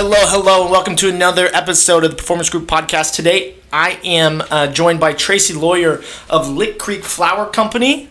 hello, 0.00 0.16
hello, 0.20 0.62
and 0.62 0.70
welcome 0.70 0.94
to 0.94 1.08
another 1.08 1.48
episode 1.52 2.04
of 2.04 2.12
the 2.12 2.16
Performance 2.16 2.48
Group 2.48 2.68
Podcast. 2.68 3.16
Today, 3.16 3.56
I 3.72 3.98
am 4.04 4.44
uh, 4.48 4.68
joined 4.68 5.00
by 5.00 5.12
Tracy 5.12 5.54
Lawyer 5.54 6.04
of 6.30 6.48
Lick 6.48 6.78
Creek 6.78 7.02
Flower 7.02 7.50
Company. 7.50 8.08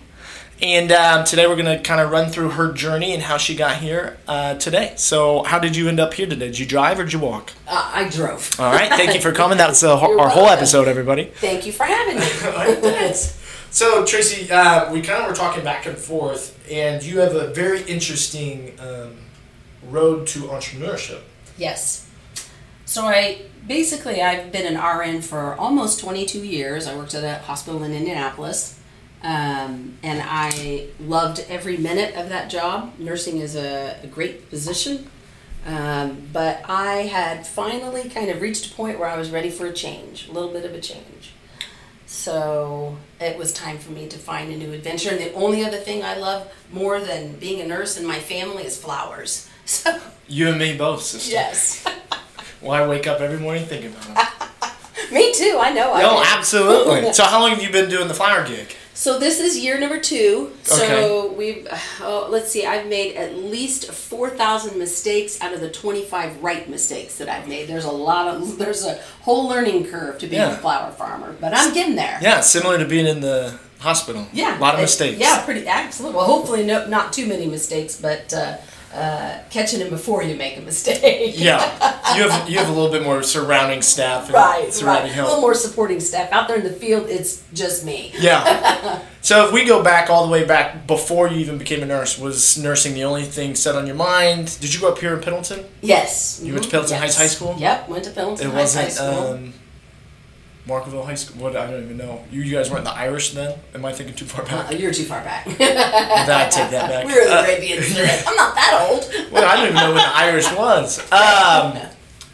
And 0.61 0.91
um, 0.91 1.23
today 1.23 1.47
we're 1.47 1.55
going 1.55 1.77
to 1.77 1.81
kind 1.81 2.01
of 2.01 2.11
run 2.11 2.29
through 2.29 2.49
her 2.49 2.73
journey 2.73 3.13
and 3.13 3.23
how 3.23 3.37
she 3.37 3.55
got 3.55 3.77
here 3.77 4.17
uh, 4.27 4.55
today. 4.55 4.95
So, 4.97 5.43
how 5.43 5.59
did 5.59 5.77
you 5.77 5.87
end 5.87 6.01
up 6.01 6.13
here 6.13 6.27
today? 6.27 6.47
Did 6.47 6.59
you 6.59 6.65
drive 6.65 6.99
or 6.99 7.05
did 7.05 7.13
you 7.13 7.19
walk? 7.19 7.53
Uh, 7.65 7.89
I 7.93 8.09
drove. 8.09 8.59
All 8.59 8.73
right, 8.73 8.89
thank 8.89 9.15
you 9.15 9.21
for 9.21 9.31
coming. 9.41 9.57
That's 9.57 9.81
our 9.81 9.97
whole 9.97 10.49
episode, 10.49 10.89
everybody. 10.89 11.31
Thank 11.35 11.65
you 11.65 11.71
for 11.71 11.85
having 11.85 12.15
me. 12.15 12.21
Thanks. 12.81 13.41
So, 13.71 14.03
Tracy, 14.03 14.51
uh, 14.51 14.91
we 14.91 15.01
kind 15.01 15.23
of 15.23 15.29
were 15.29 15.35
talking 15.35 15.63
back 15.63 15.85
and 15.85 15.97
forth, 15.97 16.61
and 16.69 17.01
you 17.01 17.19
have 17.19 17.33
a 17.33 17.47
very 17.53 17.83
interesting 17.83 18.77
um, 18.81 19.15
road 19.89 20.27
to 20.27 20.39
entrepreneurship. 20.39 21.21
Yes. 21.57 22.07
So 22.85 23.05
I 23.05 23.41
basically 23.67 24.21
I've 24.21 24.51
been 24.51 24.75
an 24.75 24.81
RN 24.81 25.21
for 25.21 25.55
almost 25.55 25.99
22 25.99 26.45
years. 26.45 26.87
I 26.87 26.95
worked 26.95 27.13
at 27.13 27.23
a 27.23 27.43
hospital 27.43 27.83
in 27.83 27.93
Indianapolis, 27.93 28.79
um, 29.23 29.97
and 30.03 30.21
I 30.23 30.87
loved 30.99 31.45
every 31.49 31.77
minute 31.77 32.15
of 32.15 32.29
that 32.29 32.49
job. 32.49 32.93
Nursing 32.97 33.37
is 33.39 33.55
a, 33.55 33.97
a 34.03 34.07
great 34.07 34.49
position, 34.49 35.09
um, 35.65 36.29
but 36.31 36.61
I 36.69 37.03
had 37.03 37.45
finally 37.45 38.09
kind 38.09 38.29
of 38.29 38.41
reached 38.41 38.71
a 38.71 38.75
point 38.75 38.99
where 38.99 39.09
I 39.09 39.17
was 39.17 39.31
ready 39.31 39.49
for 39.49 39.65
a 39.65 39.73
change, 39.73 40.29
a 40.29 40.31
little 40.31 40.51
bit 40.51 40.63
of 40.63 40.73
a 40.73 40.79
change. 40.79 41.33
So 42.07 42.95
it 43.19 43.37
was 43.37 43.51
time 43.53 43.77
for 43.77 43.91
me 43.91 44.07
to 44.07 44.17
find 44.17 44.51
a 44.51 44.57
new 44.57 44.71
adventure. 44.71 45.09
And 45.09 45.19
the 45.19 45.33
only 45.33 45.63
other 45.65 45.77
thing 45.77 46.03
I 46.03 46.15
love 46.17 46.51
more 46.71 46.99
than 47.01 47.33
being 47.33 47.59
a 47.61 47.67
nurse 47.67 47.97
and 47.97 48.07
my 48.07 48.17
family 48.19 48.63
is 48.63 48.77
flowers. 48.77 49.47
So 49.67 49.99
You 50.29 50.47
and 50.47 50.57
me 50.57 50.77
both, 50.77 51.01
sister. 51.01 51.29
yes, 51.33 51.83
Well, 52.61 52.71
I 52.71 52.87
wake 52.87 53.05
up 53.05 53.19
every 53.19 53.37
morning 53.37 53.65
thinking 53.65 53.91
about 53.93 54.31
it. 54.63 55.11
me 55.13 55.33
too. 55.33 55.57
I 55.59 55.73
know. 55.73 55.91
I 55.93 56.01
No, 56.03 56.11
do. 56.19 56.23
absolutely. 56.25 57.11
So, 57.11 57.25
how 57.25 57.41
long 57.41 57.49
have 57.49 57.61
you 57.61 57.69
been 57.69 57.89
doing 57.89 58.07
the 58.07 58.13
flower 58.13 58.47
gig? 58.47 58.73
So 58.99 59.19
this 59.19 59.39
is 59.39 59.59
year 59.59 59.79
number 59.79 59.99
two. 59.99 60.53
So 60.63 60.83
Okay. 61.29 61.35
we've, 61.35 61.67
oh, 62.01 62.27
let's 62.31 62.49
see, 62.51 62.65
I've 62.65 62.87
made 62.87 63.15
at 63.15 63.35
least 63.37 63.91
four 63.91 64.31
thousand 64.31 64.79
mistakes 64.79 65.39
out 65.39 65.53
of 65.53 65.61
the 65.61 65.69
twenty-five 65.69 66.41
right 66.41 66.67
mistakes 66.67 67.17
that 67.19 67.29
I've 67.29 67.47
made. 67.47 67.67
There's 67.67 67.85
a 67.85 67.91
lot 67.91 68.27
of, 68.27 68.57
there's 68.61 68.83
a 68.83 68.95
whole 69.21 69.47
learning 69.47 69.85
curve 69.85 70.17
to 70.17 70.25
being 70.27 70.41
Yeah. 70.41 70.53
a 70.53 70.57
flower 70.57 70.91
farmer, 70.91 71.35
but 71.39 71.53
I'm 71.55 71.75
getting 71.75 71.95
there. 71.95 72.17
Yeah, 72.23 72.41
similar 72.41 72.79
to 72.79 72.85
being 72.85 73.05
in 73.05 73.21
the 73.21 73.59
hospital. 73.77 74.25
Yeah, 74.33 74.57
a 74.57 74.59
lot 74.59 74.73
of 74.73 74.79
it- 74.79 74.83
mistakes. 74.83 75.19
Yeah, 75.19 75.45
pretty 75.45 75.67
absolutely. 75.67 76.17
Well, 76.17 76.25
hopefully, 76.25 76.65
no, 76.65 76.87
not 76.87 77.13
too 77.13 77.27
many 77.27 77.45
mistakes, 77.45 78.01
but 78.01 78.33
uh, 78.33 78.57
uh, 78.93 79.39
catching 79.49 79.79
them 79.79 79.89
before 79.89 80.23
you 80.23 80.35
make 80.35 80.57
a 80.57 80.61
mistake. 80.61 81.33
Yeah, 81.37 81.59
you 82.15 82.29
have 82.29 82.49
you 82.49 82.57
have 82.57 82.69
a 82.69 82.71
little 82.71 82.91
bit 82.91 83.03
more 83.03 83.21
surrounding 83.23 83.81
staff 83.81 84.25
and 84.25 84.33
Right, 84.33 84.73
surrounding 84.73 85.11
right. 85.11 85.19
A 85.19 85.23
little 85.25 85.41
more 85.41 85.53
supporting 85.53 85.99
staff 85.99 86.31
out 86.31 86.47
there 86.47 86.57
in 86.57 86.63
the 86.63 86.71
field. 86.71 87.09
It's 87.09 87.43
just 87.53 87.85
me. 87.85 88.13
Yeah. 88.19 89.01
So 89.19 89.45
if 89.45 89.51
we 89.51 89.65
go 89.65 89.83
back 89.83 90.09
all 90.09 90.25
the 90.25 90.31
way 90.31 90.45
back 90.45 90.87
before 90.87 91.27
you 91.27 91.35
even 91.39 91.57
became 91.57 91.83
a 91.83 91.85
nurse, 91.85 92.17
was 92.17 92.57
nursing 92.57 92.93
the 92.93 93.03
only 93.03 93.23
thing 93.23 93.55
set 93.55 93.75
on 93.75 93.85
your 93.85 93.97
mind? 93.97 94.57
Did 94.61 94.73
you 94.73 94.79
grow 94.79 94.91
up 94.93 94.99
here 94.99 95.13
in 95.13 95.21
Pendleton? 95.21 95.65
Yes. 95.81 96.39
You 96.41 96.53
went 96.53 96.63
to 96.63 96.71
Pendleton 96.71 96.93
yes. 96.95 97.01
Heights 97.01 97.17
High 97.17 97.27
School? 97.27 97.55
Yep, 97.59 97.89
went 97.89 98.05
to 98.05 98.11
Pendleton 98.11 98.47
It 98.47 98.53
Heights 98.53 98.75
High 98.75 98.83
wasn't 98.85 99.09
School. 99.09 99.33
um, 99.33 99.53
Markleville 100.67 101.05
High 101.05 101.15
School. 101.15 101.43
What 101.43 101.55
I 101.55 101.69
don't 101.71 101.83
even 101.83 101.97
know. 101.97 102.23
You, 102.31 102.41
you 102.41 102.55
guys 102.55 102.69
weren't 102.69 102.83
the 102.83 102.91
Irish 102.91 103.31
then? 103.31 103.57
Am 103.73 103.85
I 103.85 103.93
thinking 103.93 104.15
too 104.15 104.25
far 104.25 104.43
Uh, 104.43 104.63
back? 104.69 104.79
you're 104.79 104.93
too 104.93 105.03
far 105.05 105.21
back. 105.21 105.47
I 105.47 105.51
take 106.51 106.69
that 106.71 106.89
back. 106.89 107.05
we 107.07 107.13
were 107.13 107.25
the 107.25 107.37
Uh, 107.39 107.43
Arabians. 107.43 107.95
then. 107.95 108.23
I'm 108.27 108.35
not 108.35 108.55
that 108.55 108.87
old. 108.89 109.11
Well, 109.31 109.45
I 109.45 109.55
don't 109.55 109.63
even 109.65 109.75
know 109.75 109.87
when 109.93 109.95
the 109.95 110.15
Irish 110.15 110.51
was. 110.53 110.99
Um, 111.11 111.77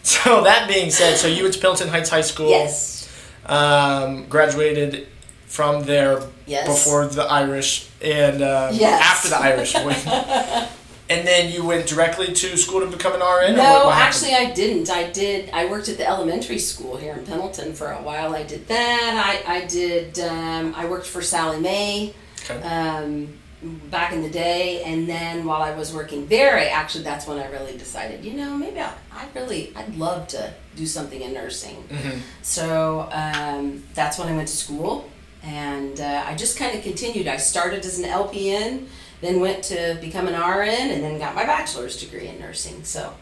so 0.04 0.44
that 0.44 0.68
being 0.68 0.90
said, 0.92 1.18
so 1.18 1.28
you 1.28 1.44
went 1.44 1.54
to 1.56 1.60
Pendleton 1.62 1.90
Heights 1.90 2.10
High 2.10 2.22
School. 2.22 2.50
Yes. 2.50 3.10
Um, 3.46 4.26
graduated 4.30 5.08
from 5.48 5.84
there 5.84 6.22
Yes. 6.46 6.68
before 6.68 7.06
the 7.08 7.24
Irish 7.24 7.90
and 8.02 8.42
um, 8.44 8.74
Yes. 8.74 9.02
after 9.02 9.30
the 9.30 9.38
Irish. 9.38 9.74
And 11.10 11.28
then 11.28 11.52
you 11.52 11.66
went 11.66 11.86
directly 11.86 12.28
to 12.34 12.58
school 12.58 12.80
to 12.80 12.88
become 12.88 13.14
an 13.14 13.20
RN. 13.22 13.56
No, 13.58 13.92
actually, 13.92 14.34
I 14.36 14.52
didn't. 14.52 14.90
I 14.90 15.10
did. 15.12 15.50
I 15.52 15.66
worked 15.66 15.90
at 15.90 15.98
the 15.98 16.08
elementary 16.08 16.60
school 16.60 16.96
here 16.96 17.14
in 17.14 17.26
Pendleton 17.26 17.74
for 17.74 17.92
a 17.92 18.02
while. 18.02 18.34
I 18.36 18.44
did 18.44 18.68
that. 18.70 19.44
I 19.48 19.58
I 19.58 19.66
did. 19.66 20.18
Um, 20.20 20.74
I 20.76 20.86
worked 20.86 21.06
for 21.08 21.22
Sallie 21.22 21.60
Mae. 21.60 22.14
Okay. 22.50 22.62
um, 22.68 23.34
back 23.90 24.12
in 24.12 24.22
the 24.22 24.30
day 24.30 24.84
and 24.84 25.08
then 25.08 25.46
while 25.46 25.62
I 25.62 25.74
was 25.74 25.94
working 25.94 26.28
there 26.28 26.58
I 26.58 26.66
actually 26.66 27.06
that's 27.06 27.26
when 27.26 27.40
I 27.40 27.50
really 27.50 27.78
decided 27.78 28.26
you 28.26 28.34
know 28.34 28.58
maybe 28.58 28.82
I, 28.82 28.92
I 29.14 29.26
really 29.34 29.72
I'd 29.78 29.96
love 29.96 30.28
to 30.36 30.54
do 30.76 30.86
something 30.86 31.22
in 31.22 31.32
nursing 31.34 31.78
Mhm. 31.90 32.20
so 32.42 33.08
um, 33.14 33.82
that's 33.94 34.20
when 34.20 34.28
I 34.28 34.36
went 34.36 34.50
to 34.50 34.58
school 34.58 35.10
and 35.42 36.02
uh, 36.02 36.26
I 36.28 36.36
just 36.36 36.60
kind 36.60 36.76
of 36.78 36.84
continued 36.84 37.30
I 37.30 37.38
started 37.38 37.86
as 37.86 37.98
an 38.00 38.04
LPN 38.10 38.88
then 39.24 39.40
went 39.40 39.64
to 39.66 39.98
become 40.02 40.28
an 40.28 40.34
RN 40.34 40.92
and 40.92 41.04
then 41.04 41.18
got 41.20 41.34
my 41.36 41.46
bachelor's 41.46 42.00
degree 42.00 42.28
in 42.28 42.40
nursing 42.40 42.84
so 42.84 43.14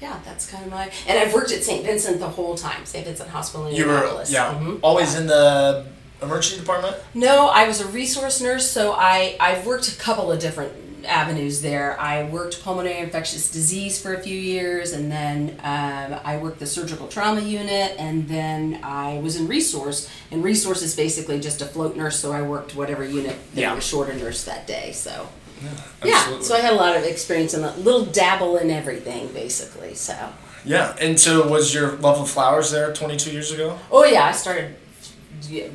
yeah 0.00 0.18
that's 0.24 0.50
kind 0.50 0.64
of 0.64 0.70
my 0.70 0.90
and 1.06 1.18
I've 1.18 1.32
worked 1.32 1.52
at 1.52 1.62
St. 1.62 1.84
Vincent 1.84 2.18
the 2.18 2.28
whole 2.28 2.56
time 2.56 2.84
St. 2.84 3.06
Vincent 3.06 3.30
Hospital 3.30 3.66
in 3.66 3.74
You 3.76 3.86
were 3.86 4.24
yeah 4.28 4.54
Mhm. 4.54 4.80
always 4.82 5.14
in 5.14 5.26
the 5.26 5.86
emergency 6.22 6.60
department. 6.60 6.94
No, 7.14 7.48
I 7.48 7.66
was 7.66 7.80
a 7.80 7.86
resource 7.88 8.40
nurse, 8.40 8.70
so 8.70 8.92
I 8.92 9.36
I've 9.40 9.66
worked 9.66 9.88
a 9.88 9.96
couple 9.96 10.30
of 10.30 10.38
different 10.38 10.72
avenues 11.06 11.62
there. 11.62 11.98
I 12.00 12.24
worked 12.24 12.62
pulmonary 12.62 12.98
infectious 12.98 13.50
disease 13.50 14.00
for 14.00 14.14
a 14.14 14.20
few 14.20 14.38
years, 14.38 14.92
and 14.92 15.10
then 15.10 15.50
um, 15.62 16.20
I 16.24 16.38
worked 16.38 16.58
the 16.58 16.66
surgical 16.66 17.08
trauma 17.08 17.40
unit, 17.40 17.94
and 17.98 18.28
then 18.28 18.80
I 18.82 19.18
was 19.18 19.36
in 19.36 19.48
resource. 19.48 20.08
And 20.30 20.42
resource 20.44 20.82
is 20.82 20.94
basically 20.96 21.40
just 21.40 21.62
a 21.62 21.66
float 21.66 21.96
nurse, 21.96 22.18
so 22.18 22.32
I 22.32 22.42
worked 22.42 22.74
whatever 22.74 23.04
unit 23.04 23.36
they 23.54 23.62
Yeah. 23.62 23.74
were 23.74 23.80
short 23.80 24.08
a 24.10 24.16
nurse 24.16 24.44
that 24.44 24.66
day. 24.66 24.92
So 24.92 25.28
Yeah, 25.62 25.70
yeah, 26.04 26.40
so 26.40 26.56
I 26.56 26.60
had 26.60 26.72
a 26.72 26.76
lot 26.76 26.96
of 26.96 27.04
experience 27.04 27.54
and 27.54 27.64
a 27.64 27.72
little 27.76 28.04
dabble 28.04 28.56
in 28.56 28.70
everything, 28.70 29.28
basically. 29.28 29.94
So 29.94 30.16
yeah, 30.64 30.94
and 31.00 31.18
so 31.20 31.46
was 31.48 31.72
your 31.74 31.92
love 31.98 32.20
of 32.20 32.28
flowers 32.30 32.70
there 32.70 32.92
22 32.92 33.30
years 33.30 33.52
ago? 33.52 33.78
Oh 33.90 34.04
yeah, 34.04 34.24
I 34.26 34.32
started 34.32 34.74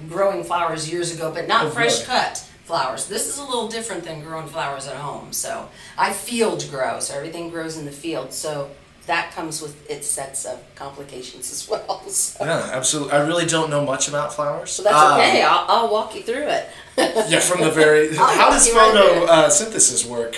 growing 0.09 0.43
flowers 0.43 0.89
years 0.91 1.13
ago, 1.13 1.31
but 1.33 1.47
not 1.47 1.65
Oh, 1.65 1.69
fresh 1.69 1.93
really? 1.95 2.05
cut 2.05 2.43
flowers. 2.67 3.07
This 3.07 3.27
is 3.27 3.37
a 3.39 3.43
little 3.43 3.67
different 3.67 4.03
than 4.03 4.21
growing 4.21 4.47
flowers 4.47 4.87
at 4.87 4.97
home. 4.97 5.31
So 5.33 5.69
I 5.97 6.11
field 6.13 6.67
grow, 6.69 6.99
so 6.99 7.15
everything 7.15 7.49
grows 7.49 7.77
in 7.77 7.85
the 7.85 7.91
field. 7.91 8.33
So 8.33 8.69
that 9.07 9.31
comes 9.31 9.61
with 9.61 9.89
its 9.89 10.05
sets 10.05 10.43
of 10.45 10.59
complications 10.75 11.49
as 11.51 11.67
well. 11.71 12.07
So, 12.09 12.43
Yeah, 12.45 12.69
absolutely. 12.73 13.13
I 13.13 13.25
really 13.25 13.45
don't 13.45 13.69
know 13.69 13.85
much 13.85 14.09
about 14.09 14.33
flowers. 14.35 14.71
so 14.71 14.83
that's 14.83 14.95
Um, 14.95 15.13
okay. 15.19 15.41
I'll, 15.43 15.65
I'll 15.69 15.89
walk 15.91 16.13
you 16.13 16.21
through 16.23 16.47
it. 16.57 16.67
Yeah, 17.29 17.39
from 17.39 17.61
the 17.61 17.71
very. 17.71 18.15
How 18.17 18.49
does 18.49 18.67
you 18.67 18.75
right 18.75 18.93
photo 18.93 19.25
uh, 19.25 19.49
synthesis 19.49 20.05
work? 20.05 20.35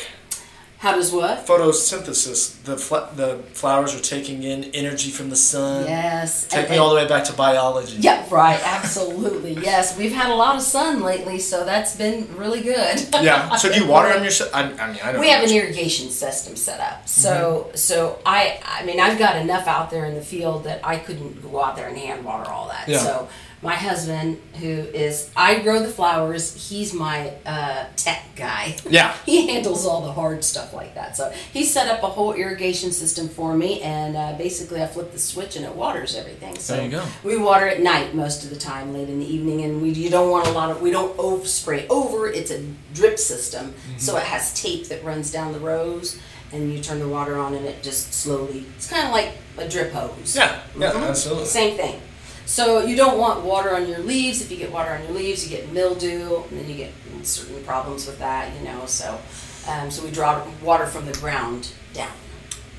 How 0.80 0.96
does 0.96 1.12
what? 1.12 1.46
Photosynthesis. 1.46 2.64
The 2.64 2.78
fl- 2.78 3.14
the 3.14 3.40
flowers 3.52 3.94
are 3.94 4.00
taking 4.00 4.44
in 4.44 4.64
energy 4.74 5.12
from 5.12 5.30
the 5.30 5.36
sun. 5.36 5.86
Yes. 5.86 6.48
Take 6.48 6.62
and- 6.62 6.72
me 6.72 6.78
all 6.78 6.90
the 6.90 6.96
way 6.96 7.06
back 7.06 7.26
to 7.26 7.34
biology. 7.34 7.98
Yeah, 8.00 8.26
right. 8.32 8.60
Absolutely. 8.64 9.56
Yes, 9.56 9.98
we've 9.98 10.14
had 10.14 10.30
a 10.32 10.36
lot 10.36 10.56
of 10.56 10.62
sun 10.62 11.02
lately, 11.02 11.38
so 11.38 11.66
that's 11.66 11.98
been 11.98 12.28
really 12.38 12.62
good. 12.62 13.08
Yeah. 13.20 13.58
So 13.58 13.70
do 13.70 13.78
you 13.78 13.86
water 13.86 14.14
them 14.14 14.24
yourself? 14.24 14.50
I, 14.56 14.62
I 14.62 14.88
mean, 14.92 15.00
I 15.04 15.12
don't. 15.12 15.20
we 15.20 15.28
know 15.28 15.34
have 15.34 15.44
an 15.44 15.52
irrigation 15.54 16.10
system 16.10 16.56
set 16.56 16.80
up 16.80 17.08
so 17.08 17.66
mm-hmm. 17.68 17.76
so 17.76 18.20
i 18.26 18.60
i 18.64 18.86
mean 18.86 19.00
i've 19.00 19.20
got 19.20 19.36
enough 19.36 19.68
out 19.68 19.90
there 19.92 20.06
in 20.06 20.16
the 20.16 20.22
field 20.22 20.64
that 20.64 20.80
i 20.86 20.96
couldn't 20.98 21.42
go 21.42 21.62
out 21.62 21.76
there 21.76 21.90
and 21.90 21.98
hand 21.98 22.24
water 22.24 22.50
all 22.50 22.70
that 22.70 22.88
Yeah. 22.88 23.00
so 23.00 23.28
my 23.62 23.76
husband 23.76 24.38
who 24.60 24.68
is 24.68 25.30
i 25.36 25.60
grow 25.60 25.80
the 25.80 25.88
flowers 25.90 26.70
he's 26.70 26.94
my 26.94 27.34
uh, 27.46 27.86
tech 27.98 28.24
guy 28.36 28.76
Yeah. 28.90 29.14
he 29.26 29.48
handles 29.52 29.86
all 29.86 30.02
the 30.02 30.14
hard 30.14 30.44
stuff 30.46 30.74
like 30.74 30.96
that 30.96 31.18
so 31.18 31.30
he 31.52 31.64
set 31.66 31.88
up 31.90 32.02
a 32.04 32.08
whole 32.08 32.34
irrigation 32.34 32.92
system 32.92 33.28
for 33.28 33.54
me 33.54 33.82
and 33.82 34.16
uh, 34.16 34.34
basically 34.38 34.82
i 34.82 34.88
flip 34.88 35.12
the 35.12 35.20
switch 35.20 35.56
and 35.58 35.66
it 35.66 35.76
waters 35.76 36.16
everything 36.16 36.56
so 36.58 36.74
There 36.76 36.86
you 36.86 36.92
go. 36.92 37.06
we 37.24 37.38
water 37.38 37.68
at 37.68 37.82
night 37.82 38.16
most 38.16 38.44
of 38.46 38.50
the 38.50 38.56
time 38.56 38.94
late 38.94 39.10
in 39.10 39.20
the 39.20 39.26
evening 39.28 39.62
and 39.66 39.82
we 39.82 39.90
you 39.90 40.10
don't 40.10 40.30
want 40.32 40.48
a 40.48 40.52
lot 40.52 40.72
of 40.72 40.82
we 40.82 40.92
don't 40.92 41.18
over 41.20 41.46
spray 41.46 41.86
over 41.90 42.28
it's 42.28 42.52
a 42.52 42.64
drip 42.94 43.20
system 43.20 43.74
Mm-hmm. 43.74 43.98
so 43.98 44.16
it 44.18 44.24
has 44.24 44.54
tape 44.54 44.88
that 44.88 45.04
runs 45.04 45.32
down 45.32 45.52
the 45.52 45.60
rows 45.60 46.18
and 46.54 46.72
you 46.74 46.82
turn 46.82 47.00
the 47.00 47.08
water 47.08 47.38
on 47.38 47.54
and 47.54 47.66
it 47.66 47.84
just 47.84 48.14
slowly 48.14 48.66
it's 48.78 48.90
kind 48.90 49.06
of 49.06 49.12
like 49.12 49.32
a 49.58 49.68
drip 49.68 49.92
hose 49.92 50.36
Yeah. 50.36 50.60
Yeah. 50.78 50.92
Mhm. 50.94 51.10
Absolutely. 51.10 51.46
same 51.46 51.76
thing 51.78 52.02
so 52.50 52.84
you 52.84 52.96
don't 52.96 53.18
want 53.20 53.46
water 53.46 53.76
on 53.76 53.88
your 53.88 54.00
leaves 54.00 54.42
if 54.42 54.50
you 54.52 54.58
get 54.58 54.72
water 54.72 54.90
on 54.92 55.04
your 55.04 55.12
leaves 55.12 55.44
you 55.48 55.56
get 55.56 55.72
mildew 55.72 56.42
and 56.50 56.60
then 56.60 56.68
you 56.70 56.76
get 56.76 56.92
certain 57.24 57.62
problems 57.64 58.08
with 58.08 58.18
that 58.20 58.52
you 58.58 58.64
know 58.68 58.86
so 58.88 59.20
um, 59.68 59.92
so 59.92 60.04
we 60.04 60.10
draw 60.10 60.44
water 60.64 60.88
from 60.88 61.06
the 61.06 61.14
ground 61.20 61.72
down 61.94 62.12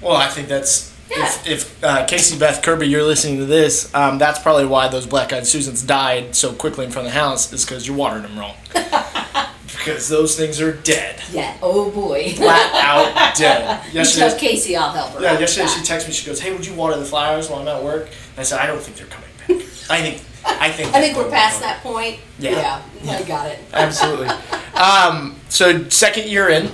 Well, 0.01 0.17
I 0.17 0.29
think 0.29 0.49
that's. 0.49 0.91
Yeah. 1.11 1.25
If, 1.25 1.47
if 1.49 1.85
uh, 1.85 2.07
Casey 2.07 2.39
Beth 2.39 2.63
Kirby, 2.63 2.87
you're 2.87 3.03
listening 3.03 3.39
to 3.39 3.45
this, 3.45 3.93
um, 3.95 4.17
that's 4.19 4.39
probably 4.39 4.65
why 4.65 4.87
those 4.89 5.07
black 5.07 5.33
eyed 5.33 5.45
Susans 5.47 5.83
died 5.83 6.35
so 6.37 6.53
quickly 6.53 6.85
in 6.87 6.91
front 6.93 7.09
of 7.09 7.13
the 7.13 7.19
house, 7.21 7.53
is 7.53 7.65
because 7.65 7.87
you 7.87 7.95
watered 7.95 8.23
them 8.23 8.39
wrong. 8.39 8.55
because 9.67 10.09
those 10.09 10.37
things 10.37 10.61
are 10.61 10.73
dead. 10.73 11.21
Yeah. 11.33 11.57
Oh 11.63 11.91
boy. 11.91 12.31
Flat 12.31 12.75
out 12.75 13.37
dead. 13.37 13.85
you 13.93 13.93
tell 13.93 14.05
Yesterday, 14.05 14.39
Casey 14.39 14.77
I'll 14.77 14.93
help 14.93 15.13
her. 15.15 15.21
yeah, 15.21 15.39
yesterday 15.39 15.65
with 15.65 15.73
she 15.75 15.81
that. 15.83 16.01
texted 16.01 16.07
me. 16.09 16.13
She 16.15 16.27
goes, 16.27 16.41
"Hey, 16.41 16.53
would 16.53 16.65
you 16.67 16.75
water 16.75 16.97
the 16.97 17.05
flowers 17.05 17.49
while 17.51 17.61
I'm 17.61 17.69
at 17.69 17.83
work?" 17.83 18.07
And 18.07 18.39
I 18.39 18.43
said, 18.45 18.61
"I 18.61 18.67
don't 18.67 18.81
think 18.81 18.97
they're 18.97 19.07
coming. 19.07 19.30
I 19.91 20.01
think, 20.01 20.23
I 20.45 20.71
think, 20.71 20.95
I 20.95 21.01
think 21.01 21.17
we're 21.17 21.31
past 21.31 21.61
that 21.61 21.83
point. 21.83 22.19
Yeah. 22.39 22.83
Yeah. 23.03 23.17
I 23.19 23.23
got 23.25 23.47
it. 23.51 23.59
Absolutely. 23.73 24.29
um, 24.75 25.37
so 25.49 25.89
second 25.89 26.29
year 26.29 26.49
in. 26.49 26.71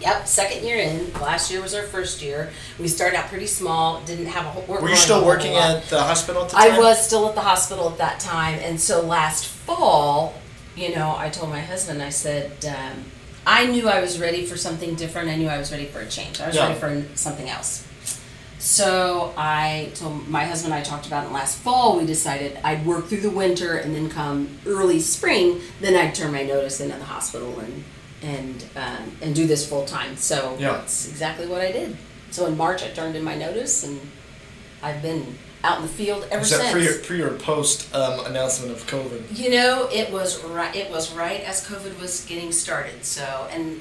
Yep. 0.00 0.26
Second 0.28 0.64
year 0.64 0.76
in. 0.78 1.12
Last 1.14 1.50
year 1.50 1.60
was 1.60 1.74
our 1.74 1.82
first 1.82 2.22
year. 2.22 2.50
We 2.78 2.86
started 2.86 3.16
out 3.16 3.26
pretty 3.26 3.48
small. 3.48 4.00
Didn't 4.02 4.26
have 4.26 4.46
a 4.46 4.50
whole. 4.50 4.62
weren't 4.64 4.82
Were 4.82 4.90
you 4.90 4.96
still 4.96 5.24
working 5.24 5.54
at 5.56 5.84
the 5.84 6.00
hospital 6.00 6.44
at 6.44 6.50
the 6.50 6.56
time? 6.56 6.72
I 6.72 6.78
was 6.78 7.04
still 7.04 7.28
at 7.28 7.34
the 7.34 7.40
hospital 7.40 7.90
at 7.90 7.98
that 7.98 8.20
time, 8.20 8.58
and 8.60 8.80
so 8.80 9.00
last 9.02 9.46
fall, 9.46 10.34
you 10.76 10.94
know, 10.94 11.16
I 11.16 11.30
told 11.30 11.50
my 11.50 11.60
husband, 11.60 12.00
I 12.00 12.10
said, 12.10 12.64
um, 12.66 13.04
I 13.44 13.66
knew 13.66 13.88
I 13.88 14.00
was 14.00 14.20
ready 14.20 14.46
for 14.46 14.56
something 14.56 14.94
different. 14.94 15.28
I 15.30 15.34
knew 15.36 15.48
I 15.48 15.58
was 15.58 15.72
ready 15.72 15.86
for 15.86 15.98
a 16.00 16.06
change. 16.06 16.40
I 16.40 16.46
was 16.46 16.54
Yeah. 16.54 16.68
ready 16.68 16.78
for 16.78 17.16
something 17.16 17.48
else. 17.48 17.84
So 18.58 19.32
I 19.36 19.90
told 19.94 20.28
my 20.28 20.44
husband, 20.44 20.74
I 20.74 20.82
talked 20.82 21.06
about 21.06 21.26
it 21.26 21.32
last 21.32 21.58
fall. 21.58 21.96
We 21.98 22.06
decided 22.06 22.58
I'd 22.64 22.84
work 22.84 23.06
through 23.06 23.20
the 23.20 23.30
winter, 23.30 23.76
and 23.76 23.94
then 23.94 24.10
come 24.10 24.58
early 24.66 24.98
spring, 25.00 25.60
then 25.80 25.94
I'd 25.94 26.14
turn 26.14 26.32
my 26.32 26.42
notice 26.42 26.80
in 26.80 26.90
at 26.90 26.98
the 26.98 27.04
hospital 27.04 27.58
and 27.60 27.84
and 28.20 28.64
um, 28.74 29.16
and 29.22 29.32
do 29.34 29.46
this 29.46 29.68
full 29.68 29.84
time. 29.84 30.16
So 30.16 30.56
Yeah. 30.58 30.72
that's 30.72 31.08
exactly 31.08 31.46
what 31.46 31.60
I 31.60 31.70
did. 31.70 31.96
So 32.30 32.46
in 32.46 32.56
March, 32.56 32.82
I 32.82 32.88
turned 32.88 33.14
in 33.14 33.22
my 33.22 33.36
notice, 33.36 33.84
and 33.84 34.00
I've 34.82 35.00
been 35.02 35.38
out 35.62 35.76
in 35.76 35.82
the 35.82 35.88
field 35.88 36.26
ever 36.30 36.40
Was 36.40 36.50
since. 36.50 36.72
pre 36.72 36.88
or, 36.88 36.98
pre 36.98 37.20
or 37.22 37.30
post 37.38 37.92
um, 37.94 38.26
announcement 38.26 38.72
of 38.72 38.84
COVID? 38.86 39.38
You 39.38 39.50
know, 39.50 39.88
it 39.92 40.10
was 40.12 40.42
right. 40.44 40.74
It 40.74 40.90
was 40.90 41.12
right 41.14 41.40
as 41.42 41.64
COVID 41.66 42.00
was 42.00 42.24
getting 42.26 42.50
started. 42.50 43.04
So, 43.04 43.48
and 43.52 43.80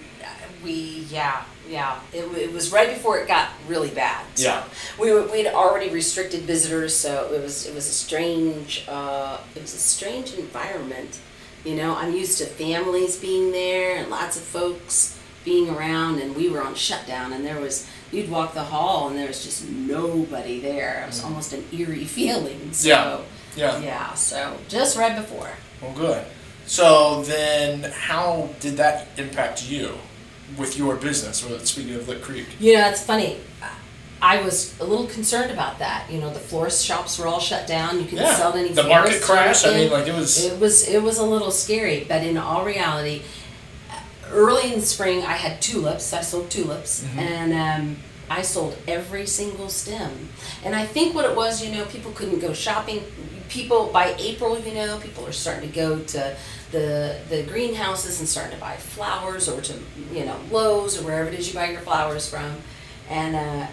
we, 0.67 1.05
yeah, 1.09 1.43
yeah, 1.69 1.99
it, 2.13 2.23
it 2.37 2.51
was 2.53 2.71
right 2.71 2.89
before 2.89 3.17
it 3.19 3.27
got 3.27 3.49
really 3.67 3.89
bad. 3.89 4.25
So 4.35 4.43
Yeah. 4.43 4.63
we 4.99 5.11
were, 5.13 5.23
we'd 5.31 5.47
already 5.47 5.89
restricted 5.89 6.41
visitors, 6.41 6.95
so 6.95 7.31
it 7.33 7.41
was 7.41 7.65
it 7.65 7.73
was 7.73 7.87
a 7.87 7.91
strange 8.05 8.85
uh, 8.87 9.37
it 9.55 9.61
was 9.61 9.73
a 9.73 9.79
strange 9.95 10.33
environment. 10.33 11.19
You 11.65 11.75
know, 11.75 11.95
I'm 11.95 12.13
used 12.13 12.37
to 12.39 12.45
families 12.45 13.15
being 13.17 13.51
there 13.51 13.97
and 13.97 14.09
lots 14.09 14.37
of 14.37 14.43
folks 14.43 15.17
being 15.43 15.69
around, 15.69 16.19
and 16.21 16.35
we 16.35 16.49
were 16.49 16.61
on 16.61 16.75
shutdown, 16.75 17.33
and 17.33 17.45
there 17.45 17.59
was. 17.59 17.87
You'd 18.09 18.29
walk 18.31 18.53
the 18.53 18.63
hall 18.63 19.09
and 19.09 19.17
there 19.19 19.27
was 19.27 19.43
just 19.43 19.67
nobody 19.67 20.61
there. 20.61 21.01
It 21.03 21.07
was 21.07 21.21
almost 21.25 21.51
an 21.51 21.65
eerie 21.73 22.05
feeling. 22.17 22.71
So, 22.71 22.87
Yeah. 22.87 23.19
Yeah. 23.57 23.79
yeah, 23.83 24.13
so 24.13 24.55
just 24.69 24.95
right 24.97 25.13
before. 25.23 25.49
Well, 25.81 25.91
good. 25.93 26.23
So 26.65 27.21
then, 27.23 27.91
how 27.91 28.49
did 28.61 28.77
that 28.77 29.07
impact 29.17 29.69
you 29.69 29.97
with 30.57 30.77
your 30.77 30.95
business? 30.95 31.43
Or 31.43 31.59
speaking 31.65 31.95
of 31.95 32.07
Lick 32.07 32.21
Creek. 32.21 32.45
You 32.59 32.75
know, 32.77 32.87
it's 32.89 33.03
funny. 33.03 33.37
I 34.21 34.41
was 34.41 34.79
a 34.79 34.83
little 34.83 35.05
concerned 35.07 35.51
about 35.51 35.77
that. 35.79 36.09
You 36.09 36.19
know, 36.19 36.31
the 36.33 36.39
florist 36.39 36.83
shops 36.85 37.19
were 37.19 37.27
all 37.27 37.39
shut 37.39 37.67
down. 37.67 37.97
You 37.99 38.05
couldn't 38.05 38.25
Yeah. 38.25 38.35
sell 38.35 38.53
any 38.53 38.69
The 38.69 38.83
market 38.83 39.21
crash. 39.21 39.63
I 39.65 39.73
mean, 39.75 39.91
like 39.91 40.07
it 40.07 40.15
was. 40.15 40.43
it 40.43 40.59
was 40.59 40.87
it 40.87 41.03
was 41.03 41.17
a 41.19 41.23
little 41.23 41.51
scary. 41.51 42.05
But 42.09 42.23
in 42.23 42.35
all 42.37 42.65
reality, 42.65 43.21
early 44.31 44.73
in 44.73 44.79
the 44.79 44.85
spring, 44.85 45.23
I 45.23 45.33
had 45.33 45.61
tulips. 45.61 46.13
I 46.13 46.21
sold 46.21 46.49
tulips, 46.49 47.03
Mm-hmm. 47.03 47.19
and 47.19 47.53
um, 47.53 47.97
I 48.29 48.41
sold 48.41 48.77
every 48.87 49.25
single 49.25 49.69
stem. 49.69 50.29
And 50.63 50.75
I 50.75 50.85
think 50.85 51.15
what 51.15 51.25
it 51.25 51.35
was, 51.35 51.63
you 51.63 51.71
know, 51.73 51.85
people 51.85 52.11
couldn't 52.11 52.39
go 52.39 52.53
shopping. 52.53 53.03
People 53.49 53.87
by 53.93 54.13
April, 54.19 54.59
you 54.59 54.73
know, 54.73 54.97
people 54.99 55.25
are 55.25 55.31
starting 55.31 55.69
to 55.69 55.75
go 55.75 55.99
to 55.99 56.35
the 56.71 57.17
the 57.29 57.43
greenhouses 57.43 58.19
and 58.19 58.27
starting 58.27 58.53
to 58.53 58.59
buy 58.59 58.75
flowers, 58.75 59.47
or 59.47 59.61
to 59.61 59.73
you 60.11 60.25
know 60.25 60.37
Lowe's 60.51 60.99
or 60.99 61.05
wherever 61.05 61.29
it 61.29 61.39
is 61.39 61.47
you 61.47 61.53
buy 61.53 61.69
your 61.71 61.79
flowers 61.81 62.29
from, 62.29 62.57
and 63.09 63.35
uh, 63.35 63.67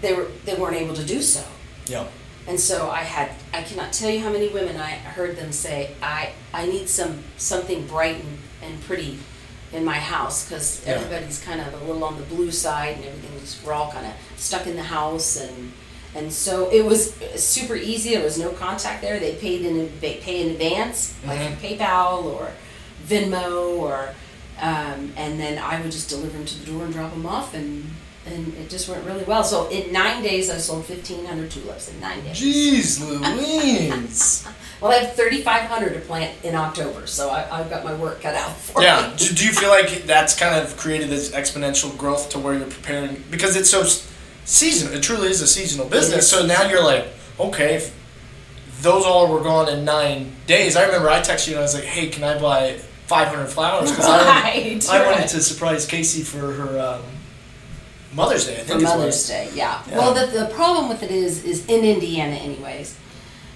they 0.00 0.14
were 0.14 0.28
they 0.46 0.54
weren't 0.54 0.76
able 0.76 0.94
to 0.94 1.04
do 1.04 1.20
so. 1.20 1.44
yeah. 1.86 2.06
And 2.46 2.58
so 2.58 2.88
I 2.88 3.00
had 3.02 3.32
I 3.52 3.62
cannot 3.62 3.92
tell 3.92 4.08
you 4.08 4.20
how 4.20 4.32
many 4.32 4.48
women 4.48 4.78
I 4.78 4.92
heard 4.92 5.36
them 5.36 5.52
say 5.52 5.94
I 6.02 6.32
I 6.54 6.64
need 6.64 6.88
some 6.88 7.22
something 7.36 7.86
bright 7.86 8.16
and, 8.24 8.38
and 8.62 8.82
pretty 8.84 9.18
in 9.72 9.84
my 9.84 9.98
house 9.98 10.44
because 10.44 10.80
Yeah. 10.86 10.94
everybody's 10.94 11.40
kind 11.40 11.60
of 11.60 11.72
a 11.74 11.84
little 11.84 12.02
on 12.04 12.16
the 12.16 12.22
blue 12.24 12.50
side 12.50 12.96
and 12.96 13.04
everything's 13.04 13.56
we're 13.64 13.72
all 13.74 13.90
kind 13.92 14.06
of 14.06 14.12
stuck 14.36 14.66
in 14.66 14.76
the 14.76 14.82
house 14.82 15.36
and 15.36 15.72
and 16.14 16.32
so 16.32 16.70
it 16.70 16.84
was 16.86 17.12
super 17.36 17.76
easy. 17.76 18.14
There 18.14 18.24
was 18.24 18.38
no 18.38 18.48
contact 18.50 19.02
there. 19.02 19.20
They 19.20 19.34
paid 19.34 19.60
in 19.66 19.92
they 20.00 20.14
pay 20.14 20.40
in 20.42 20.50
advance 20.52 21.12
like 21.26 21.38
Mhm. 21.40 21.56
PayPal 21.78 22.24
or 22.24 22.50
Venmo 23.06 23.78
or 23.78 24.14
um, 24.60 25.12
and 25.16 25.38
then 25.38 25.56
I 25.58 25.80
would 25.80 25.92
just 25.92 26.08
deliver 26.08 26.32
them 26.36 26.44
to 26.46 26.58
the 26.58 26.66
door 26.72 26.84
and 26.84 26.92
drop 26.92 27.12
them 27.12 27.26
off 27.26 27.54
and 27.54 27.90
and 28.32 28.54
it 28.54 28.70
just 28.70 28.88
went 28.88 29.04
really 29.04 29.24
well. 29.24 29.44
So 29.44 29.68
in 29.68 29.92
nine 29.92 30.22
days, 30.22 30.50
I 30.50 30.58
sold 30.58 30.84
fifteen 30.84 31.24
hundred 31.24 31.50
tulips 31.50 31.92
in 31.92 32.00
nine 32.00 32.22
days. 32.24 32.40
Jeez 32.40 33.00
Louise. 33.00 34.46
Well, 34.80 34.92
I 34.92 34.98
have 34.98 35.14
thirty 35.16 35.42
five 35.42 35.62
hundred 35.62 35.94
to 35.94 36.00
plant 36.00 36.44
in 36.44 36.54
October, 36.54 37.08
so 37.08 37.30
I, 37.30 37.58
I've 37.58 37.68
got 37.68 37.82
my 37.82 37.94
work 37.94 38.20
cut 38.20 38.36
out 38.36 38.56
for 38.56 38.80
yeah. 38.80 39.10
me. 39.10 39.16
Do, 39.16 39.34
do 39.34 39.44
you 39.44 39.50
feel 39.50 39.70
like 39.70 40.04
that's 40.04 40.38
kind 40.38 40.54
of 40.54 40.76
created 40.76 41.10
this 41.10 41.32
exponential 41.32 41.98
growth 41.98 42.28
to 42.30 42.38
where 42.38 42.54
you're 42.54 42.68
preparing 42.68 43.24
because 43.28 43.56
it's 43.56 43.68
so 43.68 43.82
seasonal? 44.44 44.94
It 44.94 45.02
truly 45.02 45.30
is 45.30 45.42
a 45.42 45.48
seasonal 45.48 45.88
business. 45.88 46.30
So 46.30 46.46
now 46.46 46.62
you're 46.68 46.84
like, 46.84 47.08
okay, 47.40 47.74
if 47.74 47.92
those 48.82 49.04
all 49.04 49.32
were 49.32 49.40
gone 49.40 49.68
in 49.68 49.84
nine 49.84 50.32
days. 50.46 50.76
I 50.76 50.86
remember 50.86 51.10
I 51.10 51.20
texted 51.20 51.48
you 51.48 51.52
and 51.54 51.60
I 51.60 51.62
was 51.62 51.74
like, 51.74 51.84
hey, 51.84 52.08
can 52.08 52.24
I 52.24 52.40
buy 52.40 52.74
500 53.06 53.46
flowers? 53.46 53.90
Because 53.90 54.06
I, 54.06 54.18
Right, 54.42 54.88
I 54.90 55.04
wanted 55.04 55.20
right. 55.20 55.28
to 55.28 55.40
surprise 55.40 55.86
Casey 55.86 56.22
for 56.22 56.52
her 56.52 56.80
um, 56.80 57.02
Mother's 58.18 58.46
Day. 58.46 58.54
I 58.60 58.64
think 58.64 58.80
For 58.80 58.84
Mother's 58.84 59.26
Day, 59.26 59.50
yeah. 59.54 59.82
Yeah. 59.88 59.98
Well, 59.98 60.14
the, 60.14 60.26
the 60.38 60.46
problem 60.54 60.88
with 60.88 61.02
it 61.02 61.10
is, 61.10 61.44
is 61.44 61.66
in 61.66 61.84
Indiana, 61.84 62.36
anyways. 62.36 62.98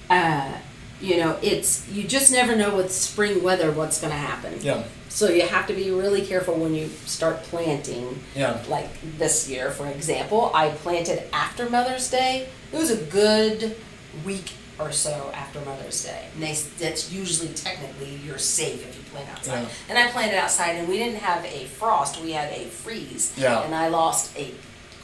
Uh, 0.08 0.52
you 1.00 1.16
know, 1.16 1.38
it's 1.42 1.88
you 1.88 2.04
just 2.04 2.30
never 2.30 2.54
know 2.54 2.76
with 2.76 2.92
spring 2.92 3.42
weather 3.42 3.72
what's 3.72 4.00
going 4.00 4.12
to 4.12 4.18
happen. 4.18 4.54
Yeah. 4.60 4.84
So 5.08 5.28
you 5.28 5.46
have 5.46 5.66
to 5.66 5.74
be 5.74 5.90
really 5.90 6.24
careful 6.24 6.54
when 6.54 6.74
you 6.74 6.88
start 7.06 7.42
planting. 7.42 8.22
Yeah. 8.34 8.62
Like 8.68 8.88
this 9.18 9.50
year, 9.50 9.70
for 9.70 9.88
example, 9.88 10.50
I 10.54 10.70
planted 10.70 11.28
after 11.34 11.68
Mother's 11.68 12.10
Day. 12.10 12.48
It 12.72 12.78
was 12.78 12.90
a 12.90 12.96
good 12.96 13.76
week 14.24 14.52
or 14.78 14.92
so 14.92 15.30
after 15.34 15.60
Mother's 15.62 16.02
Day. 16.04 16.28
And 16.34 16.42
they, 16.42 16.54
that's 16.78 17.12
usually 17.12 17.52
technically 17.52 18.16
you're 18.24 18.38
safe 18.38 18.86
if 18.88 18.96
you 18.96 19.01
plant 19.12 19.28
outside. 19.30 19.62
Yeah. 19.62 19.68
And 19.88 19.98
I 19.98 20.10
planted 20.10 20.36
outside, 20.36 20.76
and 20.76 20.88
we 20.88 20.96
didn't 20.98 21.20
have 21.20 21.44
a 21.44 21.64
frost; 21.66 22.20
we 22.22 22.32
had 22.32 22.52
a 22.52 22.64
freeze. 22.66 23.32
Yeah. 23.36 23.62
And 23.62 23.74
I 23.74 23.88
lost 23.88 24.36
a 24.36 24.52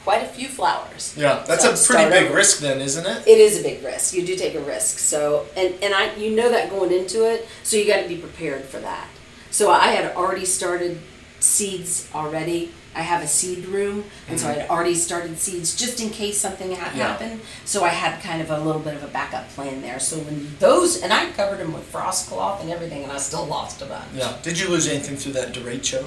quite 0.03 0.23
a 0.23 0.27
few 0.27 0.47
flowers. 0.47 1.13
Yeah. 1.17 1.43
That's 1.47 1.63
So 1.63 1.71
a 1.93 1.97
pretty 1.97 2.09
big 2.11 2.25
over. 2.27 2.35
risk 2.37 2.59
then, 2.59 2.79
isn't 2.81 3.05
it? 3.05 3.27
It 3.27 3.37
is 3.37 3.59
a 3.59 3.63
big 3.63 3.83
risk. 3.83 4.13
You 4.13 4.25
do 4.25 4.35
take 4.35 4.55
a 4.55 4.61
risk. 4.61 4.99
So, 4.99 5.45
and 5.55 5.75
and 5.81 5.93
I 5.93 6.15
you 6.15 6.35
know 6.35 6.49
that 6.49 6.69
going 6.69 6.91
into 6.91 7.25
it, 7.29 7.47
so 7.63 7.77
you 7.77 7.85
got 7.87 8.01
to 8.01 8.07
be 8.07 8.17
prepared 8.17 8.63
for 8.65 8.79
that. 8.79 9.07
So 9.51 9.71
I 9.71 9.87
had 9.87 10.15
already 10.15 10.45
started 10.45 10.99
seeds 11.39 12.09
already. 12.13 12.71
I 12.95 13.01
have 13.01 13.21
a 13.23 13.27
seed 13.27 13.65
room, 13.65 14.03
and 14.27 14.39
so 14.39 14.47
I 14.49 14.53
had 14.53 14.69
already 14.69 14.95
started 14.95 15.37
seeds 15.37 15.75
just 15.75 16.01
in 16.01 16.09
case 16.09 16.37
something 16.39 16.71
had 16.71 16.89
Mm-hmm. 16.89 16.97
Yeah. 16.97 17.07
happened. 17.07 17.41
So 17.65 17.83
I 17.83 17.89
had 17.89 18.21
kind 18.23 18.41
of 18.41 18.49
a 18.49 18.59
little 18.59 18.81
bit 18.81 18.95
of 18.95 19.03
a 19.03 19.07
backup 19.07 19.47
plan 19.49 19.81
there. 19.81 19.99
So 19.99 20.17
when 20.17 20.55
those, 20.59 21.01
and 21.03 21.13
I 21.13 21.29
covered 21.31 21.59
them 21.59 21.71
with 21.73 21.83
frost 21.83 22.29
cloth 22.29 22.61
and 22.61 22.69
everything, 22.71 23.03
and 23.03 23.11
I 23.11 23.17
still 23.17 23.45
lost 23.45 23.81
a 23.81 23.85
bunch. 23.85 24.07
Yeah. 24.15 24.35
Did 24.41 24.59
you 24.59 24.69
lose 24.69 24.87
anything 24.87 25.17
through 25.17 25.33
that 25.33 25.53
derecho? 25.53 26.05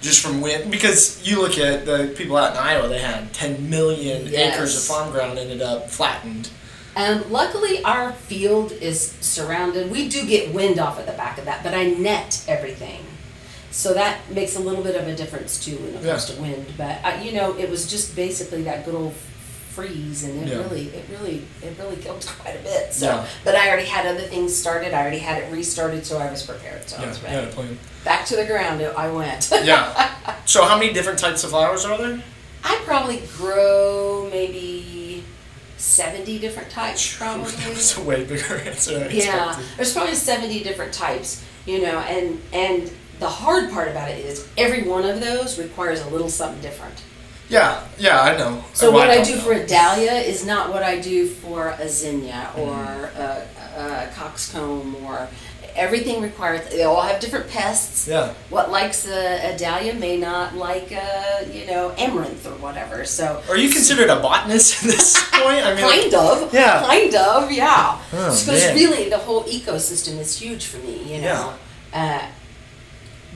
Just 0.00 0.20
from 0.20 0.40
wind? 0.40 0.70
Because 0.72 1.22
you 1.26 1.40
look 1.40 1.56
at 1.58 1.86
the 1.86 2.12
people 2.16 2.36
out 2.36 2.50
in 2.52 2.58
Iowa, 2.58 2.88
they 2.88 2.98
had 2.98 3.32
10 3.32 3.70
million 3.70 4.26
Yes. 4.26 4.56
acres 4.56 4.76
of 4.76 4.82
farm 4.82 5.12
ground 5.12 5.38
ended 5.38 5.62
up 5.62 5.88
flattened. 5.88 6.50
And 6.96 7.24
luckily, 7.26 7.82
our 7.84 8.12
field 8.12 8.72
is 8.72 9.12
surrounded. 9.20 9.90
We 9.92 10.08
do 10.08 10.26
get 10.26 10.52
wind 10.52 10.78
off 10.80 10.98
at 10.98 11.06
the 11.06 11.12
back 11.12 11.38
of 11.38 11.44
that, 11.44 11.62
but 11.62 11.72
I 11.72 11.84
net 11.90 12.44
everything. 12.48 13.04
So 13.72 13.94
that 13.94 14.18
makes 14.30 14.54
a 14.56 14.60
little 14.60 14.84
bit 14.84 14.94
of 14.96 15.08
a 15.08 15.14
difference 15.16 15.58
too 15.64 15.76
when 15.78 15.88
it 15.94 16.04
comes 16.04 16.06
Yeah. 16.06 16.34
to 16.36 16.40
wind. 16.42 16.66
But 16.76 16.98
uh, 17.04 17.18
you 17.22 17.32
know, 17.32 17.56
it 17.58 17.68
was 17.70 17.90
just 17.90 18.14
basically 18.14 18.62
that 18.64 18.84
good 18.84 18.94
old 18.94 19.14
freeze, 19.74 20.24
and 20.24 20.42
it 20.42 20.48
Yeah. 20.48 20.58
really, 20.58 20.88
it 20.88 21.04
really, 21.10 21.42
it 21.62 21.74
really 21.78 21.96
killed 21.96 22.24
quite 22.40 22.54
a 22.56 22.62
bit. 22.62 22.92
So, 22.92 23.06
Yeah. 23.06 23.26
but 23.44 23.54
I 23.56 23.68
already 23.70 23.86
had 23.88 24.04
other 24.06 24.20
things 24.28 24.54
started. 24.54 24.92
I 24.92 25.00
already 25.00 25.18
had 25.18 25.42
it 25.42 25.50
restarted, 25.50 26.04
so 26.04 26.18
I 26.18 26.30
was 26.30 26.42
prepared. 26.42 26.86
So 26.88 26.98
I 26.98 27.02
Yeah, 27.02 27.08
was 27.08 27.22
ready. 27.22 27.34
had 27.34 27.44
a 27.44 27.46
plan. 27.48 27.78
Back 28.04 28.26
to 28.26 28.36
the 28.36 28.44
ground, 28.44 28.82
I 28.82 29.08
went. 29.10 29.50
Yeah. 29.64 30.10
So 30.44 30.64
how 30.64 30.78
many 30.78 30.92
different 30.92 31.18
types 31.18 31.42
of 31.42 31.50
flowers 31.50 31.84
are 31.86 31.96
there? 31.96 32.22
I 32.62 32.78
probably 32.84 33.22
grow 33.38 34.28
maybe 34.30 35.24
seventy 35.78 36.38
different 36.38 36.70
types, 36.70 37.16
probably. 37.18 37.50
That 37.52 37.70
was 37.70 37.96
a 37.96 38.02
way 38.02 38.24
bigger 38.24 38.56
answer 38.58 39.08
Yeah, 39.10 39.58
there's 39.76 39.92
probably 39.94 40.14
70 40.14 40.62
different 40.62 40.92
types, 40.92 41.42
you 41.64 41.80
know, 41.80 41.98
and 42.00 42.40
and 42.52 42.90
the 43.22 43.28
hard 43.42 43.70
part 43.70 43.88
about 43.88 44.08
it 44.10 44.20
is 44.30 44.46
every 44.64 44.82
one 44.82 45.04
of 45.12 45.20
those 45.20 45.58
requires 45.58 46.00
a 46.06 46.08
little 46.10 46.28
something 46.28 46.60
different. 46.68 46.98
Yeah, 47.48 47.84
yeah, 47.98 48.20
I 48.28 48.36
know. 48.36 48.64
So 48.72 48.90
Well, 48.90 49.00
what 49.00 49.10
I 49.10 49.16
don't 49.16 49.26
do 49.26 49.36
know. 49.36 49.42
for 49.46 49.52
a 49.52 49.66
dahlia 49.66 50.12
is 50.32 50.44
not 50.52 50.70
what 50.72 50.82
I 50.82 50.98
do 51.00 51.26
for 51.42 51.60
a 51.78 51.88
zinnia 51.88 52.50
or 52.56 52.72
Mm-hmm. 52.72 53.80
a, 53.80 54.06
a 54.06 54.10
coxcomb 54.14 54.96
or 55.04 55.28
everything 55.74 56.22
requires. 56.22 56.60
They 56.70 56.82
all 56.84 57.02
have 57.02 57.20
different 57.20 57.48
pests. 57.48 58.08
Yeah. 58.08 58.32
What 58.50 58.70
likes 58.70 59.06
a, 59.06 59.54
a 59.54 59.58
dahlia 59.58 59.94
may 59.94 60.16
not 60.16 60.54
like 60.56 60.88
a 60.92 61.46
you 61.52 61.66
know 61.66 61.92
amaranth 61.98 62.46
or 62.46 62.56
whatever. 62.66 63.04
So 63.04 63.42
Are 63.50 63.56
you 63.64 63.68
considered 63.70 64.08
a 64.10 64.16
botanist 64.20 64.82
at 64.82 64.90
this 64.90 65.08
point? 65.32 65.64
I 65.68 65.74
mean, 65.74 65.84
kind 65.84 66.14
of. 66.14 66.52
Yeah. 66.54 66.82
Kind 66.86 67.14
of. 67.14 67.50
Yeah. 67.52 67.98
Oh, 68.12 68.30
Because 68.40 68.46
man. 68.66 68.74
really, 68.80 69.08
the 69.10 69.18
whole 69.26 69.44
ecosystem 69.44 70.18
is 70.24 70.30
huge 70.40 70.64
for 70.66 70.78
me. 70.86 70.96
You 71.14 71.20
know. 71.22 71.54
Uh, 71.92 72.22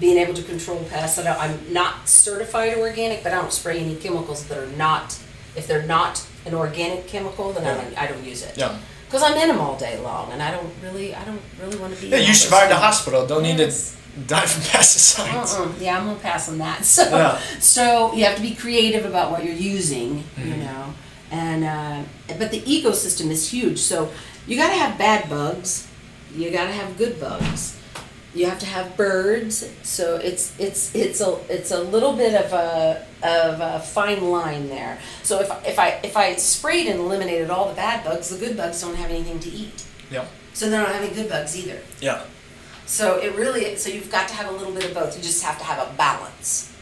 being 0.01 0.19
able 0.19 0.35
to 0.35 0.43
control 0.43 0.79
pests. 0.91 1.19
I 1.19 1.25
don't, 1.25 1.39
I'm 1.41 1.73
not 1.73 2.09
certified 2.09 2.77
organic, 2.79 3.23
but 3.23 3.33
I 3.33 3.37
don't 3.37 3.53
spray 3.53 3.79
any 3.81 3.97
chemicals 3.97 4.45
that 4.47 4.59
are 4.59 4.67
not. 4.77 5.19
If 5.57 5.67
they're 5.67 5.87
not 5.87 6.25
an 6.45 6.55
organic 6.55 7.07
chemical, 7.09 7.53
then 7.53 7.67
I 7.67 7.75
don't. 7.83 7.99
I 8.03 8.07
don't 8.07 8.23
use 8.25 8.43
it. 8.43 8.57
Yeah. 8.59 8.77
Because 9.07 9.23
I'm 9.23 9.37
in 9.39 9.49
them 9.49 9.61
all 9.61 9.77
day 9.79 9.99
long, 10.01 10.33
and 10.33 10.43
I 10.43 10.51
don't 10.51 10.71
really. 10.83 11.15
I 11.15 11.25
don't 11.25 11.41
really 11.61 11.77
want 11.79 11.95
to 11.95 12.01
be. 12.01 12.09
Yeah, 12.09 12.17
in 12.17 12.21
all 12.23 12.27
you 12.27 12.33
those 12.35 12.43
survived 12.43 12.71
the 12.71 12.75
things. 12.75 12.85
hospital. 12.85 13.27
Don't 13.27 13.43
need 13.43 13.59
Yes. 13.59 13.97
to 14.15 14.21
die 14.21 14.47
from 14.47 14.63
pesticides. 14.63 15.55
Uh-uh. 15.59 15.73
Yeah, 15.81 15.99
I'm 15.99 16.07
gonna 16.07 16.19
pass 16.19 16.49
on 16.49 16.59
that. 16.59 16.85
So, 16.85 17.03
Yeah. 17.09 17.41
so 17.61 18.13
you 18.15 18.25
have 18.25 18.37
to 18.37 18.43
be 18.43 18.55
creative 18.55 19.05
about 19.07 19.31
what 19.31 19.45
you're 19.45 19.55
using, 19.55 20.23
Mm-hmm. 20.37 20.49
you 20.51 20.57
know. 20.59 20.95
And 21.31 21.65
uh, 21.65 22.03
but 22.39 22.51
the 22.51 22.61
ecosystem 22.61 23.31
is 23.31 23.51
huge. 23.51 23.79
So 23.79 24.11
you 24.47 24.57
got 24.57 24.69
to 24.69 24.75
have 24.77 24.97
bad 24.99 25.29
bugs. 25.31 25.89
You 26.35 26.51
got 26.51 26.67
to 26.67 26.73
have 26.73 26.97
good 26.99 27.19
bugs. 27.21 27.76
You 28.37 28.47
have 28.47 28.59
to 28.61 28.67
have 28.67 28.97
birds. 28.97 29.69
So 29.83 30.17
it's 30.17 30.53
it's 30.59 30.95
it's 30.95 31.21
a 31.21 31.39
it's 31.49 31.71
a 31.71 31.81
little 31.83 32.13
bit 32.13 32.35
of 32.35 32.53
a 32.53 33.07
of 33.23 33.61
a 33.61 33.81
fine 33.81 34.31
line 34.31 34.69
there. 34.69 34.99
So 35.23 35.41
if 35.41 35.51
if 35.67 35.79
I 35.79 36.01
if 36.05 36.17
I 36.17 36.35
sprayed 36.37 36.87
and 36.87 37.01
eliminated 37.01 37.51
all 37.51 37.69
the 37.69 37.75
bad 37.75 38.05
bugs, 38.05 38.29
the 38.29 38.39
good 38.39 38.57
bugs 38.57 38.81
don't 38.83 38.95
have 38.97 39.11
anything 39.11 39.39
to 39.41 39.49
eat. 39.51 39.87
Yeah. 40.11 40.27
So 40.53 40.69
they 40.71 40.77
don't 40.77 40.87
have 40.89 41.03
any 41.03 41.15
good 41.15 41.29
bugs 41.31 41.57
either. 41.57 41.81
Yeah. 42.01 42.23
So 42.85 43.19
it 43.19 43.35
really, 43.35 43.75
so 43.77 43.91
you've 43.91 44.11
got 44.13 44.29
to 44.29 44.35
have 44.35 44.49
a 44.49 44.53
little 44.53 44.73
bit 44.73 44.85
of 44.85 44.95
both. 44.95 45.17
You 45.17 45.23
just 45.23 45.43
have 45.43 45.59
to 45.59 45.65
have 45.65 45.79
a 45.89 45.93
balance. 45.97 46.73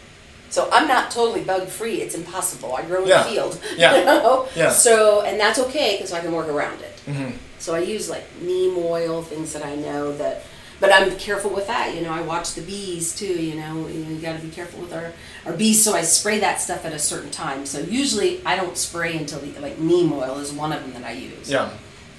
So 0.50 0.68
I'm 0.70 0.87
not 0.87 1.11
totally 1.11 1.42
bug 1.42 1.66
free. 1.68 2.02
It's 2.02 2.14
impossible. 2.14 2.75
I 2.75 2.82
grow 2.82 3.02
in 3.02 3.08
Yeah. 3.08 3.23
the 3.23 3.30
field. 3.30 3.61
Yeah. 3.76 3.96
You 3.99 4.04
know? 4.04 4.49
Yeah. 4.54 4.70
So 4.70 5.23
and 5.23 5.38
that's 5.40 5.58
okay 5.61 5.96
because 5.96 6.12
I 6.12 6.20
can 6.20 6.32
work 6.32 6.49
around 6.49 6.80
it. 6.82 7.00
Mhm. 7.06 7.34
So 7.58 7.75
I 7.75 7.78
use 7.80 8.11
like 8.11 8.25
neem 8.42 8.76
oil, 8.78 9.23
things 9.23 9.52
that 9.52 9.64
I 9.64 9.76
know 9.76 10.12
that. 10.18 10.42
But 10.80 10.92
I'm 10.92 11.16
careful 11.16 11.50
with 11.50 11.66
that. 11.68 11.94
You 11.94 12.02
know, 12.02 12.10
I 12.10 12.20
watch 12.22 12.54
the 12.54 12.60
bees 12.62 13.14
too. 13.14 13.26
You 13.26 13.54
know, 13.54 13.86
you, 13.88 14.04
know, 14.04 14.10
you 14.10 14.20
got 14.20 14.36
to 14.38 14.44
be 14.44 14.50
careful 14.50 14.80
with 14.80 14.92
our 14.92 15.12
our 15.46 15.52
bees. 15.52 15.82
So 15.84 15.94
I 15.94 16.02
spray 16.02 16.40
that 16.40 16.60
stuff 16.60 16.84
at 16.84 16.92
a 16.92 16.98
certain 16.98 17.30
time. 17.30 17.64
So 17.66 17.80
usually 17.80 18.44
I 18.44 18.56
don't 18.56 18.76
spray 18.76 19.16
until 19.16 19.38
the 19.40 19.58
like 19.60 19.78
neem 19.78 20.12
oil 20.12 20.38
is 20.38 20.52
one 20.52 20.72
of 20.72 20.82
them 20.82 20.92
that 21.00 21.04
I 21.08 21.12
use. 21.12 21.50
Yeah. 21.50 21.70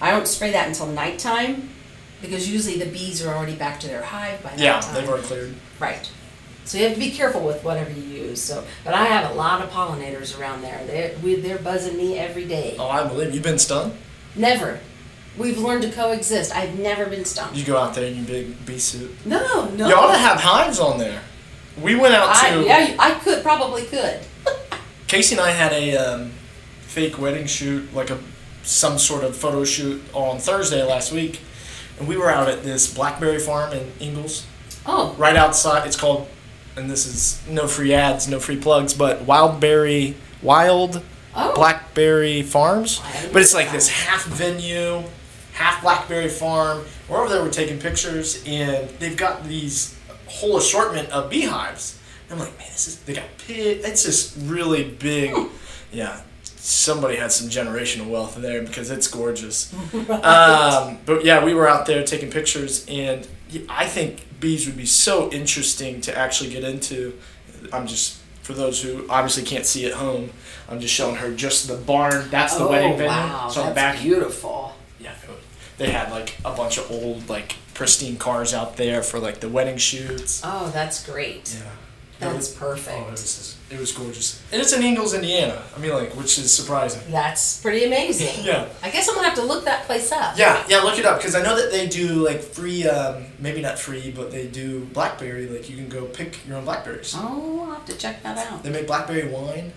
I 0.01 0.11
don't 0.11 0.27
spray 0.27 0.51
that 0.51 0.67
until 0.67 0.87
nighttime 0.87 1.69
because 2.21 2.49
usually 2.49 2.77
the 2.79 2.85
bees 2.89 3.23
are 3.25 3.33
already 3.35 3.55
back 3.55 3.79
to 3.81 3.87
their 3.87 4.01
hive 4.03 4.41
by 4.41 4.49
that 4.51 4.59
Yeah. 4.59 4.79
time. 4.79 4.93
They've 4.95 5.07
already 5.07 5.27
cleared. 5.27 5.55
Right. 5.79 6.09
So 6.65 6.77
you 6.79 6.85
have 6.85 6.93
to 6.93 6.99
be 6.99 7.11
careful 7.11 7.41
with 7.41 7.63
whatever 7.63 7.91
you 7.91 8.01
use. 8.01 8.41
So, 8.41 8.63
but 8.83 8.93
I 8.95 9.05
have 9.05 9.29
a 9.31 9.33
lot 9.35 9.61
of 9.61 9.69
pollinators 9.69 10.37
around 10.39 10.63
there. 10.63 10.81
They're 10.87 11.15
we, 11.23 11.35
they're 11.35 11.59
buzzing 11.59 11.95
me 11.95 12.17
every 12.17 12.45
day. 12.45 12.75
Oh, 12.79 12.89
I 12.89 13.07
believe 13.07 13.33
you've 13.35 13.43
been 13.43 13.59
stung. 13.59 13.95
Never. 14.35 14.79
We've 15.37 15.57
learned 15.57 15.83
to 15.83 15.91
coexist. 15.91 16.55
I've 16.55 16.79
never 16.79 17.05
been 17.05 17.25
stung. 17.25 17.53
You 17.53 17.65
go 17.65 17.77
out 17.77 17.93
there 17.93 18.05
in 18.05 18.15
your 18.15 18.25
big 18.25 18.65
bee 18.65 18.79
suit. 18.79 19.11
No, 19.25 19.69
no. 19.69 19.87
You 19.87 19.95
ought 19.95 20.11
to 20.11 20.17
have 20.17 20.39
hives 20.39 20.79
on 20.79 20.97
there. 20.97 21.21
We 21.81 21.95
went 21.95 22.13
out 22.13 22.29
I, 22.31 22.51
to. 22.51 22.63
yeah, 22.63 22.95
I 22.97 23.15
could 23.15 23.43
probably 23.43 23.83
could. 23.83 24.21
Casey 25.07 25.35
and 25.35 25.41
I 25.41 25.51
had 25.51 25.73
a 25.73 25.97
um, 25.97 26.31
fake 26.81 27.19
wedding 27.19 27.47
shoot, 27.47 27.93
like 27.93 28.09
a 28.09 28.19
some 28.63 28.97
sort 28.97 29.23
of 29.23 29.35
photo 29.35 29.63
shoot 29.63 30.01
on 30.13 30.39
Thursday 30.39 30.83
last 30.83 31.11
week, 31.11 31.41
and 31.99 32.07
we 32.07 32.17
were 32.17 32.29
out 32.29 32.49
at 32.49 32.63
this 32.63 32.91
blackberry 32.93 33.39
farm 33.39 33.73
in 33.73 33.91
Ingalls. 33.99 34.45
Oh, 34.85 35.15
right 35.17 35.35
outside. 35.35 35.85
It's 35.85 35.95
called, 35.95 36.27
and 36.75 36.89
this 36.89 37.05
is 37.05 37.41
no 37.47 37.67
free 37.67 37.93
ads, 37.93 38.27
no 38.27 38.39
free 38.39 38.57
plugs, 38.57 38.93
but 38.93 39.25
Wildberry 39.25 40.15
Wild 40.41 41.03
oh. 41.35 41.53
Blackberry 41.55 42.41
Farms. 42.41 43.01
But 43.31 43.41
it's 43.41 43.53
like 43.53 43.71
this 43.71 43.89
half 43.89 44.25
venue, 44.25 45.03
half 45.55 45.81
blackberry 45.81 46.29
farm. 46.29 46.85
We're 47.09 47.19
over 47.19 47.29
there, 47.29 47.41
we're 47.41 47.49
taking 47.49 47.79
pictures, 47.79 48.43
and 48.45 48.89
they've 48.99 49.17
got 49.17 49.45
these 49.45 49.97
whole 50.27 50.57
assortment 50.57 51.09
of 51.09 51.29
beehives. 51.29 51.99
And 52.29 52.39
I'm 52.39 52.45
like, 52.45 52.57
man, 52.57 52.67
this 52.67 52.87
is 52.87 52.99
they 52.99 53.13
got 53.13 53.25
pig. 53.37 53.81
It's 53.83 54.03
just 54.03 54.35
really 54.41 54.83
big. 54.83 55.33
Yeah, 55.91 56.21
somebody 56.43 57.15
had 57.15 57.31
some 57.31 57.47
generational 57.47 58.07
wealth 58.07 58.35
there 58.35 58.61
because 58.63 58.91
it's 58.91 59.07
gorgeous. 59.07 59.73
um, 59.93 60.97
but 61.05 61.23
yeah, 61.23 61.43
we 61.43 61.53
were 61.53 61.67
out 61.67 61.85
there 61.85 62.03
taking 62.03 62.29
pictures, 62.29 62.85
and 62.89 63.27
I 63.69 63.85
think 63.85 64.39
bees 64.39 64.65
would 64.65 64.77
be 64.77 64.85
so 64.85 65.31
interesting 65.31 66.01
to 66.01 66.17
actually 66.17 66.49
get 66.49 66.63
into. 66.63 67.17
I'm 67.71 67.87
just 67.87 68.19
for 68.41 68.53
those 68.53 68.81
who 68.81 69.05
obviously 69.09 69.43
can't 69.43 69.65
see 69.65 69.85
at 69.85 69.93
home. 69.93 70.31
I'm 70.67 70.79
just 70.79 70.93
showing 70.93 71.15
her 71.15 71.31
just 71.31 71.67
the 71.67 71.77
barn. 71.77 72.29
That's 72.29 72.57
the 72.57 72.65
oh, 72.65 72.71
wedding 72.71 72.97
venue. 72.97 73.07
Wow, 73.07 73.49
so 73.49 73.63
that's 73.63 73.75
back 73.75 74.01
beautiful. 74.01 74.75
Yeah, 75.79 75.85
it 75.85 75.87
was- 75.87 75.87
they 75.87 75.91
had 75.91 76.11
like 76.11 76.35
a 76.45 76.51
bunch 76.55 76.77
of 76.77 76.89
old 76.91 77.29
like 77.29 77.55
pristine 77.73 78.17
cars 78.17 78.53
out 78.53 78.77
there 78.77 79.01
for 79.03 79.19
like 79.19 79.39
the 79.39 79.49
wedding 79.49 79.77
shoots. 79.77 80.41
Oh, 80.43 80.69
that's 80.73 81.05
great. 81.05 81.53
Yeah, 81.59 81.69
That's 82.19 82.35
was- 82.35 82.53
perfect. 82.55 82.97
Oh, 82.97 83.07
it 83.07 83.11
was 83.11 83.51
it 83.67 83.79
was 83.79 83.91
gorgeous, 83.93 84.39
and 84.51 84.61
it's 84.61 84.71
in 84.73 84.83
Ingalls, 84.83 85.15
Indiana. 85.15 85.59
I 85.75 85.79
mean, 85.79 85.91
like, 85.91 86.15
which 86.15 86.37
is 86.37 86.53
surprising. 86.53 87.01
That's 87.11 87.59
pretty 87.61 87.83
amazing. 87.83 88.45
Yeah. 88.45 88.67
I 88.83 88.91
guess 88.91 89.09
I'm 89.09 89.15
gonna 89.15 89.27
have 89.27 89.37
to 89.37 89.43
look 89.43 89.65
that 89.65 89.85
place 89.85 90.11
up. 90.11 90.37
Yeah, 90.37 90.63
yeah, 90.69 90.81
look 90.81 90.99
it 90.99 91.05
up 91.05 91.17
because 91.17 91.33
I 91.33 91.41
know 91.41 91.55
that 91.59 91.71
they 91.71 91.87
do 91.87 92.23
like 92.23 92.41
free, 92.41 92.87
um, 92.87 93.25
maybe 93.39 93.61
not 93.61 93.79
free, 93.79 94.11
but 94.15 94.29
they 94.29 94.45
do 94.45 94.85
blackberry. 94.93 95.47
Like 95.47 95.67
you 95.67 95.75
can 95.75 95.89
go 95.89 96.05
pick 96.05 96.45
your 96.47 96.57
own 96.57 96.63
blackberries. 96.65 97.15
Oh, 97.17 97.65
I'll 97.67 97.73
have 97.73 97.85
to 97.87 97.97
check 97.97 98.21
that 98.21 98.37
out. 98.37 98.61
They 98.63 98.69
make 98.69 98.85
blackberry 98.85 99.27
wine. 99.27 99.73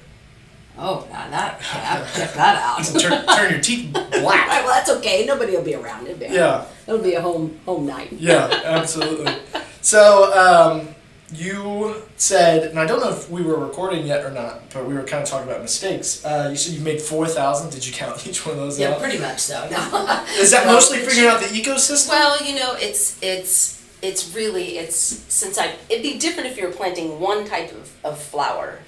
Oh, 0.80 1.06
now 1.11 1.28
that 1.30 1.58
I 1.61 1.62
have 1.78 2.14
check 2.14 2.32
that 2.35 2.62
out. 2.62 2.85
turn, 3.00 3.26
turn 3.37 3.50
your 3.52 3.61
teeth 3.61 3.94
All 3.97 4.02
right, 4.02 4.20
black. 4.20 4.49
well, 4.49 4.68
that's 4.68 4.90
okay. 4.99 5.26
Nobody 5.26 5.52
will 5.56 5.62
be 5.64 5.75
around. 5.75 6.06
It'll 6.06 6.18
be 6.18 6.26
Yeah, 6.32 6.64
It'll 6.87 7.02
be 7.02 7.14
a 7.14 7.20
home 7.20 7.58
home 7.66 7.87
night. 7.87 8.12
yeah, 8.12 8.49
absolutely. 8.64 9.35
So 9.82 10.32
um, 10.35 10.94
you 11.35 11.97
said, 12.16 12.70
and 12.70 12.78
I 12.78 12.87
don't 12.87 13.00
know 13.00 13.11
if 13.11 13.28
we 13.30 13.42
were 13.42 13.58
recording 13.58 14.06
yet 14.06 14.25
or 14.25 14.30
not, 14.30 14.70
but 14.73 14.87
we 14.87 14.94
were 14.94 15.02
kind 15.02 15.23
of 15.23 15.28
talking 15.28 15.49
about 15.49 15.62
mistakes. 15.62 16.25
Uh, 16.25 16.49
you 16.50 16.56
said 16.56 16.75
you 16.75 16.80
made 16.80 17.02
four 17.02 17.26
thousand. 17.26 17.70
Did 17.70 17.87
you 17.87 17.92
count 17.92 18.26
each 18.28 18.47
one 18.47 18.54
of 18.54 18.61
those 18.61 18.78
Yeah, 18.78 18.90
out? 18.90 19.00
pretty 19.00 19.18
much 19.18 19.40
so. 19.40 19.68
No. 19.70 19.78
Is 20.38 20.50
that 20.52 20.66
No, 20.66 20.75
mostly 20.75 20.99
figuring 20.99 21.28
out 21.28 21.40
the 21.40 21.47
ecosystem? 21.49 22.11
Well, 22.11 22.42
you 22.47 22.54
know, 22.54 22.75
it's 22.78 23.18
it's 23.23 23.85
it's 24.00 24.32
really 24.35 24.78
it's 24.78 24.97
since 24.97 25.58
I 25.58 25.75
it'd 25.88 26.02
be 26.04 26.18
different 26.18 26.49
if 26.50 26.56
you 26.56 26.64
were 26.66 26.73
planting 26.73 27.18
one 27.20 27.44
type 27.44 27.73
of, 27.73 27.90
of 28.04 28.18
flower, 28.23 28.78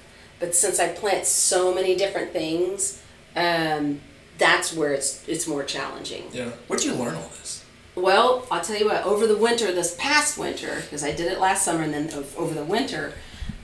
but 0.41 0.55
since 0.55 0.79
I 0.79 0.89
plant 0.89 1.25
so 1.25 1.73
many 1.73 1.95
different 1.95 2.33
things, 2.33 3.01
um, 3.35 4.01
that's 4.37 4.73
where 4.73 4.91
it's 4.91 5.25
it's 5.29 5.47
more 5.47 5.63
challenging. 5.63 6.23
yeah. 6.33 6.45
Where 6.45 6.77
would 6.77 6.83
you 6.83 6.95
learn 6.95 7.15
all 7.15 7.29
this? 7.39 7.63
Well, 7.95 8.47
I'll 8.49 8.61
tell 8.61 8.77
you 8.77 8.87
what. 8.87 9.03
Over 9.05 9.27
the 9.27 9.37
winter, 9.37 9.71
this 9.71 9.95
past 9.97 10.37
winter, 10.37 10.81
because 10.81 11.03
I 11.03 11.11
did 11.11 11.31
it 11.31 11.39
last 11.39 11.63
summer, 11.63 11.83
and 11.83 11.93
then 11.93 12.11
over 12.35 12.53
the 12.53 12.65
winter, 12.65 13.13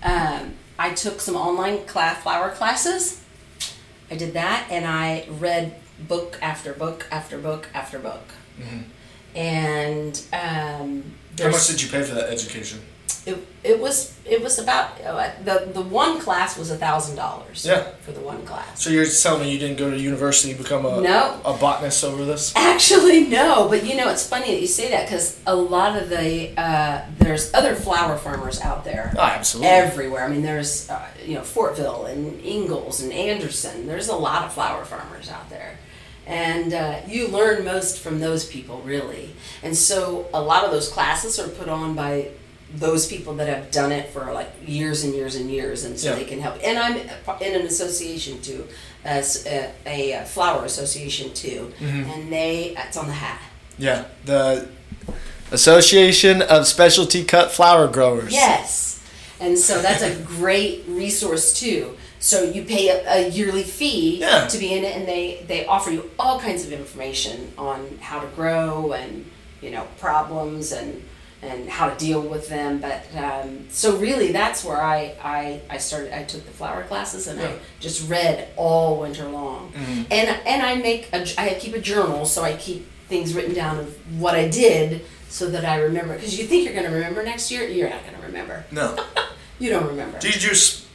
um, 0.04 0.54
I 0.78 0.94
took 0.94 1.20
some 1.20 1.36
online 1.36 1.86
class, 1.86 2.22
flower 2.22 2.52
classes. 2.52 3.24
I 4.12 4.16
did 4.16 4.34
that, 4.34 4.68
and 4.70 4.86
I 4.86 5.28
read 5.40 5.76
book 6.08 6.38
after 6.42 6.74
book 6.74 7.08
after 7.12 7.38
book 7.40 7.68
after 7.74 7.98
book. 7.98 8.24
And 9.34 10.22
um, 10.34 11.16
How 11.40 11.50
much 11.50 11.68
did 11.68 11.82
you 11.82 11.90
pay 11.90 12.04
for 12.04 12.16
that 12.16 12.30
education? 12.30 12.82
It, 13.28 13.38
it 13.64 13.80
was 13.80 14.18
it 14.26 14.42
was 14.42 14.58
about 14.60 15.00
uh, 15.02 15.30
the 15.44 15.70
the 15.74 15.82
one 15.82 16.20
class 16.20 16.58
was 16.58 16.72
a 16.72 16.78
thousand 16.78 17.16
dollars. 17.18 17.66
Yeah. 17.66 17.84
For 18.06 18.12
the 18.14 18.22
one 18.22 18.46
class. 18.46 18.82
So 18.82 18.90
you're 18.90 19.06
telling 19.06 19.42
me 19.42 19.52
you 19.52 19.60
didn't 19.60 19.78
go 19.78 19.92
to 19.92 20.00
university 20.00 20.54
to 20.54 20.64
become 20.64 20.86
a 20.86 21.02
No. 21.02 21.40
a 21.44 21.54
botanist 21.54 22.04
over 22.04 22.24
this? 22.26 22.54
Actually, 22.56 23.26
no. 23.28 23.68
But 23.70 23.86
you 23.86 23.96
know, 23.96 24.10
it's 24.10 24.26
funny 24.28 24.52
that 24.54 24.62
you 24.62 24.68
say 24.68 24.90
that 24.92 25.06
because 25.08 25.40
a 25.46 25.56
lot 25.56 26.02
of 26.02 26.10
the 26.10 26.54
uh, 26.60 27.06
there's 27.20 27.54
other 27.54 27.76
flower 27.76 28.18
farmers 28.18 28.62
out 28.62 28.84
there 28.86 29.14
Oh, 29.18 29.22
absolutely. 29.22 29.70
everywhere. 29.72 30.24
I 30.26 30.30
mean, 30.30 30.42
there's 30.44 30.90
uh, 30.90 31.06
you 31.26 31.36
know 31.36 31.42
Fortville 31.42 32.10
and 32.12 32.40
Ingalls 32.46 33.02
and 33.02 33.12
Anderson. 33.12 33.86
There's 33.88 34.08
a 34.08 34.16
lot 34.16 34.46
of 34.46 34.54
flower 34.54 34.86
farmers 34.86 35.30
out 35.30 35.50
there, 35.50 35.78
and 36.26 36.74
uh, 36.74 37.00
you 37.08 37.28
learn 37.28 37.66
most 37.66 38.00
from 38.00 38.20
those 38.20 38.46
people 38.46 38.82
really. 38.84 39.34
And 39.64 39.76
so 39.76 40.28
a 40.34 40.42
lot 40.42 40.64
of 40.66 40.72
those 40.72 40.88
classes 40.90 41.40
are 41.40 41.48
put 41.50 41.68
on 41.70 41.94
by 41.96 42.30
those 42.76 43.08
people 43.08 43.34
that 43.36 43.48
have 43.48 43.72
done 43.72 43.92
it 43.92 44.10
for 44.10 44.32
like 44.34 44.50
years 44.66 45.04
and 45.04 45.14
years 45.14 45.36
and 45.36 45.50
years, 45.50 45.84
and 45.86 45.98
so 45.98 46.10
Yeah. 46.10 46.16
they 46.16 46.26
can 46.26 46.40
help. 46.42 46.58
And 46.64 46.78
I'm 46.78 46.98
in 47.42 47.56
an 47.56 47.66
association 47.66 48.42
too, 48.42 48.68
as 49.06 49.46
a, 49.48 49.72
a 49.86 50.26
flower 50.26 50.66
association 50.66 51.34
too, 51.34 51.72
Mm-hmm. 51.80 52.10
and 52.12 52.32
they 52.32 52.76
it's 52.78 52.98
on 52.98 53.08
the 53.08 53.14
hat. 53.14 53.42
yeah. 53.78 54.06
The 54.26 54.68
Association 55.52 56.42
of 56.42 56.68
Specialty 56.68 57.24
Cut 57.24 57.52
Flower 57.52 57.88
Growers. 57.88 58.34
Yes. 58.34 59.02
And 59.40 59.58
so 59.58 59.82
that's 59.82 60.02
a 60.04 60.16
great 60.24 60.84
resource 60.88 61.58
too. 61.58 61.96
So 62.20 62.44
you 62.44 62.64
pay 62.64 62.90
a, 62.90 62.98
a 63.28 63.30
yearly 63.30 63.64
fee 63.64 64.20
Yeah. 64.20 64.48
to 64.48 64.58
be 64.58 64.74
in 64.74 64.84
it, 64.84 64.96
and 64.98 65.08
they, 65.08 65.46
they 65.48 65.66
offer 65.66 65.92
you 65.92 66.10
all 66.20 66.40
kinds 66.40 66.66
of 66.66 66.74
information 66.74 67.54
on 67.58 67.98
how 68.02 68.20
to 68.20 68.28
grow 68.36 68.92
and 68.94 69.26
you 69.62 69.72
know, 69.72 69.88
problems 70.00 70.72
and 70.72 71.02
and 71.42 71.70
how 71.70 71.90
to 71.90 71.96
deal 71.98 72.22
with 72.22 72.50
them. 72.50 72.80
But 72.80 73.06
um, 73.16 73.68
so 73.70 73.98
really, 73.98 74.32
that's 74.32 74.64
where 74.64 74.82
I, 74.82 75.16
I 75.24 75.62
I 75.70 75.78
started. 75.78 76.18
I 76.18 76.24
took 76.24 76.46
the 76.46 76.52
flower 76.52 76.84
classes 76.84 77.28
and 77.28 77.40
Yeah. 77.40 77.48
I 77.50 77.60
just 77.80 78.10
read 78.10 78.50
all 78.56 79.00
winter 79.00 79.28
long. 79.28 79.72
And 79.76 80.30
and 80.46 80.62
I 80.64 80.76
make 80.76 81.10
a, 81.14 81.26
I 81.40 81.56
keep 81.60 81.74
a 81.76 81.80
journal, 81.82 82.26
so 82.26 82.44
I 82.44 82.54
keep 82.56 82.88
things 83.08 83.34
written 83.34 83.54
down 83.54 83.78
of 83.80 84.20
what 84.20 84.36
I 84.36 84.48
did 84.50 85.06
so 85.30 85.50
that 85.52 85.64
I 85.66 85.78
remember. 85.78 86.14
Because 86.16 86.38
you 86.40 86.46
think 86.46 86.64
you're 86.66 86.74
going 86.74 86.86
to 86.86 86.92
remember 86.92 87.24
next 87.24 87.52
year, 87.52 87.68
you're 87.68 87.90
not 87.90 88.02
going 88.04 88.16
to 88.16 88.26
remember. 88.26 88.66
No. 88.72 88.98
You 89.60 89.72
don't 89.72 89.88
remember. 89.88 90.20
Did 90.20 90.44
you? 90.44 90.52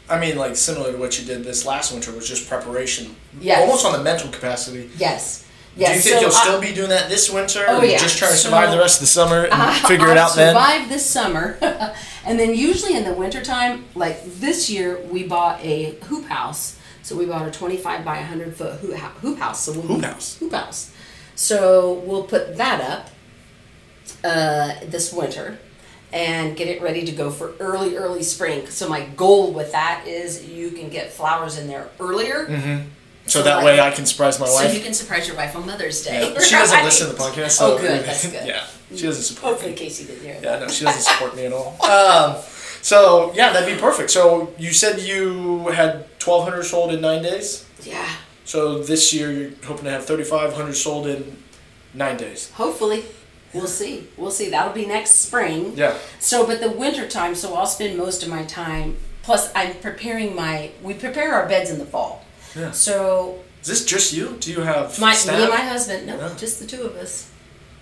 I 0.09 0.21
mean, 0.21 0.37
like 0.37 0.55
similar 0.55 0.93
to 0.93 0.97
what 0.99 1.19
you 1.19 1.27
did 1.27 1.43
this 1.43 1.67
last 1.67 1.93
winter 1.93 2.13
was 2.13 2.29
just 2.29 2.49
preparation. 2.49 3.17
Yes. 3.41 3.61
Almost 3.63 3.85
on 3.85 3.93
the 3.93 4.05
mental 4.05 4.31
capacity. 4.31 4.89
Yes. 4.97 5.45
Do 5.77 5.81
you 5.81 5.87
think 5.89 6.03
so 6.03 6.21
you'll 6.21 6.31
I- 6.31 6.43
still 6.43 6.61
be 6.61 6.73
doing 6.75 6.91
that 6.91 7.09
this 7.09 7.31
winter? 7.31 7.65
Oh, 7.67 7.81
or 7.81 7.85
yeah. 7.85 7.99
Just 7.99 8.19
trying 8.19 8.33
to 8.33 8.37
So- 8.37 8.49
survive 8.51 8.71
the 8.71 8.79
rest 8.79 8.97
of 8.97 9.01
the 9.01 9.07
summer 9.07 9.45
and 9.45 9.55
I- 9.55 9.79
figure 9.89 10.09
it 10.09 10.13
I've 10.13 10.19
out 10.19 10.35
then. 10.37 10.55
survived 10.55 10.91
this 10.91 11.09
summer, 11.09 11.57
and 12.27 12.39
then 12.39 12.55
usually 12.55 12.95
in 12.97 13.05
the 13.05 13.13
wintertime, 13.15 13.87
like 13.95 14.23
this 14.39 14.69
year, 14.69 15.01
we 15.11 15.23
bought 15.25 15.61
a 15.65 15.93
hoop 16.05 16.27
house. 16.27 16.77
So 17.03 17.17
we 17.17 17.27
bought 17.27 17.49
a 17.49 17.51
25 17.51 18.05
by 18.05 18.19
100 18.19 18.55
foot 18.57 18.81
hoop 18.81 19.39
house. 19.39 19.65
So 19.65 19.73
we'll 19.73 19.83
Hoop 19.83 20.05
house. 20.05 20.37
Hoop 20.39 20.53
house. 20.53 20.91
So 21.35 21.95
we'll 22.07 22.25
put 22.25 22.57
that 22.59 22.81
up 22.81 23.11
uh, 24.25 24.75
this 24.87 25.13
winter 25.13 25.59
and 26.13 26.57
get 26.57 26.69
it 26.69 26.83
ready 26.83 27.05
to 27.07 27.13
go 27.13 27.31
for 27.31 27.55
early, 27.59 27.97
early 27.97 28.23
spring. 28.23 28.67
So 28.69 28.89
my 28.89 29.01
goal 29.17 29.53
with 29.53 29.73
that 29.73 30.05
is 30.07 30.45
you 30.47 30.71
can 30.71 30.91
get 30.91 31.11
flowers 31.13 31.57
in 31.59 31.67
there 31.67 31.89
earlier. 31.99 32.47
So 33.27 33.39
So 33.39 33.43
that 33.45 33.57
like- 33.57 33.65
way 33.65 33.81
I 33.81 33.91
can 33.91 34.05
surprise 34.07 34.39
my 34.41 34.51
wife. 34.51 34.67
So 34.71 34.73
you 34.77 34.83
can 34.83 34.95
surprise 34.95 35.27
your 35.29 35.37
wife 35.37 35.55
on 35.57 35.65
Mother's 35.67 36.05
Day. 36.05 36.33
Yeah. 36.33 36.41
She 36.41 36.51
doesn't 36.55 36.77
right? 36.79 36.85
listen 36.85 37.09
to 37.09 37.13
the 37.15 37.19
podcast. 37.19 37.51
So 37.53 37.75
Oh, 37.75 37.79
good. 37.79 38.05
That's 38.05 38.27
good. 38.31 38.47
Yeah, 38.47 38.65
she 38.95 39.03
doesn't 39.05 39.23
support 39.23 39.45
me. 39.45 39.51
Hopefully, 39.53 39.73
me. 39.73 39.79
Casey 39.79 40.05
didn't 40.05 40.23
hear 40.23 40.39
Yeah, 40.43 40.59
no, 40.59 40.69
she 40.69 40.85
doesn't 40.85 41.03
support 41.03 41.37
me 41.37 41.47
at 41.47 41.53
all. 41.53 41.77
Um, 41.83 42.37
so 42.83 43.33
yeah, 43.35 43.53
that'd 43.53 43.73
be 43.73 43.81
perfect. 43.81 44.11
So 44.11 44.53
you 44.59 44.73
said 44.73 44.99
you 45.01 45.69
had 45.69 46.07
twelve 46.19 46.45
hundred 46.49 46.65
sold 46.65 46.93
in 46.93 47.01
nine 47.01 47.23
days. 47.23 47.65
Yeah. 47.85 48.09
So 48.45 48.79
this 48.83 49.15
year 49.15 49.31
you're 49.31 49.51
hoping 49.65 49.85
to 49.85 49.91
have 49.91 50.05
thirty 50.05 50.25
five 50.25 50.53
hundred 50.55 50.75
sold 50.75 51.07
in 51.07 51.37
nine 51.95 52.17
days. 52.17 52.51
Hopefully. 52.55 53.05
We'll 53.55 53.67
see. 53.69 54.09
We'll 54.17 54.31
see. 54.31 54.49
That'll 54.51 54.73
be 54.73 54.87
next 54.87 55.11
spring. 55.27 55.75
Yeah. 55.77 55.97
So, 56.19 56.47
but 56.47 56.61
the 56.63 56.71
winter 56.71 57.07
time, 57.07 57.35
so 57.35 57.55
I'll 57.55 57.67
spend 57.67 57.99
most 57.99 58.23
of 58.23 58.31
my 58.31 58.45
time. 58.45 58.97
Plus, 59.23 59.53
I'm 59.55 59.75
preparing 59.75 60.35
my. 60.35 60.71
We 60.83 60.95
prepare 60.95 61.35
our 61.35 61.47
beds 61.47 61.71
in 61.71 61.79
the 61.79 61.85
fall. 61.85 62.22
Yeah. 62.57 62.71
So, 62.73 63.39
Is 63.63 63.69
this 63.69 63.85
just 63.85 64.13
you? 64.13 64.37
Do 64.41 64.51
you 64.53 64.61
have 64.61 64.99
my 65.01 65.15
staff? 65.15 65.37
me 65.37 65.43
and 65.45 65.51
my 65.51 65.61
husband. 65.61 66.07
No, 66.07 66.35
just 66.37 66.59
the 66.61 66.67
two 66.67 66.83
of 66.83 66.97
us. 66.97 67.31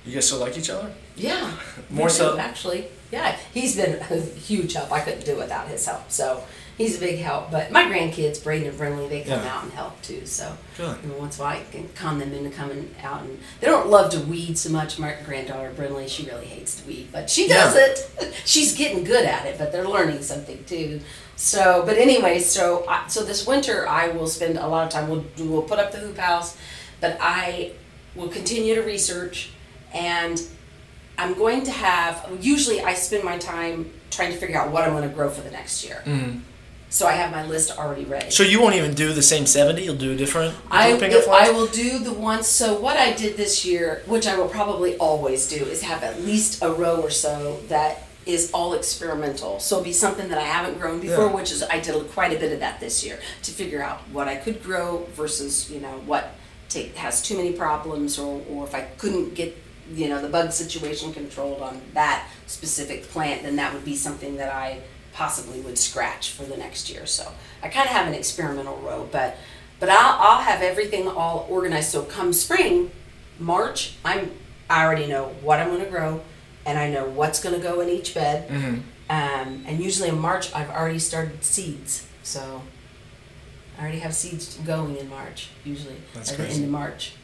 you 0.05 0.15
guys 0.15 0.27
still 0.27 0.39
like 0.39 0.57
each 0.57 0.71
other? 0.71 0.93
Yeah. 1.17 1.53
More 1.91 2.07
we 2.07 2.13
do, 2.13 2.19
so? 2.19 2.39
actually. 2.39 2.87
Yeah, 3.13 3.37
he's 3.53 3.75
been 3.77 3.99
a 3.99 4.21
huge 4.21 4.75
help. 4.75 4.93
I 4.93 5.01
couldn't 5.01 5.25
do 5.25 5.33
it 5.33 5.39
without 5.39 5.67
his 5.69 5.85
help. 5.85 6.11
So 6.11 6.45
he's 6.81 6.97
a 6.97 7.01
big 7.01 7.19
help. 7.19 7.51
But 7.51 7.71
my 7.71 7.85
grandkids, 7.85 8.43
Braden 8.43 8.67
and 8.69 8.79
Brinley, 8.79 9.07
they 9.09 9.21
come 9.21 9.43
Yeah. 9.45 9.55
out 9.55 9.65
and 9.65 9.73
help 9.73 10.01
too. 10.01 10.25
So 10.25 10.57
every 10.79 11.11
once 11.11 11.37
in 11.37 11.43
a 11.43 11.45
while, 11.47 11.57
I 11.59 11.63
can 11.71 11.89
calm 11.95 12.19
them 12.19 12.33
into 12.33 12.49
coming 12.49 12.95
out. 13.03 13.21
And 13.21 13.39
they 13.61 13.67
don't 13.67 13.89
love 13.89 14.11
to 14.13 14.21
weed 14.21 14.57
so 14.57 14.71
much. 14.71 14.99
My 14.99 15.15
granddaughter 15.27 15.73
Brinley, 15.77 16.09
she 16.09 16.25
really 16.25 16.47
hates 16.47 16.77
to 16.77 16.87
weed, 16.87 17.09
but 17.13 17.29
she 17.29 17.49
does 17.49 17.75
Yeah. 17.75 17.85
it. 18.25 18.35
She's 18.47 18.75
getting 18.75 19.05
good 19.05 19.27
at 19.27 19.45
it, 19.45 19.59
but 19.59 19.73
they're 19.73 19.87
learning 19.87 20.23
something 20.23 20.65
too. 20.65 21.03
So, 21.37 21.83
but 21.87 21.99
anyway, 21.99 22.39
so 22.41 22.85
I, 22.89 23.07
so 23.09 23.25
this 23.25 23.47
winter 23.47 23.87
I 23.87 24.09
will 24.09 24.27
spend 24.27 24.57
a 24.57 24.67
lot 24.67 24.87
of 24.87 24.91
time. 24.91 25.09
We'll 25.11 25.25
we'll 25.39 25.63
put 25.63 25.79
up 25.79 25.93
the 25.93 25.99
hoop 25.99 26.17
house, 26.17 26.57
but 27.03 27.19
I 27.21 27.73
will 28.15 28.29
continue 28.29 28.75
to 28.75 28.83
research 28.83 29.51
and 29.93 30.41
I'm 31.19 31.35
going 31.35 31.63
to 31.65 31.71
have. 31.73 32.27
Usually, 32.41 32.81
I 32.81 32.95
spend 32.95 33.23
my 33.25 33.37
time 33.37 33.91
trying 34.11 34.33
to 34.33 34.39
figure 34.39 34.59
out 34.59 34.71
what 34.71 34.85
I'm 34.85 34.93
going 34.93 35.09
to 35.09 35.15
grow 35.15 35.29
for 35.29 35.43
the 35.43 35.51
next 35.51 35.85
year. 35.85 36.03
Mhm. 36.07 36.41
So 36.91 37.07
I 37.07 37.13
have 37.13 37.31
my 37.31 37.47
list 37.47 37.79
already 37.79 38.05
ready. 38.05 38.31
So 38.31 38.43
you 38.43 38.61
won't 38.61 38.75
even 38.75 38.95
do 38.95 39.13
the 39.13 39.23
same 39.23 39.47
seventy. 39.47 39.85
You'll 39.85 39.95
do 39.95 40.13
a 40.13 40.17
different 40.17 40.57
I, 40.71 40.89
of 40.89 41.29
I 41.29 41.51
will 41.51 41.69
do 41.69 42.01
the 42.01 42.13
ones. 42.13 42.49
So 42.49 42.79
what 42.79 42.97
I 42.97 43.13
did 43.13 43.37
this 43.37 43.65
year, 43.65 44.03
which 44.07 44.27
I 44.27 44.37
will 44.37 44.49
probably 44.49 44.97
always 44.99 45.49
do, 45.49 45.65
is 45.65 45.83
have 45.83 46.03
at 46.03 46.21
least 46.23 46.63
a 46.63 46.71
row 46.73 47.01
or 47.01 47.11
so 47.11 47.61
that 47.69 48.03
is 48.27 48.51
all 48.53 48.75
experimental. 48.75 49.61
So 49.61 49.77
it'll 49.77 49.85
be 49.85 49.93
something 49.93 50.29
that 50.29 50.39
I 50.39 50.43
haven't 50.45 50.79
grown 50.79 51.01
before, 51.01 51.27
Yeah. 51.27 51.35
which 51.35 51.53
is 51.53 51.63
I 51.63 51.79
did 51.79 52.11
quite 52.11 52.33
a 52.37 52.39
bit 52.41 52.53
of 52.53 52.61
that 52.61 52.81
this 52.81 53.05
year 53.05 53.21
to 53.45 53.51
figure 53.53 53.83
out 53.83 54.01
what 54.13 54.27
I 54.29 54.35
could 54.37 54.63
grow 54.63 55.07
versus 55.15 55.71
you 55.71 55.81
know 55.81 56.03
what 56.07 56.35
take 56.69 56.97
has 56.97 57.23
too 57.23 57.37
many 57.37 57.53
problems 57.53 58.19
or 58.19 58.43
or 58.51 58.65
if 58.65 58.75
I 58.75 58.83
couldn't 58.99 59.35
get 59.35 59.57
you 59.93 60.09
know 60.09 60.21
the 60.21 60.29
bug 60.29 60.53
situation 60.53 61.13
controlled 61.13 61.63
on 61.63 61.81
that 61.95 62.29
specific 62.49 63.05
plant, 63.11 63.45
then 63.45 63.55
that 63.57 63.73
would 63.73 63.85
be 63.85 63.95
something 63.95 64.37
that 64.37 64.53
I 64.53 64.81
possibly 65.13 65.61
would 65.61 65.79
scratch 65.79 66.31
for 66.31 66.45
the 66.45 66.57
next 66.57 66.91
year. 66.91 67.07
So 67.07 67.33
I 67.63 67.69
kind 67.69 67.87
of 67.89 67.93
have 67.95 68.07
an 68.07 68.15
experimental 68.15 68.77
row, 68.79 69.09
but 69.11 69.37
but 69.79 69.89
I'll, 69.89 70.17
I'll 70.21 70.43
have 70.43 70.61
everything 70.63 71.09
all 71.09 71.47
organized. 71.49 71.91
So 71.91 72.03
come 72.03 72.33
spring, 72.33 72.91
March, 73.39 73.97
I'm 74.05 74.31
I 74.69 74.85
already 74.85 75.07
know 75.07 75.35
what 75.43 75.59
I'm 75.59 75.69
going 75.69 75.85
to 75.85 75.91
grow, 75.91 76.21
and 76.65 76.79
I 76.79 76.91
know 76.91 77.07
what's 77.07 77.41
going 77.43 77.55
to 77.57 77.61
go 77.63 77.81
in 77.81 77.89
each 77.89 78.15
bed. 78.15 78.49
Mhm. 78.49 78.83
Um, 79.11 79.65
and 79.67 79.81
usually 79.83 80.09
in 80.09 80.19
March, 80.21 80.55
I've 80.55 80.71
already 80.71 81.01
started 81.01 81.43
seeds. 81.43 82.07
So 82.23 82.63
I 83.77 83.83
already 83.83 83.99
have 83.99 84.15
seeds 84.15 84.57
going 84.59 84.97
in 84.97 85.09
March, 85.09 85.49
usually 85.65 85.97
That's 86.15 86.31
at 86.31 86.39
the 86.39 86.47
end 86.47 86.65
of 86.65 86.71
March. 86.71 87.15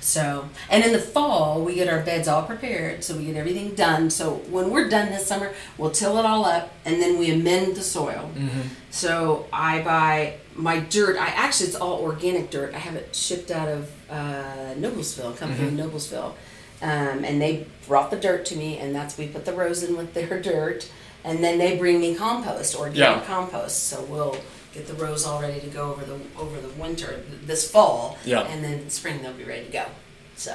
So, 0.00 0.48
and 0.70 0.82
in 0.82 0.92
the 0.92 0.98
fall, 0.98 1.62
we 1.62 1.74
get 1.74 1.88
our 1.88 2.02
beds 2.02 2.26
all 2.26 2.42
prepared, 2.42 3.04
so 3.04 3.16
we 3.16 3.26
get 3.26 3.36
everything 3.36 3.74
done. 3.74 4.10
So 4.10 4.36
when 4.50 4.70
we're 4.70 4.88
done 4.88 5.10
this 5.10 5.26
summer, 5.26 5.52
we'll 5.76 5.90
till 5.90 6.18
it 6.18 6.24
all 6.24 6.44
up, 6.44 6.72
and 6.84 7.00
then 7.00 7.18
we 7.18 7.30
amend 7.30 7.76
the 7.76 7.82
soil. 7.82 8.30
Mm-hmm. 8.34 8.60
So 8.90 9.46
I 9.52 9.82
buy 9.82 10.34
my 10.54 10.80
dirt. 10.80 11.16
I 11.16 11.28
actually 11.28 11.68
it's 11.68 11.76
all 11.76 12.00
organic 12.00 12.50
dirt. 12.50 12.74
I 12.74 12.78
have 12.78 12.96
it 12.96 13.14
shipped 13.14 13.50
out 13.50 13.68
of 13.68 13.90
uh, 14.10 14.74
Noblesville, 14.76 15.36
company 15.36 15.68
in 15.68 15.76
Noblesville, 15.76 16.34
um, 16.82 17.24
and 17.24 17.40
they 17.40 17.66
brought 17.86 18.10
the 18.10 18.16
dirt 18.16 18.46
to 18.46 18.56
me, 18.56 18.78
and 18.78 18.94
that's 18.94 19.18
we 19.18 19.28
put 19.28 19.44
the 19.44 19.52
rows 19.52 19.82
in 19.82 19.96
with 19.96 20.14
their 20.14 20.40
dirt, 20.42 20.90
and 21.24 21.42
then 21.44 21.58
they 21.58 21.76
bring 21.76 22.00
me 22.00 22.14
compost, 22.14 22.74
organic 22.76 23.20
Yeah. 23.22 23.26
compost. 23.26 23.88
So 23.88 24.02
we'll 24.04 24.36
get 24.74 24.86
the 24.86 24.94
rows 24.94 25.26
all 25.26 25.40
ready 25.42 25.60
to 25.60 25.66
go 25.66 25.90
over 25.90 26.04
the 26.04 26.18
over 26.38 26.60
the 26.60 26.68
winter 26.80 27.22
this 27.44 27.70
fall, 27.70 28.18
Yeah. 28.24 28.42
and 28.42 28.62
then 28.64 28.88
spring 28.90 29.22
they'll 29.22 29.32
be 29.32 29.44
ready 29.44 29.64
to 29.66 29.72
go. 29.72 29.84
So 30.36 30.54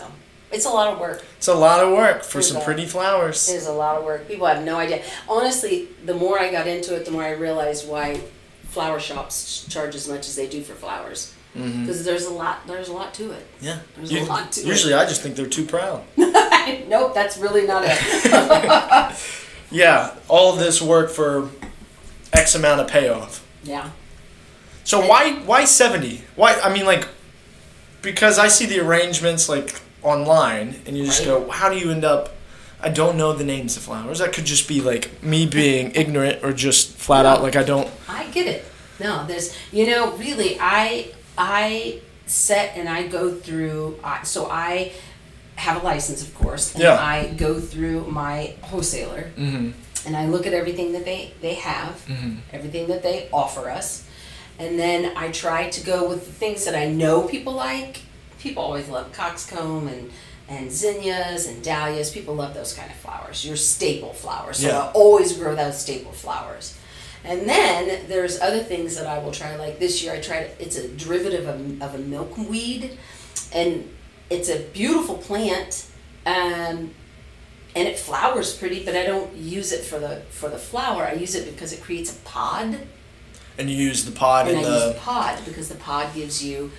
it's 0.52 0.66
a 0.66 0.70
lot 0.70 0.94
of 0.94 1.00
work. 1.00 1.24
It's 1.38 1.48
a 1.48 1.54
lot 1.54 1.84
of 1.84 1.92
work 1.94 2.24
for 2.24 2.42
some 2.42 2.62
pretty 2.64 2.86
flowers. 2.86 3.50
It 3.50 3.56
is 3.56 3.68
a 3.68 3.74
lot 3.74 3.98
of 3.98 4.04
work. 4.06 4.28
People 4.28 4.48
have 4.48 4.64
no 4.64 4.78
idea. 4.78 5.02
Honestly, 5.28 5.88
the 6.06 6.14
more 6.14 6.40
I 6.40 6.52
got 6.52 6.66
into 6.68 6.96
it, 6.96 7.06
the 7.06 7.12
more 7.12 7.24
I 7.24 7.32
realized 7.32 7.88
why 7.88 8.22
flower 8.70 9.00
shops 9.00 9.66
charge 9.70 9.96
as 9.96 10.08
much 10.08 10.28
as 10.28 10.36
they 10.36 10.48
do 10.48 10.62
for 10.62 10.74
flowers. 10.74 11.32
Mm-hmm. 11.58 11.82
Because 11.86 12.04
there's 12.04 12.26
a 12.26 12.34
lot. 12.34 12.68
There's 12.68 12.90
a 12.90 12.94
lot 12.94 13.14
to 13.16 13.32
it. 13.32 13.46
Yeah. 13.62 13.80
There's 13.96 14.12
a 14.12 14.24
lot 14.26 14.52
to 14.54 14.66
usually 14.66 14.94
I 14.94 15.06
just 15.06 15.22
think 15.22 15.36
they're 15.38 15.46
too 15.48 15.66
proud. 15.66 16.04
it. 16.18 16.88
nope, 16.90 17.14
that's 17.14 17.38
really 17.38 17.66
not 17.66 17.84
it. 17.86 17.98
Yeah, 19.76 20.14
all 20.30 20.54
of 20.54 20.60
this 20.60 20.82
work 20.82 21.10
for 21.10 21.50
X 22.34 22.56
amount 22.56 22.80
of 22.82 22.88
payoff. 22.88 23.44
yeah. 23.64 23.90
So 24.84 25.00
why 25.06 25.34
why 25.46 25.66
seventy? 25.66 26.22
Why 26.36 26.54
I 26.64 26.72
mean 26.72 26.86
like 26.86 27.08
because 28.04 28.38
I 28.38 28.48
see 28.50 28.66
the 28.68 28.80
arrangements 28.80 29.50
like 29.50 29.82
online 30.04 30.82
and 30.86 30.96
you 30.98 31.06
just 31.06 31.20
Right. 31.22 31.28
go, 31.46 31.50
how 31.50 31.70
do 31.70 31.78
you 31.78 31.90
end 31.92 32.06
up 32.06 32.30
I 32.82 32.90
don't 32.90 33.18
know 33.18 33.34
the 33.34 33.44
names 33.44 33.76
of 33.78 33.84
flowers. 33.84 34.20
That 34.20 34.32
could 34.32 34.46
just 34.46 34.68
be 34.68 34.80
like 34.82 35.24
me 35.24 35.48
being 35.48 35.92
ignorant 35.96 36.44
or 36.44 36.54
just 36.54 36.92
flat 36.98 37.26
out 37.26 37.42
like 37.42 37.56
I 37.56 37.64
don't 37.64 37.90
I 38.08 38.28
get 38.28 38.46
it. 38.48 38.64
No, 39.00 39.26
there's 39.26 39.56
you 39.72 39.88
know 39.88 40.12
really 40.18 40.58
I 40.62 41.12
I 41.38 42.00
set 42.28 42.78
and 42.78 42.88
I 42.88 43.08
go 43.08 43.34
through. 43.34 44.00
I 44.04 44.24
so 44.24 44.48
I 44.52 44.92
have 45.56 45.82
a 45.82 45.86
license, 45.86 46.22
of 46.22 46.34
course, 46.36 46.74
and 46.74 46.84
Yeah. 46.84 46.96
I 47.00 47.28
go 47.38 47.60
through 47.60 48.06
my 48.08 48.54
wholesaler 48.62 49.32
Mhm. 49.38 49.74
and 50.06 50.18
I 50.18 50.26
look 50.28 50.46
at 50.46 50.54
everything 50.54 50.92
that 50.94 51.06
they 51.06 51.34
they 51.42 51.56
have, 51.56 52.02
Mhm. 52.08 52.38
everything 52.52 52.88
that 52.88 53.04
they 53.04 53.28
offer 53.32 53.70
us, 53.70 54.04
and 54.60 54.78
then 54.80 55.12
I 55.16 55.30
try 55.30 55.70
to 55.70 55.82
go 55.82 56.08
with 56.10 56.26
the 56.26 56.34
things 56.34 56.66
that 56.66 56.76
I 56.76 56.88
know 56.88 57.22
people 57.22 57.54
like. 57.54 58.00
People 58.40 58.64
always 58.64 58.88
love 58.90 59.12
coxcomb 59.14 59.88
and 59.88 60.12
and 60.48 60.72
zinnias 60.72 61.48
and 61.48 61.64
dahlias. 61.64 62.12
People 62.12 62.36
love 62.36 62.54
those 62.54 62.72
kind 62.74 62.92
of 62.92 62.98
flowers. 62.98 63.44
Your 63.44 63.56
staple 63.58 64.14
flowers. 64.14 64.58
So 64.60 64.68
Yeah. 64.68 64.80
I 64.80 64.92
always 64.92 65.34
grow 65.34 65.56
those 65.56 65.80
staple 65.80 66.12
flowers. 66.12 66.74
And 67.24 67.50
then 67.50 68.02
there's 68.08 68.40
other 68.40 68.60
things 68.64 68.96
that 68.98 69.08
I 69.08 69.18
will 69.18 69.32
try. 69.32 69.56
Like 69.56 69.80
this 69.80 70.04
year, 70.04 70.14
I 70.14 70.20
tried. 70.20 70.52
It's 70.60 70.76
a 70.76 70.88
derivative 70.90 71.48
of, 71.48 71.82
of 71.82 71.96
a 71.96 71.98
milkweed, 71.98 72.96
and 73.52 73.90
it's 74.30 74.50
a 74.50 74.60
beautiful 74.60 75.18
plant. 75.18 75.88
Um, 76.26 76.92
and 77.76 77.88
it 77.90 78.00
flowers 78.00 78.56
pretty, 78.56 78.86
but 78.86 78.96
I 78.96 79.06
don't 79.06 79.36
use 79.36 79.72
it 79.74 79.84
for 79.84 80.00
the 80.00 80.22
for 80.30 80.50
the 80.50 80.58
flower. 80.58 81.04
I 81.04 81.14
use 81.14 81.36
it 81.36 81.46
because 81.52 81.74
it 81.74 81.82
creates 81.84 82.16
a 82.16 82.20
pod, 82.22 82.80
and 83.58 83.70
you 83.70 83.76
use 83.76 84.06
the 84.06 84.12
pod 84.14 84.48
and 84.48 84.60
in 84.60 84.66
I 84.66 84.70
use 84.70 84.82
the 84.82 84.94
the 84.94 85.00
pod 85.00 85.40
because 85.46 85.68
the 85.68 85.76
pod 85.76 86.14
gives 86.16 86.44
you 86.44 86.72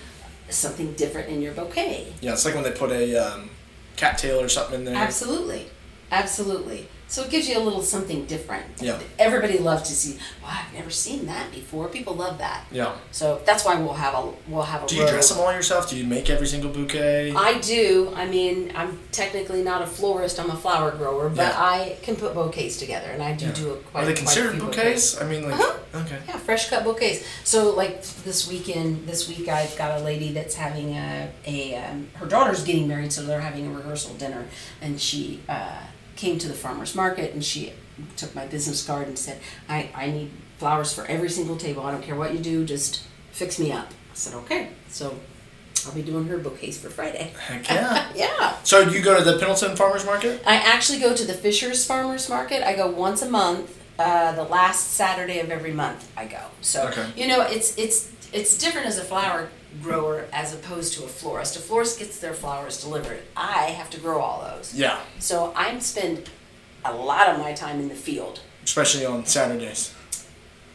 something 0.49 0.93
different 0.93 1.29
in 1.29 1.41
your 1.41 1.53
bouquet. 1.53 2.13
Yeah, 2.21 2.33
it's 2.33 2.45
like 2.45 2.55
when 2.55 2.63
they 2.63 2.71
put 2.71 2.91
a 2.91 3.15
um, 3.15 3.51
cattail 3.95 4.41
or 4.41 4.49
something 4.49 4.79
in 4.79 4.85
there. 4.85 4.95
Absolutely, 4.95 5.67
absolutely. 6.11 6.87
So 7.09 7.23
it 7.23 7.29
gives 7.29 7.47
you 7.47 7.57
a 7.57 7.63
little 7.63 7.81
something 7.81 8.25
different. 8.25 8.65
Yeah. 8.81 8.99
Everybody 9.17 9.59
loves 9.59 9.83
to 9.89 9.95
see. 9.95 10.17
Wow, 10.43 10.49
I've 10.67 10.73
never 10.73 10.89
seen 10.89 11.25
that 11.27 11.51
before. 11.51 11.87
People 11.87 12.15
love 12.15 12.37
that. 12.39 12.65
Yeah. 12.69 12.95
So 13.11 13.41
that's 13.45 13.63
why 13.63 13.75
we'll 13.79 13.93
have 13.93 14.13
a 14.13 14.33
we'll 14.47 14.63
have 14.63 14.83
a. 14.83 14.87
Do 14.87 14.95
you 14.97 15.03
row. 15.03 15.09
dress 15.11 15.29
them 15.29 15.39
all 15.39 15.53
yourself? 15.53 15.89
Do 15.89 15.95
you 15.97 16.03
make 16.05 16.29
every 16.29 16.47
single 16.47 16.69
bouquet? 16.69 17.31
I 17.33 17.59
do. 17.59 18.11
I 18.15 18.25
mean, 18.27 18.73
I'm 18.75 18.99
technically 19.13 19.63
not 19.63 19.81
a 19.81 19.87
florist. 19.87 20.37
I'm 20.39 20.49
a 20.51 20.55
flower 20.57 20.91
grower, 20.91 21.29
but 21.29 21.53
Yeah. 21.53 21.55
I 21.57 21.97
can 22.01 22.17
put 22.17 22.33
bouquets 22.33 22.77
together, 22.77 23.07
and 23.09 23.23
I 23.23 23.31
do 23.33 23.45
Yeah. 23.45 23.51
do 23.53 23.71
a 23.71 23.75
quite. 23.77 24.03
Are 24.03 24.05
they 24.05 24.13
considered 24.13 24.51
few 24.55 24.61
bouquets? 24.63 25.19
I 25.21 25.25
mean, 25.25 25.49
like, 25.49 25.59
Uh-huh. 25.59 25.99
okay. 26.01 26.19
Yeah, 26.27 26.37
fresh 26.37 26.69
cut 26.69 26.83
bouquets. 26.83 27.23
So 27.45 27.71
like 27.73 28.03
this 28.25 28.49
weekend, 28.49 29.07
this 29.07 29.29
week 29.29 29.47
I've 29.47 29.75
got 29.77 29.99
a 29.99 30.03
lady 30.03 30.33
that's 30.33 30.55
having 30.55 30.95
a 30.97 31.29
a 31.45 31.75
um, 31.75 32.09
her 32.15 32.25
daughter's 32.25 32.63
getting 32.65 32.85
married, 32.87 33.13
so 33.13 33.23
they're 33.23 33.39
having 33.39 33.65
a 33.65 33.71
rehearsal 33.71 34.13
dinner, 34.15 34.45
and 34.81 34.99
she 34.99 35.39
uh, 35.47 35.79
came 36.17 36.37
to 36.39 36.47
the 36.47 36.53
farmers 36.53 36.93
market 36.95 37.33
and 37.33 37.43
she 37.43 37.71
took 38.17 38.35
my 38.35 38.45
business 38.45 38.85
card 38.85 39.07
and 39.07 39.17
said, 39.17 39.39
I 39.69 39.89
I 39.95 40.07
need 40.11 40.29
flowers 40.57 40.93
for 40.93 41.05
every 41.05 41.29
single 41.29 41.55
table. 41.55 41.83
I 41.83 41.91
don't 41.91 42.03
care 42.03 42.15
what 42.15 42.33
you 42.33 42.39
do, 42.39 42.65
just 42.65 43.03
fix 43.31 43.57
me 43.59 43.71
up. 43.71 43.87
I 44.11 44.15
said 44.15 44.33
okay. 44.41 44.69
So 44.89 45.15
I'll 45.85 45.93
be 45.93 46.01
doing 46.01 46.25
her 46.27 46.37
bouquets 46.37 46.77
for 46.77 46.89
Friday. 46.89 47.31
Heck 47.47 47.69
yeah. 47.69 48.11
Yeah. 48.15 48.55
so 48.63 48.79
you 48.81 49.01
go 49.01 49.17
to 49.17 49.23
the 49.23 49.37
Pendleton 49.37 49.75
Farmers 49.77 50.05
Market? 50.05 50.41
I 50.45 50.55
actually 50.55 50.99
go 50.99 51.15
to 51.15 51.23
the 51.25 51.33
Fishers 51.33 51.85
Farmers 51.85 52.27
Market. 52.29 52.67
I 52.67 52.75
go 52.75 52.87
once 52.87 53.21
a 53.21 53.29
month. 53.29 53.75
Uh, 53.99 54.31
the 54.33 54.43
last 54.43 54.91
Saturday 54.93 55.39
of 55.39 55.49
every 55.49 55.71
month 55.73 56.11
I 56.15 56.25
go. 56.25 56.41
So 56.61 56.87
Okay. 56.89 57.07
you 57.15 57.27
know 57.27 57.41
it's 57.41 57.75
it's 57.77 58.11
it's 58.33 58.57
different 58.57 58.85
as 58.87 58.97
a 58.99 59.03
flower 59.03 59.49
grower 59.81 60.25
as 60.31 60.53
opposed 60.53 60.93
to 60.93 61.03
a 61.03 61.07
florist. 61.07 61.55
A 61.55 61.59
florist 61.59 61.99
gets 61.99 62.19
their 62.19 62.33
flowers 62.33 62.81
delivered. 62.81 63.19
I 63.35 63.65
have 63.71 63.89
to 63.91 63.99
grow 63.99 64.19
all 64.19 64.41
those. 64.41 64.73
Yeah. 64.73 64.99
So 65.19 65.53
I 65.55 65.77
spend 65.79 66.29
a 66.85 66.93
lot 66.93 67.29
of 67.29 67.39
my 67.39 67.53
time 67.53 67.79
in 67.79 67.89
the 67.89 67.95
field. 67.95 68.41
Especially 68.63 69.05
on 69.05 69.25
Saturdays. 69.25 69.93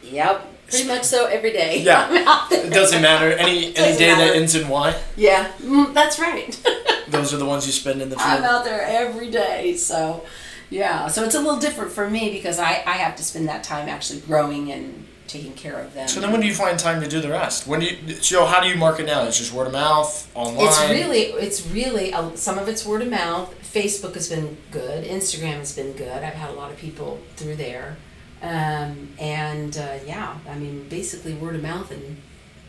Yep. 0.03 0.47
Pretty 0.69 0.87
much 0.87 1.03
so 1.03 1.25
every 1.27 1.51
day. 1.51 1.81
Yeah. 1.81 2.07
I'm 2.09 2.27
out 2.27 2.49
there. 2.49 2.65
It 2.65 2.73
doesn't 2.73 3.01
matter. 3.01 3.31
Any 3.31 3.67
any 3.75 3.97
day 3.97 4.13
that 4.15 4.35
ends 4.35 4.55
in 4.55 4.67
Y, 4.67 4.99
Yeah, 5.15 5.51
mm, 5.59 5.93
that's 5.93 6.19
right. 6.19 6.57
those 7.09 7.33
are 7.33 7.37
the 7.37 7.45
ones 7.45 7.65
you 7.65 7.71
spend 7.71 8.01
in 8.01 8.09
the 8.09 8.15
field. 8.15 8.27
I'm 8.27 8.43
out 8.43 8.63
there 8.63 8.81
every 8.81 9.29
day, 9.29 9.75
so 9.75 10.25
yeah. 10.69 11.07
So 11.07 11.23
it's 11.23 11.35
a 11.35 11.39
little 11.39 11.59
different 11.59 11.91
for 11.91 12.09
me 12.09 12.31
because 12.31 12.59
I, 12.59 12.83
I 12.85 12.93
have 12.93 13.15
to 13.17 13.23
spend 13.23 13.47
that 13.49 13.63
time 13.63 13.87
actually 13.87 14.21
growing 14.21 14.71
and 14.71 15.05
taking 15.27 15.53
care 15.53 15.79
of 15.79 15.93
them. 15.93 16.07
So 16.07 16.19
then 16.19 16.31
when 16.31 16.41
do 16.41 16.47
you 16.47 16.53
find 16.53 16.77
time 16.77 17.01
to 17.01 17.07
do 17.07 17.21
the 17.21 17.29
rest? 17.29 17.67
When 17.67 17.79
do 17.79 17.85
you 17.87 18.13
so 18.15 18.45
how 18.45 18.61
do 18.61 18.67
you 18.67 18.75
market 18.75 19.05
now? 19.05 19.23
It's 19.25 19.37
just 19.37 19.53
word 19.53 19.67
of 19.67 19.73
mouth, 19.73 20.29
online? 20.35 20.67
it's 20.67 20.79
really 20.89 21.21
it's 21.21 21.67
really 21.67 22.13
uh, 22.13 22.35
some 22.35 22.57
of 22.57 22.67
it's 22.67 22.85
word 22.85 23.01
of 23.01 23.09
mouth. 23.09 23.53
Facebook 23.61 24.13
has 24.13 24.29
been 24.29 24.57
good. 24.71 25.03
Instagram 25.05 25.55
has 25.57 25.75
been 25.75 25.93
good. 25.93 26.23
I've 26.23 26.33
had 26.35 26.49
a 26.49 26.53
lot 26.53 26.71
of 26.71 26.77
people 26.77 27.19
through 27.37 27.55
there, 27.55 27.97
um, 28.41 29.09
and 29.19 29.75
uh, 29.77 29.95
yeah, 30.05 30.37
I 30.49 30.55
mean 30.55 30.87
basically 30.89 31.33
word 31.33 31.55
of 31.55 31.63
mouth 31.63 31.89
and 31.91 32.21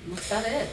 that's 0.09 0.31
about 0.31 0.47
it. 0.47 0.69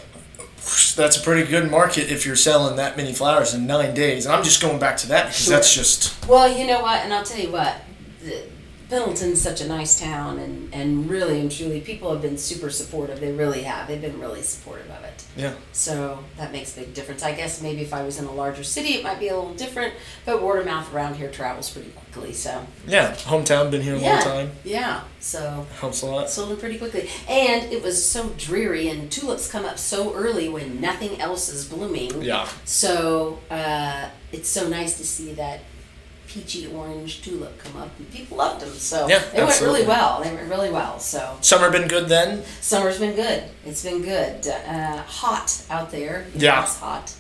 that's 0.96 1.18
a 1.18 1.22
pretty 1.22 1.50
good 1.50 1.72
market 1.72 2.12
if 2.12 2.26
you're 2.26 2.36
selling 2.36 2.76
that 2.76 2.98
many 2.98 3.14
flowers 3.14 3.54
in 3.54 3.66
nine 3.66 3.94
days. 3.94 4.26
And 4.26 4.36
I'm 4.36 4.44
just 4.44 4.62
going 4.62 4.80
back 4.80 4.98
to 4.98 5.08
that 5.10 5.26
because 5.28 5.46
Sure. 5.46 5.54
that's 5.56 5.74
just 5.74 6.28
Well, 6.28 6.56
you 6.56 6.68
know 6.68 6.82
what, 6.82 7.04
and 7.04 7.14
I'll 7.14 7.24
tell 7.24 7.40
you 7.40 7.52
what, 7.52 7.82
the, 8.22 8.44
Pendleton's 8.92 9.42
such 9.42 9.62
a 9.62 9.68
nice 9.68 9.98
town, 10.00 10.38
and, 10.38 10.72
and 10.74 11.10
really 11.10 11.40
and 11.40 11.50
truly, 11.50 11.80
people 11.80 12.12
have 12.12 12.22
been 12.22 12.38
super 12.38 12.70
supportive. 12.70 13.22
They 13.22 13.32
really 13.32 13.64
have. 13.64 13.88
They've 13.88 14.02
been 14.02 14.20
really 14.20 14.42
supportive 14.42 14.92
of 14.92 15.04
it. 15.06 15.24
yeah. 15.38 15.54
So 15.72 16.24
that 16.38 16.52
makes 16.52 16.76
a 16.76 16.82
big 16.82 16.94
difference. 16.94 17.24
I 17.24 17.32
guess 17.34 17.62
maybe 17.62 17.82
if 17.82 17.94
I 17.94 18.04
was 18.04 18.20
in 18.20 18.26
a 18.26 18.32
larger 18.34 18.64
city, 18.66 18.90
it 18.96 19.04
might 19.04 19.18
be 19.20 19.30
a 19.30 19.36
little 19.36 19.54
different, 19.54 19.94
but 20.26 20.44
word 20.44 20.60
of 20.60 20.66
mouth 20.66 20.94
around 20.94 21.16
here 21.16 21.32
travels 21.32 21.70
pretty 21.70 21.92
quickly. 21.92 22.34
So 22.34 22.68
Yeah. 22.86 23.14
Hometown, 23.16 23.72
been 23.72 23.82
here 23.82 23.96
a 23.96 24.00
yeah, 24.00 24.14
long 24.16 24.22
time. 24.24 24.52
yeah. 24.66 25.02
So 25.22 25.66
Helps 25.80 26.02
a 26.02 26.08
lot. 26.08 26.30
sold 26.30 26.50
them 26.50 26.58
pretty 26.58 26.78
quickly, 26.78 27.10
and 27.30 27.72
it 27.72 27.82
was 27.82 28.06
so 28.06 28.30
dreary. 28.38 28.90
And 28.90 29.10
tulips 29.10 29.50
come 29.50 29.64
up 29.64 29.80
so 29.80 30.14
early 30.14 30.50
when 30.50 30.82
nothing 30.82 31.22
else 31.22 31.48
is 31.48 31.64
blooming. 31.66 32.22
Yeah. 32.22 32.48
So 32.66 33.40
uh, 33.50 34.10
it's 34.34 34.50
so 34.50 34.68
nice 34.68 34.98
to 34.98 35.06
see 35.06 35.32
that 35.34 35.62
peachy 36.34 36.68
orange 36.68 37.22
tulip 37.22 37.58
come 37.60 37.76
up, 37.82 37.90
and 38.00 38.10
people 38.12 38.38
loved 38.38 38.62
them. 38.62 38.70
So 38.74 39.08
Yeah, 39.08 39.24
they 39.34 39.44
went 39.44 39.60
really 39.62 39.86
well. 39.86 40.22
They 40.24 40.34
went 40.34 40.50
really 40.50 40.72
well. 40.72 41.00
So 41.00 41.38
Summer 41.42 41.70
been 41.70 41.88
good 41.88 42.08
then? 42.08 42.44
summer's 42.62 43.00
been 43.00 43.16
good. 43.16 43.44
It's 43.66 43.84
been 43.84 44.02
good. 44.02 44.48
Uh, 44.48 44.98
hot 45.04 45.66
out 45.70 45.92
there. 45.92 46.26
You 46.34 46.40
know, 46.40 46.46
Yeah. 46.46 46.64
it's 46.64 46.78
hot. 46.78 47.14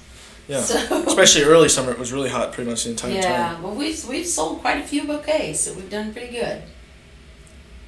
Yeah. 0.47 0.61
So 0.61 1.03
Especially 1.07 1.43
early 1.43 1.69
summer, 1.69 1.91
it 1.91 1.99
was 1.99 2.11
really 2.13 2.29
hot 2.29 2.53
pretty 2.53 2.69
much 2.69 2.83
the 2.85 2.91
entire 2.91 3.11
yeah. 3.11 3.21
time. 3.21 3.31
Yeah, 3.31 3.61
well, 3.61 3.75
we've 3.75 4.03
we've 4.07 4.27
sold 4.27 4.59
quite 4.61 4.77
a 4.77 4.83
few 4.83 5.05
bouquets, 5.05 5.61
so 5.61 5.73
we've 5.73 5.89
done 5.89 6.13
pretty 6.13 6.31
good. 6.31 6.63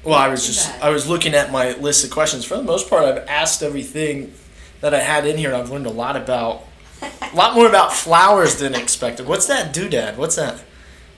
Well, 0.02 0.14
I 0.14 0.28
was 0.28 0.46
just. 0.46 0.70
I 0.82 0.90
was 0.90 1.08
looking 1.08 1.34
at 1.34 1.50
my 1.50 1.72
list 1.72 2.04
of 2.04 2.10
questions. 2.10 2.44
For 2.44 2.56
the 2.56 2.62
most 2.62 2.90
part, 2.90 3.04
I've 3.04 3.26
asked 3.26 3.62
everything 3.62 4.34
that 4.80 4.92
I 4.94 5.00
had 5.00 5.26
in 5.26 5.38
here, 5.38 5.48
and 5.50 5.56
I've 5.56 5.70
learned 5.70 5.86
a 5.86 5.90
lot 5.90 6.16
about 6.16 6.64
a 7.02 7.34
lot 7.34 7.54
more 7.54 7.66
about 7.66 7.92
flowers 7.92 8.56
than 8.56 8.74
expected. 8.74 9.26
What's 9.26 9.46
that 9.46 9.74
doodad? 9.74 10.16
What's 10.16 10.36
that? 10.36 10.62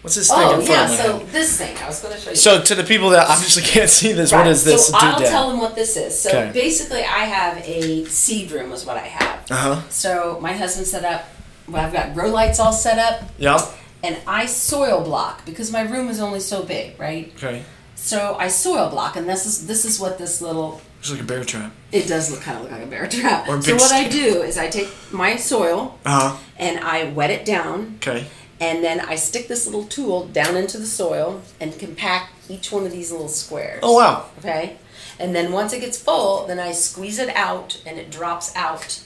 What's 0.07 0.15
this 0.15 0.29
thing 0.29 0.39
Oh 0.39 0.61
in 0.61 0.65
front 0.65 0.69
yeah. 0.69 0.85
of 0.85 0.91
So 1.21 1.27
this 1.33 1.59
thing, 1.59 1.77
I 1.79 1.89
was 1.89 2.01
going 2.01 2.15
to 2.15 2.21
show 2.21 2.31
you. 2.31 2.37
So 2.37 2.63
to 2.63 2.75
the 2.77 2.85
people 2.85 3.11
that 3.11 3.29
obviously 3.29 3.65
can't 3.65 3.91
see 3.91 4.13
this, 4.13 4.31
what 4.31 4.43
Right, 4.43 4.47
is 4.53 4.63
this 4.65 4.87
So 4.87 4.97
I'll 4.97 5.19
doodad? 5.21 5.29
tell 5.29 5.51
them 5.51 5.59
what 5.59 5.75
this 5.75 5.97
is. 5.97 6.17
So 6.21 6.31
Okay. 6.31 6.53
basically, 6.53 7.01
I 7.01 7.25
have 7.25 7.59
a 7.67 8.05
seed 8.05 8.53
room, 8.53 8.71
is 8.71 8.85
what 8.87 8.97
I 8.97 9.01
have. 9.09 9.51
Uh 9.51 9.55
huh. 9.57 9.83
So 9.91 10.39
my 10.41 10.53
husband 10.53 10.87
set 10.87 11.05
up. 11.05 11.25
Well, 11.69 11.85
I've 11.85 11.93
got 11.93 12.15
grow 12.15 12.29
lights 12.31 12.61
all 12.61 12.73
set 12.73 13.01
up, 13.01 13.29
Yeah. 13.37 13.61
and 14.05 14.17
I 14.29 14.47
soil 14.47 15.03
block 15.03 15.45
because 15.45 15.73
my 15.73 15.81
room 15.83 16.09
is 16.09 16.21
only 16.21 16.39
so 16.39 16.63
big, 16.63 17.01
right? 17.01 17.33
Okay. 17.37 17.65
So 17.97 18.37
I 18.39 18.47
soil 18.47 18.89
block, 18.91 19.17
and 19.17 19.29
this 19.29 19.45
is 19.45 19.67
this 19.67 19.85
is 19.85 19.99
what 19.99 20.19
this 20.19 20.41
little. 20.41 20.81
It's 21.01 21.11
like 21.11 21.21
a 21.21 21.25
bear 21.25 21.43
trap. 21.43 21.73
It 21.91 22.07
does 22.07 22.31
look 22.31 22.43
kind 22.43 22.57
of 22.59 22.63
look 22.65 22.73
like 22.73 22.83
a 22.83 22.87
bear 22.87 23.09
trap. 23.09 23.49
Or 23.49 23.57
a 23.57 23.63
so 23.63 23.73
big 23.73 23.81
what 23.81 23.91
I 23.93 24.09
stick. 24.09 24.13
do 24.13 24.43
is 24.43 24.57
I 24.57 24.69
take 24.69 24.89
my 25.13 25.35
soil 25.35 25.99
Uh 26.07 26.31
huh. 26.31 26.37
and 26.59 26.79
I 26.79 27.11
wet 27.11 27.31
it 27.31 27.45
down, 27.45 27.97
Okay. 28.01 28.27
And 28.61 28.83
then 28.83 29.01
I 29.01 29.17
stick 29.17 29.49
this 29.49 29.67
little 29.67 29.85
tool 29.85 30.27
down 30.29 30.57
into 30.57 30.79
the 30.79 30.87
soil 30.87 31.43
and 31.61 31.79
compact 31.79 32.33
each 32.49 32.73
one 32.73 32.87
of 32.87 32.93
these 32.93 33.11
little 33.13 33.29
squares. 33.29 33.81
Oh 33.83 33.95
wow. 33.97 34.27
Okay. 34.39 34.77
And 35.19 35.35
then 35.35 35.53
once 35.53 35.73
it 35.73 35.81
gets 35.81 35.99
full, 36.01 36.47
then 36.47 36.59
I 36.59 36.73
squeeze 36.73 37.19
it 37.19 37.31
out 37.37 37.83
and 37.87 37.99
it 37.99 38.11
drops 38.11 38.55
out. 38.55 39.03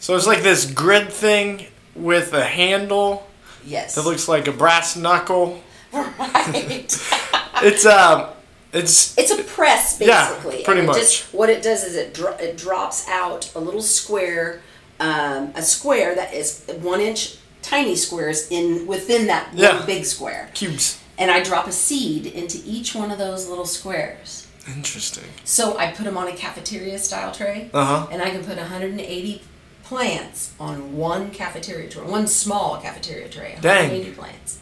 So 0.00 0.16
it's 0.16 0.26
like 0.26 0.42
this 0.42 0.70
grid 0.70 1.10
thing 1.12 1.66
with 1.94 2.32
a 2.32 2.44
handle 2.44 3.26
Yes. 3.64 3.94
that 3.94 4.02
looks 4.02 4.26
like 4.28 4.46
a 4.48 4.52
brass 4.52 4.96
knuckle. 4.96 5.62
right. 5.92 6.86
It's 7.62 7.84
um, 7.84 8.30
it's 8.72 9.18
It's 9.18 9.30
a 9.30 9.42
press 9.44 9.98
basically. 9.98 10.60
Yeah, 10.60 10.64
pretty 10.64 10.80
much. 10.80 10.96
Just, 10.96 11.34
what 11.34 11.50
it 11.50 11.62
does 11.62 11.84
is 11.84 11.94
it 11.94 12.14
dro- 12.14 12.36
it 12.40 12.56
drops 12.56 13.06
out 13.06 13.52
a 13.54 13.58
little 13.60 13.82
square, 13.82 14.62
um, 14.98 15.52
a 15.54 15.60
square 15.60 16.14
that 16.14 16.32
is 16.32 16.64
one 16.80 17.00
inch 17.02 17.36
tiny 17.62 17.94
squares 17.96 18.48
in 18.50 18.86
within 18.86 19.26
that 19.26 19.48
Yeah. 19.54 19.78
one 19.78 19.86
big 19.86 20.04
square. 20.04 20.50
cubes. 20.54 20.98
And 21.18 21.30
I 21.30 21.42
drop 21.42 21.66
a 21.66 21.72
seed 21.72 22.26
into 22.26 22.58
each 22.64 22.94
one 22.94 23.10
of 23.10 23.18
those 23.18 23.46
little 23.46 23.66
squares. 23.66 24.46
Interesting. 24.66 25.24
So 25.44 25.76
I 25.76 25.90
put 25.90 26.04
them 26.04 26.16
on 26.16 26.28
a 26.28 26.32
cafeteria 26.32 26.98
style 26.98 27.32
tray. 27.32 27.70
Uh 27.74 27.84
huh. 27.84 28.06
and 28.10 28.22
I 28.22 28.30
can 28.30 28.42
put 28.44 28.56
180 28.56 29.42
plants 29.82 30.52
on 30.60 30.96
one 30.96 31.30
cafeteria 31.30 31.88
tray, 31.90 32.02
one 32.04 32.26
small 32.26 32.78
cafeteria 32.80 33.28
tray. 33.28 33.58
Dang. 33.60 33.90
180 33.90 34.12
plants. 34.12 34.58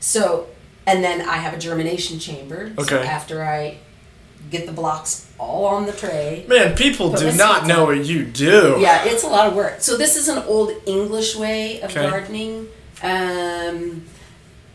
So, 0.00 0.46
and 0.86 1.02
then 1.04 1.20
I 1.22 1.36
have 1.36 1.54
a 1.54 1.58
germination 1.58 2.18
chamber. 2.18 2.72
So 2.76 2.82
Okay. 2.82 3.06
after 3.06 3.44
I 3.44 3.78
get 4.50 4.66
the 4.66 4.72
blocks 4.72 5.26
all 5.38 5.64
on 5.66 5.86
the 5.86 5.92
tray. 5.92 6.44
Man, 6.48 6.74
people 6.76 7.12
do 7.12 7.32
not 7.32 7.66
know 7.66 7.82
on. 7.90 7.96
what 7.98 8.06
you 8.06 8.24
do. 8.24 8.76
Yeah, 8.80 9.04
it's 9.04 9.24
a 9.24 9.28
lot 9.28 9.46
of 9.48 9.54
work. 9.54 9.80
So 9.80 9.96
this 9.96 10.16
is 10.16 10.28
an 10.28 10.38
old 10.46 10.70
English 10.86 11.36
way 11.36 11.80
of 11.80 11.90
Okay. 11.90 12.08
gardening. 12.08 12.68
Um, 13.02 14.04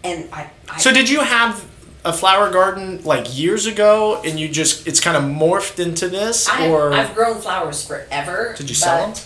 and 0.03 0.29
I, 0.31 0.49
I 0.69 0.77
So 0.79 0.91
did 0.93 1.09
you 1.09 1.21
have 1.21 1.65
a 2.05 2.13
flower 2.13 2.49
garden 2.51 3.03
like 3.03 3.37
years 3.37 3.65
ago, 3.65 4.21
and 4.23 4.39
you 4.39 4.47
just 4.49 4.87
it's 4.87 4.99
kind 4.99 5.17
of 5.17 5.23
morphed 5.23 5.79
into 5.79 6.07
this, 6.09 6.47
I've, 6.47 6.71
or 6.71 6.93
I've 6.93 7.13
grown 7.13 7.39
flowers 7.41 7.85
forever. 7.85 8.53
did 8.57 8.69
you 8.69 8.75
sell 8.75 9.07
them? 9.11 9.21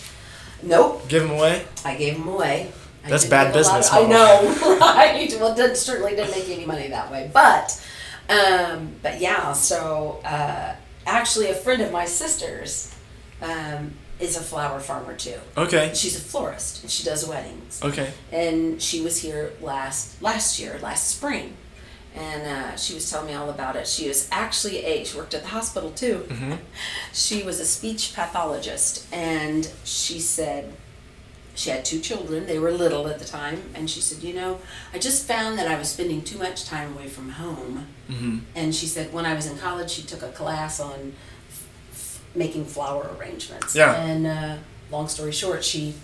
Nope. 0.62 1.08
Give 1.08 1.22
them 1.22 1.32
away? 1.32 1.64
I 1.84 1.94
gave 1.94 2.14
them 2.18 2.28
away. 2.28 2.72
I 3.04 3.10
That's 3.10 3.26
bad 3.26 3.54
make 3.54 3.56
a 3.56 3.68
lot 3.68 3.78
business 3.78 3.88
of- 3.92 4.04
I 4.04 4.06
know, 4.08 4.78
right? 4.80 5.36
Well, 5.38 5.74
certainly 5.76 6.16
didn't 6.16 6.30
make 6.30 6.48
any 6.48 6.64
money 6.64 6.88
that 6.88 7.12
way, 7.12 7.30
but, 7.32 7.78
um, 8.28 8.92
but 9.02 9.20
yeah. 9.20 9.52
So 9.52 10.20
uh, 10.24 10.74
actually, 11.06 11.50
a 11.50 11.54
friend 11.54 11.82
of 11.82 11.92
my 11.92 12.04
sister's 12.04 12.94
um, 13.42 13.92
is 14.20 14.36
a 14.36 14.40
flower 14.40 14.80
farmer 14.80 15.14
too. 15.14 15.38
Okay. 15.56 15.92
She's 15.94 16.16
a 16.16 16.20
florist 16.20 16.82
and 16.82 16.90
she 16.90 17.04
does 17.04 17.26
weddings. 17.26 17.82
Okay. 17.82 18.12
And 18.32 18.80
she 18.80 19.00
was 19.00 19.20
here 19.20 19.52
last 19.60 20.20
last 20.22 20.58
year, 20.58 20.78
last 20.82 21.08
spring, 21.08 21.56
and 22.14 22.42
uh, 22.46 22.76
she 22.76 22.94
was 22.94 23.10
telling 23.10 23.26
me 23.26 23.34
all 23.34 23.50
about 23.50 23.76
it. 23.76 23.86
She 23.86 24.08
was 24.08 24.28
actually 24.30 24.84
a 24.84 25.04
she 25.04 25.16
worked 25.16 25.34
at 25.34 25.42
the 25.42 25.48
hospital 25.48 25.90
too. 25.90 26.26
Mm-hmm. 26.28 26.52
She 27.12 27.42
was 27.42 27.60
a 27.60 27.64
speech 27.66 28.12
pathologist, 28.14 29.06
and 29.12 29.70
she 29.84 30.18
said, 30.18 30.72
she 31.54 31.70
had 31.70 31.84
two 31.84 32.00
children. 32.00 32.46
They 32.46 32.58
were 32.58 32.72
little 32.72 33.06
at 33.08 33.18
the 33.18 33.24
time, 33.24 33.62
and 33.74 33.88
she 33.88 34.00
said, 34.00 34.22
"You 34.22 34.34
know, 34.34 34.58
I 34.92 34.98
just 34.98 35.26
found 35.26 35.58
that 35.58 35.68
I 35.68 35.78
was 35.78 35.88
spending 35.90 36.22
too 36.22 36.38
much 36.38 36.64
time 36.64 36.92
away 36.94 37.08
from 37.08 37.30
home." 37.30 37.86
Mm-hmm. 38.10 38.38
And 38.54 38.74
she 38.74 38.86
said, 38.86 39.12
when 39.12 39.24
I 39.24 39.34
was 39.34 39.46
in 39.46 39.56
college, 39.58 39.90
she 39.90 40.02
took 40.02 40.22
a 40.22 40.30
class 40.32 40.78
on 40.80 41.14
f- 41.48 41.66
f- 41.92 42.20
making 42.34 42.66
flower 42.66 43.10
arrangements. 43.18 43.74
Yeah. 43.74 43.94
And 43.94 44.26
uh, 44.26 44.56
long 44.90 45.08
story 45.08 45.32
short, 45.32 45.64
she 45.64 45.94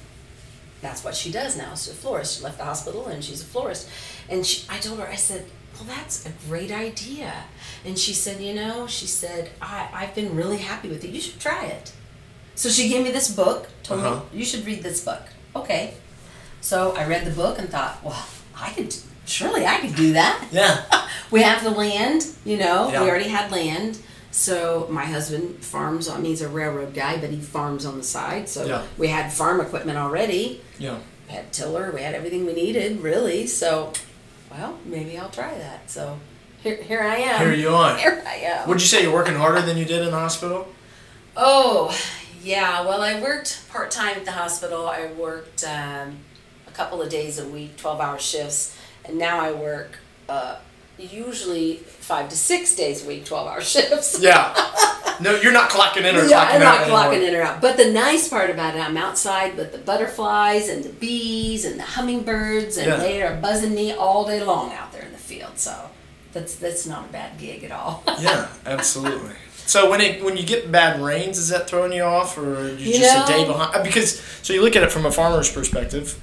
that's 0.81 1.05
what 1.05 1.15
she 1.15 1.31
does 1.31 1.57
now. 1.59 1.71
She's 1.75 1.89
a 1.91 1.95
florist. 1.95 2.39
She 2.39 2.45
left 2.45 2.57
the 2.57 2.65
hospital 2.65 3.07
and 3.09 3.23
she's 3.23 3.43
a 3.43 3.45
florist. 3.45 3.87
And 4.31 4.47
she, 4.47 4.67
I 4.71 4.79
told 4.79 4.99
her, 5.01 5.07
I 5.07 5.17
said, 5.17 5.45
well, 5.75 5.85
that's 5.95 6.25
a 6.25 6.31
great 6.49 6.71
idea. 6.73 7.35
And 7.85 7.99
she 7.99 8.15
said, 8.15 8.41
you 8.41 8.55
know, 8.55 8.87
she 8.87 9.07
said, 9.07 9.51
I, 9.61 9.89
I've 9.93 10.15
been 10.15 10.35
really 10.35 10.57
happy 10.57 10.89
with 10.89 11.05
it. 11.05 11.11
You 11.11 11.21
should 11.21 11.39
try 11.39 11.67
it. 11.67 11.93
So 12.55 12.71
she 12.71 12.89
gave 12.89 13.05
me 13.05 13.11
this 13.11 13.31
book, 13.35 13.69
told 13.83 14.01
Uh-huh. 14.01 14.21
me, 14.33 14.39
you 14.39 14.45
should 14.47 14.65
read 14.65 14.83
this 14.83 15.05
book. 15.05 15.23
Okay. 15.57 15.95
So 16.61 16.95
I 16.97 17.07
read 17.07 17.25
the 17.25 17.31
book 17.31 17.59
and 17.59 17.69
thought, 17.69 18.03
well, 18.05 18.27
I 18.57 18.71
could, 18.73 18.95
surely 19.27 19.67
I 19.67 19.81
could 19.81 19.95
do 19.97 20.13
that. 20.13 20.47
Yeah. 20.53 20.85
we 21.31 21.43
have 21.43 21.65
the 21.65 21.71
land, 21.71 22.27
you 22.45 22.57
know, 22.59 22.91
Yeah. 22.91 23.03
we 23.03 23.09
already 23.11 23.29
had 23.29 23.51
land. 23.51 23.99
So 24.31 24.87
my 24.91 25.05
husband 25.07 25.65
farms 25.65 26.07
on, 26.09 26.25
he's 26.25 26.43
a 26.43 26.49
railroad 26.49 26.95
guy, 26.95 27.17
but 27.19 27.31
he 27.31 27.41
farms 27.41 27.85
on 27.87 27.97
the 27.97 28.05
side. 28.05 28.49
So 28.49 28.65
Yeah. 28.67 28.83
we 28.99 29.09
had 29.09 29.33
farm 29.33 29.61
equipment 29.61 29.99
already. 29.99 30.61
Yeah. 30.79 30.99
We 31.29 31.35
had 31.35 31.53
tiller, 31.53 31.91
we 31.93 32.03
had 32.03 32.15
everything 32.15 32.45
we 32.47 32.53
needed, 32.53 33.01
really. 33.01 33.47
So, 33.47 33.93
well, 34.51 34.79
maybe 34.85 35.17
I'll 35.19 35.31
try 35.31 35.55
that. 35.57 35.91
So 35.91 36.19
here, 36.63 36.77
here 36.77 37.01
I 37.01 37.17
am. 37.17 37.41
Here 37.41 37.55
you 37.55 37.71
are. 37.71 37.97
Here 38.05 38.23
I 38.27 38.35
am. 38.37 38.69
Would 38.69 38.81
you 38.81 38.87
say 38.87 39.03
you're 39.03 39.13
working 39.15 39.35
harder 39.37 39.63
than 39.63 39.77
you 39.79 39.85
did 39.85 40.03
in 40.03 40.11
the 40.11 40.19
hospital? 40.19 40.69
Oh, 41.37 41.97
yeah. 42.43 42.83
Well, 42.83 43.03
I 43.03 43.21
worked 43.21 43.69
part 43.71 43.91
time 43.91 44.17
at 44.17 44.25
the 44.25 44.33
hospital. 44.33 44.89
I 44.89 45.07
worked 45.13 45.65
um, 45.65 46.19
a 46.67 46.71
couple 46.73 47.01
of 47.03 47.09
days 47.11 47.39
a 47.39 47.47
week, 47.47 47.77
12 47.77 48.01
hour 48.01 48.19
shifts. 48.19 48.77
And 49.05 49.19
now 49.19 49.41
I 49.41 49.53
work 49.53 49.99
uh, 50.29 50.57
usually 50.99 51.77
five 51.77 52.29
to 52.29 52.37
six 52.37 52.75
days 52.75 53.05
a 53.05 53.09
week, 53.09 53.25
12 53.25 53.49
hour 53.49 53.61
shifts. 53.75 54.19
Yeah. 54.21 54.55
No, 55.21 55.35
you're 55.37 55.53
not 55.53 55.69
clocking 55.71 56.05
in 56.05 56.17
or 56.17 56.25
Yeah, 56.25 56.47
clocking 56.47 56.55
I'm 56.57 56.63
out 56.63 56.89
not 56.89 56.89
clocking 56.89 57.17
anymore. 57.17 57.29
in 57.29 57.35
or 57.37 57.43
out. 57.43 57.61
But 57.61 57.77
the 57.77 57.91
nice 57.93 58.29
part 58.29 58.49
about 58.51 58.75
it, 58.75 58.81
I'm 58.81 58.97
outside 58.97 59.57
with 59.57 59.73
the 59.73 59.79
butterflies 59.79 60.69
and 60.71 60.83
the 60.83 60.89
bees 60.91 61.65
and 61.67 61.79
the 61.79 61.83
hummingbirds, 61.85 62.79
and 62.79 62.87
Yeah. 62.87 62.97
they 62.97 63.23
are 63.23 63.37
buzzing 63.37 63.75
me 63.75 63.93
all 63.93 64.25
day 64.27 64.43
long 64.43 64.73
out 64.73 64.93
there 64.93 65.03
in 65.03 65.13
the 65.13 65.19
field. 65.19 65.59
So 65.59 65.91
that's 66.33 66.55
that's 66.55 66.87
not 66.87 67.07
a 67.11 67.13
bad 67.13 67.39
gig 67.39 67.65
at 67.65 67.71
all. 67.71 68.03
Yeah, 68.21 68.49
absolutely. 68.65 69.35
So 69.71 69.89
when 69.89 70.01
it 70.01 70.25
when 70.25 70.37
you 70.37 70.43
get 70.43 70.73
bad 70.73 71.01
rains, 71.01 71.39
is 71.39 71.51
that 71.51 71.69
throwing 71.71 71.93
you 71.93 72.03
off, 72.03 72.37
or 72.37 72.63
are 72.63 72.69
you, 72.71 72.93
You 72.93 72.99
just 72.99 73.31
a 73.31 73.33
day 73.33 73.45
behind? 73.47 73.77
uh, 73.77 73.83
Because 73.85 74.21
so 74.43 74.53
you 74.53 74.63
look 74.63 74.75
at 74.75 74.83
it 74.83 74.91
from 74.91 75.07
a 75.07 75.13
farmer's 75.13 75.49
perspective, 75.49 76.19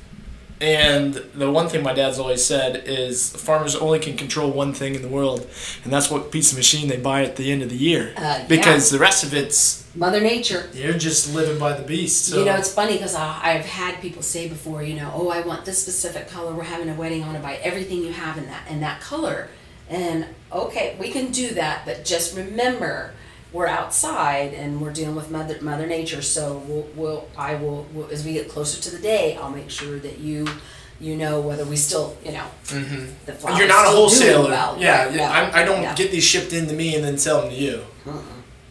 and 0.59 1.13
the 1.33 1.49
one 1.49 1.69
thing 1.69 1.81
my 1.81 1.93
dad's 1.93 2.19
always 2.19 2.43
said 2.43 2.83
is 2.85 3.29
farmers 3.29 3.73
only 3.73 3.99
can 3.99 4.17
control 4.17 4.51
one 4.51 4.73
thing 4.73 4.95
in 4.95 5.01
the 5.01 5.07
world, 5.07 5.47
and 5.85 5.93
that's 5.93 6.11
what 6.11 6.29
piece 6.29 6.51
of 6.51 6.57
machine 6.57 6.89
they 6.89 6.97
buy 6.97 7.23
at 7.23 7.37
the 7.37 7.49
end 7.53 7.61
of 7.61 7.69
the 7.69 7.77
year. 7.77 8.13
Uh, 8.17 8.21
yeah. 8.21 8.45
Because 8.49 8.89
the 8.89 8.99
rest 8.99 9.23
of 9.23 9.33
it's 9.33 9.85
Mother 9.95 10.19
Nature. 10.19 10.69
you're 10.73 10.97
just 10.97 11.33
living 11.33 11.57
by 11.57 11.71
the 11.71 11.83
beast. 11.87 12.25
So 12.25 12.39
You 12.39 12.45
know, 12.45 12.55
it's 12.57 12.73
funny 12.73 12.93
because 12.97 13.15
I've 13.15 13.65
had 13.65 14.01
people 14.01 14.23
say 14.23 14.49
before, 14.49 14.83
you 14.83 14.95
know, 14.97 15.09
oh, 15.15 15.29
I 15.29 15.39
want 15.39 15.63
this 15.63 15.81
specific 15.81 16.27
color. 16.27 16.53
We're 16.53 16.63
having 16.63 16.89
a 16.89 16.95
wedding. 16.95 17.23
I 17.23 17.27
want 17.27 17.37
to 17.37 17.43
buy 17.43 17.55
everything 17.63 17.99
you 18.03 18.11
have 18.11 18.37
in 18.37 18.47
that 18.47 18.69
in 18.69 18.81
that 18.81 18.99
color. 18.99 19.47
And 19.89 20.25
okay, 20.51 20.97
we 20.99 21.11
can 21.11 21.31
do 21.31 21.53
that, 21.53 21.85
but 21.85 22.03
just 22.03 22.35
remember, 22.35 23.13
we're 23.53 23.67
outside 23.67 24.53
and 24.53 24.81
we're 24.81 24.91
dealing 24.93 25.15
with 25.15 25.31
mother 25.31 25.57
Mother 25.61 25.87
Nature. 25.87 26.21
So 26.21 26.61
we'll, 26.67 26.87
we'll 26.95 27.27
I 27.37 27.55
will 27.55 27.87
we'll, 27.93 28.09
as 28.11 28.25
we 28.25 28.33
get 28.33 28.49
closer 28.49 28.81
to 28.81 28.89
the 28.95 29.01
day, 29.01 29.35
I'll 29.41 29.49
make 29.51 29.69
sure 29.69 29.99
that 29.99 30.19
you 30.19 30.47
you 30.99 31.15
know 31.15 31.39
whether 31.41 31.63
we 31.63 31.75
still 31.77 32.17
you 32.25 32.31
know 32.31 32.45
Mhm. 32.65 33.09
the 33.25 33.33
flowers 33.33 33.59
you're 33.59 33.67
not 33.67 33.85
a 33.85 33.89
wholesaler. 33.89 34.49
well. 34.49 34.77
yeah, 34.79 35.05
Right, 35.05 35.15
yeah. 35.15 35.27
no, 35.27 35.33
I, 35.33 35.61
I 35.61 35.65
don't 35.65 35.81
yeah. 35.83 35.93
get 35.95 36.11
these 36.11 36.23
shipped 36.23 36.53
into 36.53 36.73
me 36.73 36.95
and 36.95 37.03
then 37.03 37.17
sell 37.17 37.41
them 37.41 37.51
to 37.51 37.55
you. 37.55 37.83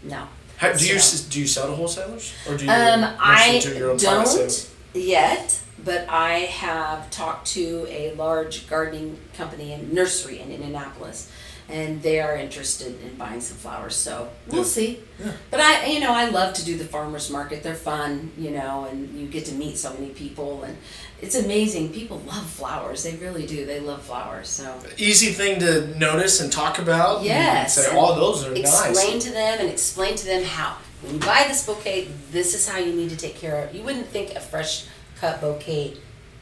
no. 0.03 0.27
How, 0.57 0.73
do 0.73 0.87
you 0.89 0.99
So- 0.99 1.17
s 1.17 1.21
do 1.23 1.39
you 1.41 1.47
sell 1.47 1.67
to 1.69 1.75
wholesalers 1.75 2.33
or 2.49 2.57
do 2.57 2.65
you 2.65 2.71
Um, 2.71 3.15
I 3.21 3.59
to 3.61 3.77
your 3.79 3.91
own 3.93 3.99
private 3.99 4.27
sales? 4.29 4.65
don't 4.95 5.03
yet, 5.05 5.61
but 5.85 6.07
I 6.09 6.33
have 6.65 7.11
talked 7.11 7.47
to 7.53 7.87
a 7.91 8.12
large 8.15 8.67
gardening 8.69 9.19
company 9.37 9.73
and 9.75 9.93
nursery 9.93 10.41
in 10.41 10.51
Indianapolis, 10.51 11.29
and 11.68 12.00
they 12.02 12.20
are 12.20 12.37
interested 12.37 13.00
in 13.02 13.14
buying 13.16 13.40
some 13.40 13.57
flowers. 13.57 13.96
So 13.96 14.29
we'll 14.48 14.64
see. 14.64 15.00
Yeah. 15.18 15.33
But 15.50 15.61
I, 15.61 15.87
you 15.87 16.00
know, 16.00 16.12
I 16.12 16.29
love 16.29 16.55
to 16.55 16.64
do 16.64 16.76
the 16.76 16.85
farmers 16.85 17.31
market. 17.31 17.62
They're 17.62 17.74
fun, 17.74 18.31
you 18.38 18.50
know, 18.50 18.87
and 18.90 19.18
you 19.18 19.26
get 19.26 19.44
to 19.46 19.55
meet 19.55 19.76
so 19.76 19.92
many 19.94 20.11
people, 20.11 20.62
and 20.64 20.76
it's 21.20 21.35
amazing. 21.35 21.92
People 21.92 22.18
love 22.26 22.46
flowers. 22.46 23.02
They 23.02 23.16
really 23.16 23.46
do. 23.46 23.64
They 23.66 23.81
love 23.81 24.02
flowers. 24.02 24.48
So 24.48 24.79
Easy 24.98 25.33
thing 25.33 25.59
to 25.61 25.98
notice 25.98 26.40
and 26.40 26.52
talk 26.52 26.79
about. 26.79 27.18
and 27.18 27.26
Yes, 27.26 27.74
Say, 27.74 27.88
and 27.90 27.98
oh, 27.98 28.14
those 28.14 28.44
are 28.46 28.52
explain 28.55 29.14
nice. 29.14 29.24
to 29.24 29.31
them 29.33 29.61
and 29.61 29.68
explain 29.70 30.14
to 30.16 30.26
them 30.26 30.44
how 30.44 30.76
when 31.02 31.14
you 31.14 31.20
buy 31.20 31.44
this 31.48 31.66
bouquet 31.66 32.09
this 32.31 32.55
is 32.55 32.66
how 32.68 32.79
you 32.79 32.92
need 32.94 33.11
to 33.11 33.16
take 33.16 33.35
care 33.37 33.62
of 33.62 33.68
it 33.70 33.76
you 33.76 33.83
wouldn't 33.85 34.07
think 34.07 34.35
a 34.35 34.40
fresh 34.40 34.87
cut 35.20 35.40
bouquet 35.42 35.94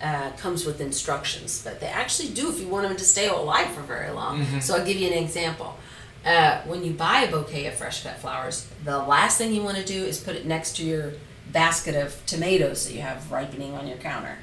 uh, 0.07 0.31
comes 0.45 0.61
with 0.67 0.79
instructions 0.81 1.51
but 1.64 1.75
they 1.81 1.87
actually 2.03 2.29
do 2.40 2.45
if 2.53 2.57
you 2.61 2.69
want 2.69 2.87
them 2.87 2.97
to 2.97 3.05
stay 3.05 3.27
alive 3.29 3.69
for 3.75 3.83
very 3.95 4.11
long 4.21 4.35
Mm-hmm. 4.40 4.61
so 4.61 4.69
i'll 4.77 4.87
give 4.90 4.99
you 5.03 5.09
an 5.12 5.19
example 5.27 5.71
uh, 6.27 6.61
when 6.71 6.81
you 6.85 6.93
buy 6.93 7.19
a 7.27 7.31
bouquet 7.31 7.67
of 7.67 7.75
fresh 7.75 8.03
cut 8.05 8.19
flowers 8.19 8.57
the 8.85 8.99
last 9.14 9.38
thing 9.38 9.53
you 9.55 9.62
want 9.62 9.77
to 9.79 9.85
do 9.97 10.01
is 10.05 10.17
put 10.21 10.35
it 10.37 10.45
next 10.47 10.77
to 10.77 10.83
your 10.85 11.12
basket 11.53 11.95
of 12.05 12.09
tomatoes 12.27 12.79
that 12.87 12.95
you 12.95 13.01
have 13.11 13.31
ripening 13.31 13.73
on 13.75 13.87
your 13.87 13.99
counter 13.99 14.37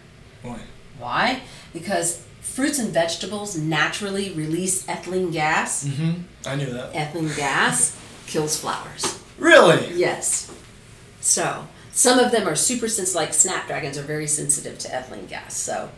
Boy. 0.44 0.60
why 1.00 1.42
because 1.74 2.26
fruits 2.40 2.80
and 2.80 2.90
vegetables 3.02 3.56
naturally 3.58 4.32
release 4.44 4.86
ethylene 4.88 5.32
gas 5.32 5.86
Mm-hmm. 5.88 6.22
I 6.52 6.56
knew 6.56 6.72
that. 6.78 6.94
ethylene 6.94 7.36
gas 7.38 7.98
kills 8.28 8.60
flowers. 8.60 9.20
Really? 9.38 9.94
Yes. 9.96 10.52
So 11.20 11.68
some 12.02 12.18
of 12.18 12.32
them 12.32 12.48
are 12.48 12.56
super 12.56 12.88
sensitive, 12.88 13.16
like 13.16 13.32
snapdragons 13.32 13.96
are 13.96 14.02
very 14.02 14.26
sensitive 14.26 14.80
to 14.80 14.88
ethylene 14.88 15.30
gas. 15.30 15.56
So 15.56 15.92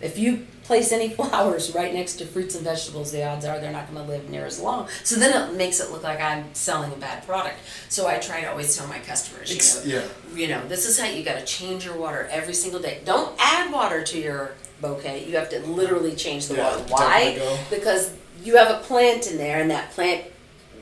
if 0.00 0.16
you 0.16 0.46
place 0.62 0.92
any 0.92 1.08
flowers 1.16 1.74
right 1.74 1.92
next 1.92 2.14
to 2.16 2.24
fruits 2.24 2.54
and 2.54 2.62
vegetables, 2.62 3.10
the 3.10 3.26
odds 3.26 3.44
are 3.44 3.58
they're 3.58 3.72
not 3.72 3.92
going 3.92 4.06
to 4.06 4.08
live 4.08 4.30
near 4.30 4.46
as 4.46 4.60
long. 4.60 4.86
So 5.02 5.16
then 5.16 5.50
it 5.50 5.56
makes 5.56 5.80
it 5.80 5.90
look 5.90 6.04
like 6.04 6.20
I'm 6.20 6.54
selling 6.54 6.92
a 6.92 6.96
bad 6.96 7.26
product. 7.26 7.56
So 7.88 8.06
I 8.06 8.18
try 8.18 8.42
to 8.42 8.46
always 8.48 8.76
tell 8.76 8.86
my 8.86 9.00
customers, 9.00 9.84
you 9.84 9.92
know, 9.92 9.98
yeah. 9.98 10.36
you 10.38 10.46
know, 10.46 10.64
this 10.68 10.86
is 10.86 11.00
how 11.00 11.08
you 11.08 11.24
got 11.24 11.40
to 11.40 11.44
change 11.44 11.84
your 11.84 11.98
water 11.98 12.28
every 12.30 12.54
single 12.54 12.80
day. 12.80 13.00
Don't 13.04 13.34
add 13.40 13.72
water 13.72 14.04
to 14.04 14.20
your 14.20 14.52
bouquet. 14.80 15.26
You 15.26 15.34
have 15.36 15.48
to 15.50 15.58
literally 15.66 16.14
change 16.14 16.46
the 16.46 16.58
Yeah, 16.58 16.76
water. 16.76 16.92
Why? 16.92 17.58
Because 17.70 18.14
you 18.44 18.56
have 18.56 18.70
a 18.70 18.84
plant 18.84 19.26
in 19.26 19.36
there, 19.36 19.60
and 19.60 19.68
that 19.72 19.90
plant 19.90 20.26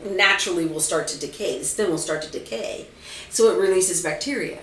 naturally 0.05 0.67
will 0.67 0.81
start 0.81 1.09
to 1.09 1.19
decay. 1.19 1.59
The 1.59 1.65
stem 1.65 1.91
will 1.91 1.99
start 1.99 2.23
to 2.23 2.31
decay, 2.31 2.87
so 3.31 3.51
it 3.55 3.61
releases 3.61 4.03
bacteria. 4.03 4.59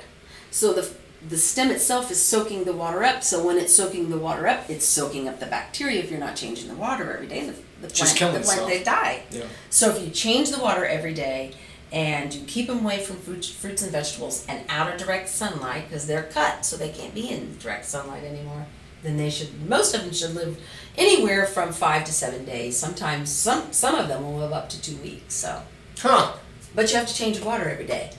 So 0.51 0.73
the 0.73 0.89
the 1.27 1.37
stem 1.37 1.71
itself 1.71 2.11
is 2.11 2.21
soaking 2.21 2.65
the 2.65 2.73
water 2.73 3.03
up. 3.03 3.23
So 3.23 3.43
when 3.43 3.57
it's 3.57 3.75
soaking 3.75 4.09
the 4.11 4.17
water 4.17 4.47
up, 4.47 4.69
it's 4.69 4.85
soaking 4.85 5.27
up 5.27 5.39
the 5.39 5.47
bacteria. 5.47 5.99
If 6.01 6.11
you're 6.11 6.19
not 6.19 6.35
changing 6.35 6.67
the 6.67 6.75
water 6.75 7.11
every 7.13 7.25
day, 7.27 7.47
the, 7.47 7.55
the 7.81 7.87
Just 7.93 8.15
plant, 8.15 8.17
killing 8.17 8.33
the 8.35 8.39
plant 8.41 8.59
itself. 8.61 8.69
they 8.69 8.83
die. 8.83 9.23
Yeah. 9.31 9.45
So 9.71 9.89
if 9.95 10.03
you 10.03 10.11
change 10.11 10.51
the 10.51 10.59
water 10.61 10.85
every 10.85 11.15
day 11.15 11.53
and 11.91 12.31
you 12.33 12.45
keep 12.45 12.67
them 12.67 12.79
away 12.85 12.99
from 12.99 13.15
fruits, 13.17 13.49
fruits 13.49 13.81
and 13.81 13.91
vegetables 13.91 14.45
and 14.47 14.63
out 14.69 14.91
of 14.93 14.99
direct 14.99 15.29
sunlight 15.29 15.87
because 15.87 16.05
they're 16.05 16.23
cut 16.23 16.63
so 16.63 16.77
they 16.77 16.89
can't 16.89 17.13
be 17.15 17.29
in 17.29 17.57
direct 17.57 17.85
sunlight 17.85 18.23
anymore, 18.23 18.67
then 19.01 19.17
they 19.17 19.31
should 19.31 19.67
most 19.67 19.95
of 19.95 20.01
them 20.01 20.13
should 20.13 20.35
live 20.35 20.59
anywhere 20.95 21.47
from 21.47 21.71
five 21.73 22.03
to 22.05 22.13
seven 22.13 22.45
days. 22.45 22.77
Sometimes 22.77 23.31
some 23.31 23.73
some 23.73 23.95
of 23.95 24.07
them 24.09 24.23
will 24.23 24.37
live 24.37 24.53
up 24.53 24.69
to 24.69 24.79
two 24.81 24.97
weeks. 24.97 25.33
So, 25.33 25.63
Huh. 25.99 26.33
but 26.75 26.91
you 26.91 26.97
have 26.99 27.07
to 27.07 27.15
change 27.15 27.39
the 27.39 27.45
water 27.45 27.67
every 27.67 27.85
day. 27.87 28.11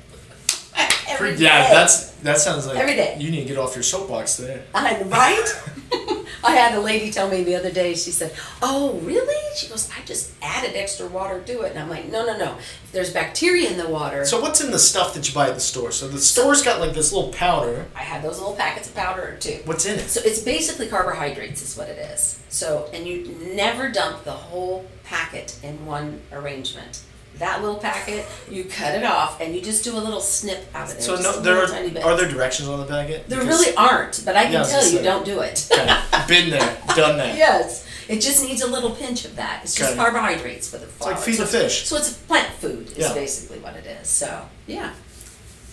Every 1.08 1.34
yeah, 1.36 1.68
day. 1.68 1.74
that's 1.74 2.10
that 2.16 2.38
sounds 2.38 2.66
like 2.66 2.76
Every 2.76 2.94
day. 2.94 3.16
you 3.18 3.30
need 3.30 3.42
to 3.42 3.48
get 3.48 3.58
off 3.58 3.74
your 3.74 3.82
soapbox 3.82 4.36
there. 4.36 4.64
I, 4.74 5.00
right? 5.02 5.62
I 6.44 6.50
had 6.52 6.74
a 6.74 6.80
lady 6.80 7.10
tell 7.10 7.28
me 7.30 7.42
the 7.44 7.54
other 7.54 7.70
day, 7.70 7.94
she 7.94 8.10
said, 8.10 8.34
Oh, 8.60 8.98
really? 9.02 9.36
She 9.56 9.68
goes, 9.68 9.90
I 9.90 10.04
just 10.04 10.32
added 10.42 10.76
extra 10.76 11.06
water 11.06 11.40
to 11.42 11.60
it. 11.62 11.70
And 11.70 11.78
I'm 11.78 11.88
like, 11.88 12.10
No, 12.10 12.26
no, 12.26 12.36
no. 12.36 12.56
If 12.56 12.92
there's 12.92 13.12
bacteria 13.12 13.70
in 13.70 13.78
the 13.78 13.88
water, 13.88 14.24
So 14.24 14.40
what's 14.40 14.60
in 14.60 14.70
the 14.70 14.78
stuff 14.78 15.14
that 15.14 15.28
you 15.28 15.34
buy 15.34 15.48
at 15.48 15.54
the 15.54 15.60
store? 15.60 15.92
So 15.92 16.08
the 16.08 16.18
store's 16.18 16.62
got 16.62 16.80
like 16.80 16.92
this 16.94 17.12
little 17.12 17.32
powder. 17.32 17.86
I 17.94 18.02
have 18.02 18.22
those 18.22 18.38
little 18.38 18.54
packets 18.56 18.88
of 18.88 18.94
powder 18.94 19.36
too. 19.40 19.60
What's 19.64 19.86
in 19.86 19.98
it? 19.98 20.08
So 20.08 20.20
it's 20.24 20.42
basically 20.42 20.88
carbohydrates, 20.88 21.62
is 21.62 21.76
what 21.76 21.88
it 21.88 21.98
is. 21.98 22.40
So, 22.48 22.90
and 22.92 23.06
you 23.06 23.34
never 23.54 23.90
dump 23.90 24.24
the 24.24 24.32
whole 24.32 24.86
packet 25.04 25.58
in 25.62 25.86
one 25.86 26.20
arrangement. 26.32 27.02
That 27.38 27.60
little 27.62 27.76
packet, 27.78 28.24
you 28.50 28.64
cut 28.64 28.94
it 28.94 29.04
off 29.04 29.40
and 29.40 29.54
you 29.54 29.60
just 29.60 29.84
do 29.84 29.92
a 29.94 30.00
little 30.00 30.20
snip 30.20 30.66
out 30.74 30.88
of 30.88 30.92
there. 30.94 31.00
So 31.02 31.16
no, 31.16 31.40
there 31.40 31.58
are, 31.62 31.66
tiny 31.66 31.90
bit. 31.90 32.02
are 32.02 32.16
there 32.16 32.28
directions 32.28 32.68
on 32.68 32.80
the 32.80 32.86
packet? 32.86 33.28
There 33.28 33.40
Because- 33.40 33.60
really 33.60 33.76
aren't, 33.76 34.22
but 34.24 34.36
I 34.36 34.44
can 34.44 34.52
Yeah, 34.52 34.62
tell 34.64 34.86
you, 34.88 35.02
don't 35.02 35.24
do 35.24 35.40
it. 35.40 35.68
Okay. 35.70 35.96
Been 36.28 36.50
there, 36.50 36.78
done 36.94 37.18
that. 37.18 37.36
Yes, 37.46 37.86
it 38.08 38.20
just 38.22 38.42
needs 38.42 38.62
a 38.62 38.66
little 38.66 38.90
pinch 38.92 39.24
of 39.26 39.36
that. 39.36 39.60
It's 39.64 39.74
just 39.74 39.90
Okay. 39.92 39.98
carbohydrates 40.00 40.68
for 40.70 40.78
the 40.78 40.86
flower. 40.86 41.12
like 41.12 41.22
feed 41.22 41.34
so 41.36 41.44
the 41.44 41.58
it's- 41.58 41.74
fish. 41.78 41.88
So 41.88 41.96
it's 41.98 42.12
plant 42.14 42.52
food. 42.54 42.90
Is 42.92 42.98
Yeah. 42.98 43.12
basically 43.14 43.58
what 43.58 43.74
it 43.76 43.84
is. 43.86 44.08
So 44.08 44.46
yeah, 44.66 44.92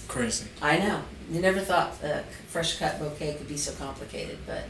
Crazy. 0.08 0.46
I 0.62 0.78
know. 0.80 1.02
you 1.32 1.40
never 1.40 1.60
thought 1.62 1.94
a 2.04 2.24
fresh 2.50 2.78
cut 2.78 3.00
bouquet 3.00 3.36
could 3.36 3.48
be 3.48 3.58
so 3.58 3.72
complicated, 3.74 4.38
but 4.46 4.66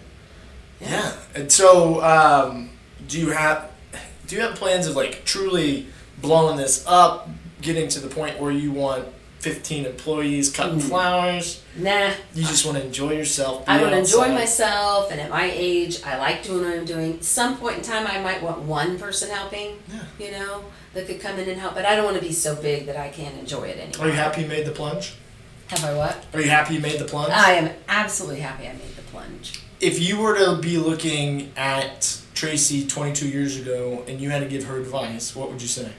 Yeah. 0.79 1.11
And 1.35 1.51
so, 1.51 2.03
um, 2.03 2.69
do 3.07 3.19
you 3.19 3.31
have 3.31 3.69
do 4.27 4.35
you 4.37 4.41
have 4.41 4.55
plans 4.55 4.87
of 4.87 4.95
like 4.95 5.25
truly 5.25 5.87
blowing 6.23 6.57
this 6.57 6.83
up, 6.87 7.29
getting 7.61 7.87
to 7.89 7.99
the 7.99 8.07
point 8.07 8.39
where 8.39 8.51
you 8.51 8.71
want 8.71 9.05
15 9.41 9.85
employees 9.85 10.49
cutting 10.49 10.79
Mm. 10.79 10.87
flowers? 10.89 11.59
nah. 11.75 12.11
You 12.33 12.43
just 12.43 12.65
want 12.65 12.77
to 12.77 12.83
enjoy 12.85 13.11
yourself. 13.11 13.63
I 13.67 13.79
want 13.81 13.91
to 13.91 13.97
enjoy 13.99 14.29
myself, 14.29 15.11
and 15.11 15.19
at 15.19 15.29
my 15.29 15.51
age, 15.53 15.99
I 16.05 16.17
like 16.17 16.43
doing 16.43 16.63
what 16.65 16.73
I'm 16.77 16.85
doing. 16.85 17.21
Some 17.21 17.57
point 17.57 17.77
in 17.77 17.83
time, 17.83 18.07
I 18.07 18.19
might 18.21 18.41
want 18.41 18.59
one 18.59 18.97
person 18.97 19.29
helping, 19.29 19.79
Yeah. 19.91 19.99
you 20.25 20.31
know, 20.31 20.63
that 20.93 21.07
could 21.07 21.19
come 21.19 21.37
in 21.39 21.49
and 21.49 21.59
help, 21.59 21.73
but 21.75 21.85
I 21.85 21.95
don't 21.95 22.05
want 22.05 22.17
to 22.17 22.23
be 22.25 22.31
so 22.31 22.55
big 22.55 22.85
that 22.85 22.95
I 22.95 23.09
can't 23.09 23.37
enjoy 23.37 23.63
it 23.65 23.77
anymore. 23.79 24.07
Are 24.07 24.09
you 24.09 24.15
happy 24.15 24.41
you 24.43 24.47
made 24.47 24.65
the 24.65 24.71
plunge? 24.71 25.13
Have 25.67 25.83
I 25.83 25.93
what? 25.93 26.23
Are 26.33 26.39
you 26.39 26.49
happy 26.49 26.75
you 26.75 26.79
made 26.79 26.99
the 26.99 27.05
plunge? 27.05 27.31
I 27.33 27.53
am 27.53 27.69
absolutely 27.89 28.39
happy 28.41 28.65
I 28.67 28.73
made 28.73 28.95
the 28.95 29.01
plunge. 29.11 29.59
if 29.81 29.99
you 29.99 30.17
were 30.21 30.37
to 30.37 30.55
be 30.61 30.77
looking 30.77 31.51
at 31.57 32.17
Tracy 32.33 32.87
22 32.87 33.27
years 33.27 33.57
ago 33.57 34.03
and 34.07 34.21
you 34.21 34.29
had 34.29 34.39
to 34.39 34.47
give 34.47 34.63
her 34.65 34.77
advice, 34.79 35.35
what 35.35 35.51
would 35.51 35.61
you 35.61 35.67
say? 35.67 35.89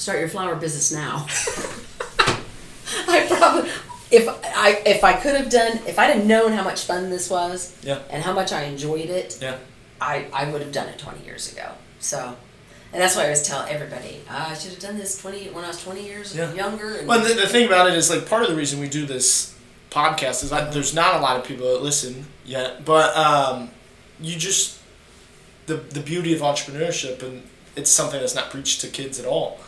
Start 0.00 0.18
your 0.18 0.28
flower 0.30 0.56
business 0.56 0.90
now. 0.92 1.26
I 3.06 3.26
probably, 3.28 3.70
if 4.10 4.26
I 4.56 4.82
if 4.86 5.04
I 5.04 5.12
could 5.12 5.34
have 5.36 5.50
done, 5.50 5.78
if 5.86 5.98
I'd 5.98 6.06
have 6.16 6.24
known 6.24 6.52
how 6.52 6.64
much 6.64 6.84
fun 6.86 7.10
this 7.10 7.28
was, 7.28 7.76
Yeah. 7.82 7.98
and 8.08 8.22
how 8.22 8.32
much 8.32 8.50
I 8.50 8.62
enjoyed 8.62 9.10
it, 9.10 9.38
Yeah. 9.42 9.58
I, 10.00 10.24
I 10.32 10.50
would 10.50 10.62
have 10.62 10.72
done 10.72 10.88
it 10.88 10.98
20 10.98 11.22
years 11.26 11.52
ago. 11.52 11.72
So, 11.98 12.34
and 12.94 13.02
that's 13.02 13.14
why 13.14 13.22
I 13.22 13.24
always 13.24 13.42
tell 13.46 13.66
everybody, 13.68 14.22
ah, 14.30 14.50
I 14.52 14.54
should 14.54 14.70
have 14.70 14.80
done 14.80 14.96
this 14.96 15.20
20 15.20 15.50
when 15.50 15.64
I 15.64 15.68
was 15.68 15.82
20 15.82 16.02
years 16.02 16.34
Yeah. 16.34 16.50
younger. 16.54 16.94
And 16.96 17.06
Well, 17.06 17.20
the, 17.20 17.34
the 17.34 17.46
thing 17.46 17.66
about 17.66 17.86
it 17.86 17.92
is, 17.92 18.08
like, 18.08 18.26
part 18.26 18.42
of 18.42 18.48
the 18.48 18.54
reason 18.56 18.80
we 18.80 18.88
do 18.88 19.04
this 19.04 19.54
podcast 19.90 20.42
is 20.44 20.48
that 20.48 20.72
there's 20.72 20.94
not 20.94 21.16
a 21.16 21.18
lot 21.18 21.36
of 21.36 21.44
people 21.44 21.70
that 21.74 21.82
listen 21.82 22.24
yet, 22.46 22.86
but 22.86 23.14
um, 23.14 23.68
you 24.18 24.36
just 24.38 24.78
the 25.66 25.74
the 25.74 26.00
beauty 26.00 26.32
of 26.34 26.40
entrepreneurship, 26.40 27.22
and 27.22 27.42
it's 27.76 27.90
something 27.90 28.18
that's 28.18 28.34
not 28.34 28.48
preached 28.48 28.80
to 28.80 28.88
kids 28.88 29.20
at 29.20 29.26
all. 29.26 29.60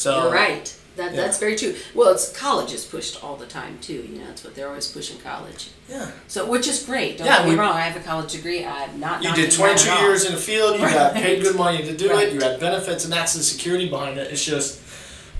So 0.00 0.22
You're 0.22 0.32
right. 0.32 0.74
That, 0.96 1.14
Yeah. 1.14 1.20
That's 1.20 1.38
very 1.38 1.56
true. 1.56 1.74
Well, 1.94 2.08
it's 2.10 2.32
college 2.32 2.72
is 2.72 2.84
pushed 2.86 3.22
all 3.22 3.36
the 3.36 3.46
time 3.46 3.78
too. 3.82 4.06
You 4.10 4.18
know, 4.18 4.26
that's 4.28 4.42
what 4.42 4.54
they're 4.54 4.68
always 4.68 4.88
pushing 4.88 5.18
college. 5.18 5.68
Yeah, 5.90 6.10
So, 6.26 6.46
which 6.46 6.66
is 6.66 6.82
great. 6.84 7.18
Don't 7.18 7.26
Yeah, 7.26 7.36
get 7.38 7.44
me 7.46 7.50
we- 7.52 7.58
wrong. 7.58 7.74
I 7.76 7.82
have 7.82 7.96
a 8.02 8.04
college 8.04 8.32
degree. 8.32 8.64
I'm 8.64 8.98
not. 8.98 9.22
you 9.22 9.32
did 9.34 9.52
22 9.52 9.88
at 9.90 9.96
all. 9.98 10.02
years 10.04 10.24
in 10.24 10.32
the 10.32 10.40
field. 10.40 10.74
You 10.80 10.86
got 10.86 11.12
paid 11.14 11.42
good 11.46 11.54
money 11.56 11.84
to 11.84 11.94
do 11.96 12.08
Right. 12.10 12.28
it. 12.28 12.32
You 12.34 12.40
had 12.40 12.58
benefits, 12.60 13.04
and 13.04 13.12
that's 13.12 13.34
the 13.34 13.42
security 13.42 13.88
behind 13.90 14.18
it. 14.18 14.32
It's 14.32 14.44
just 14.44 14.80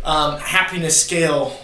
um, 0.05 0.39
happiness 0.41 1.03
scale 1.03 1.57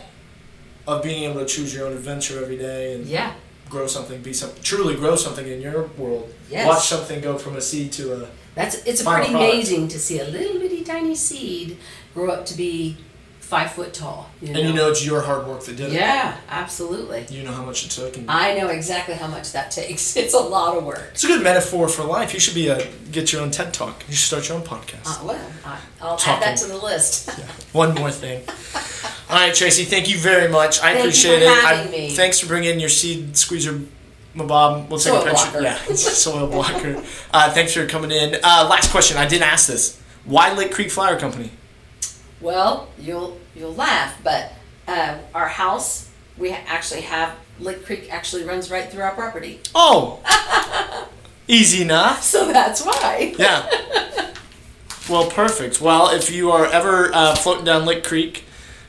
of 0.86 1.02
being 1.02 1.24
able 1.30 1.40
to 1.40 1.46
choose 1.46 1.74
your 1.74 1.86
own 1.86 1.92
adventure 1.92 2.42
every 2.42 2.56
day 2.58 2.94
and 2.94 3.06
Yeah. 3.06 3.32
grow 3.68 3.86
something, 3.86 4.20
be 4.22 4.32
some 4.32 4.50
truly 4.62 4.94
grow 4.94 5.16
something 5.16 5.46
in 5.46 5.60
your 5.60 5.82
world. 5.98 6.32
Yes. 6.50 6.66
Watch 6.66 6.86
something 6.86 7.20
go 7.20 7.36
from 7.38 7.56
a 7.56 7.60
seed 7.60 7.92
to 7.92 8.14
a 8.24 8.28
That's 8.54 8.76
it's 8.84 9.02
pretty 9.02 9.04
product. 9.04 9.30
amazing 9.30 9.88
to 9.88 9.98
see 9.98 10.18
a 10.20 10.24
little 10.24 10.58
bitty 10.60 10.82
tiny 10.84 11.14
seed 11.14 11.76
grow 12.16 12.30
up 12.30 12.46
to 12.46 12.54
be 12.56 12.96
five 13.40 13.70
foot 13.70 13.94
tall. 13.94 14.28
You 14.40 14.52
know? 14.52 14.58
and 14.58 14.68
you 14.68 14.74
know 14.74 14.90
it's 14.90 15.06
your 15.06 15.20
hard 15.22 15.46
work 15.46 15.62
that 15.66 15.76
did 15.76 15.90
it. 15.90 15.92
Yeah, 15.92 16.36
absolutely. 16.48 17.26
You 17.30 17.44
know 17.44 17.52
how 17.52 17.62
much 17.64 17.84
it 17.86 17.90
took. 17.92 18.16
And 18.16 18.28
I 18.28 18.54
know 18.58 18.68
exactly 18.68 19.14
how 19.14 19.28
much 19.28 19.52
that 19.52 19.70
takes. 19.70 20.16
It's 20.22 20.34
a 20.34 20.38
lot 20.40 20.76
of 20.76 20.84
work. 20.84 21.10
it's 21.12 21.22
a 21.22 21.28
good 21.28 21.44
metaphor 21.44 21.88
for 21.88 22.02
life. 22.02 22.34
You 22.34 22.40
should 22.40 22.54
be 22.54 22.68
a 22.68 22.88
get 23.12 23.32
your 23.32 23.42
own 23.42 23.52
TED 23.52 23.72
talk. 23.72 24.02
You 24.08 24.14
should 24.14 24.26
start 24.26 24.48
your 24.48 24.58
own 24.58 24.64
podcast. 24.64 25.06
Uh, 25.22 25.26
well, 25.26 25.50
I, 25.64 25.78
I'll 26.00 26.16
Talking. 26.16 26.42
add 26.42 26.42
that 26.42 26.56
to 26.62 26.66
the 26.66 26.78
list. 26.78 27.28
yeah. 27.38 27.44
One 27.72 27.94
more 27.94 28.10
thing. 28.10 28.42
All 29.30 29.36
right, 29.36 29.54
Tracy. 29.54 29.84
Thank 29.84 30.08
you 30.10 30.18
very 30.18 30.48
much. 30.50 30.78
I 30.80 30.82
Thank 30.94 30.98
appreciate 31.00 31.38
for 31.44 31.44
it. 31.52 31.64
having 31.64 31.88
I, 31.88 31.96
me. 31.96 32.10
Thanks 32.10 32.40
for 32.40 32.46
bringing 32.46 32.80
your 32.80 32.88
seed 32.88 33.36
squeezer. 33.36 33.80
Mabob, 34.34 34.88
we'll 34.90 34.98
take 34.98 35.12
Soil 35.12 35.22
a 35.22 35.24
picture. 35.24 35.50
blocker. 35.50 35.62
Yeah, 35.62 35.78
it's 35.88 36.06
a 36.06 36.10
soil 36.10 36.46
blocker. 36.48 37.02
Uh, 37.32 37.50
thanks 37.52 37.72
for 37.74 37.86
coming 37.86 38.10
in. 38.10 38.34
Uh, 38.42 38.66
last 38.68 38.90
question. 38.90 39.16
I 39.16 39.26
didn't 39.26 39.44
ask 39.48 39.66
this. 39.66 40.00
Why 40.24 40.52
Lick 40.52 40.72
Creek 40.72 40.90
Flower 40.90 41.18
Company? 41.18 41.50
Well, 42.40 42.88
you'll 42.98 43.38
you'll 43.54 43.74
laugh, 43.74 44.18
but 44.22 44.52
uh, 44.86 45.18
our 45.34 45.48
house 45.48 46.10
we 46.38 46.50
actually 46.50 47.00
have 47.02 47.34
Lick 47.58 47.84
Creek 47.86 48.12
actually 48.12 48.44
runs 48.44 48.70
right 48.70 48.90
through 48.90 49.02
our 49.02 49.14
property, 49.14 49.60
Oh, 49.74 50.20
easy 51.48 51.82
enough. 51.82 52.22
so 52.22 52.52
that's 52.52 52.84
why. 52.84 53.34
Yeah. 53.38 53.68
Well, 55.08 55.30
perfect. 55.30 55.80
Well, 55.80 56.10
if 56.10 56.30
you 56.32 56.50
are 56.50 56.66
ever 56.66 57.14
uh, 57.14 57.36
floating 57.36 57.64
down 57.64 57.84
Lick 57.86 58.02
Creek, 58.02 58.42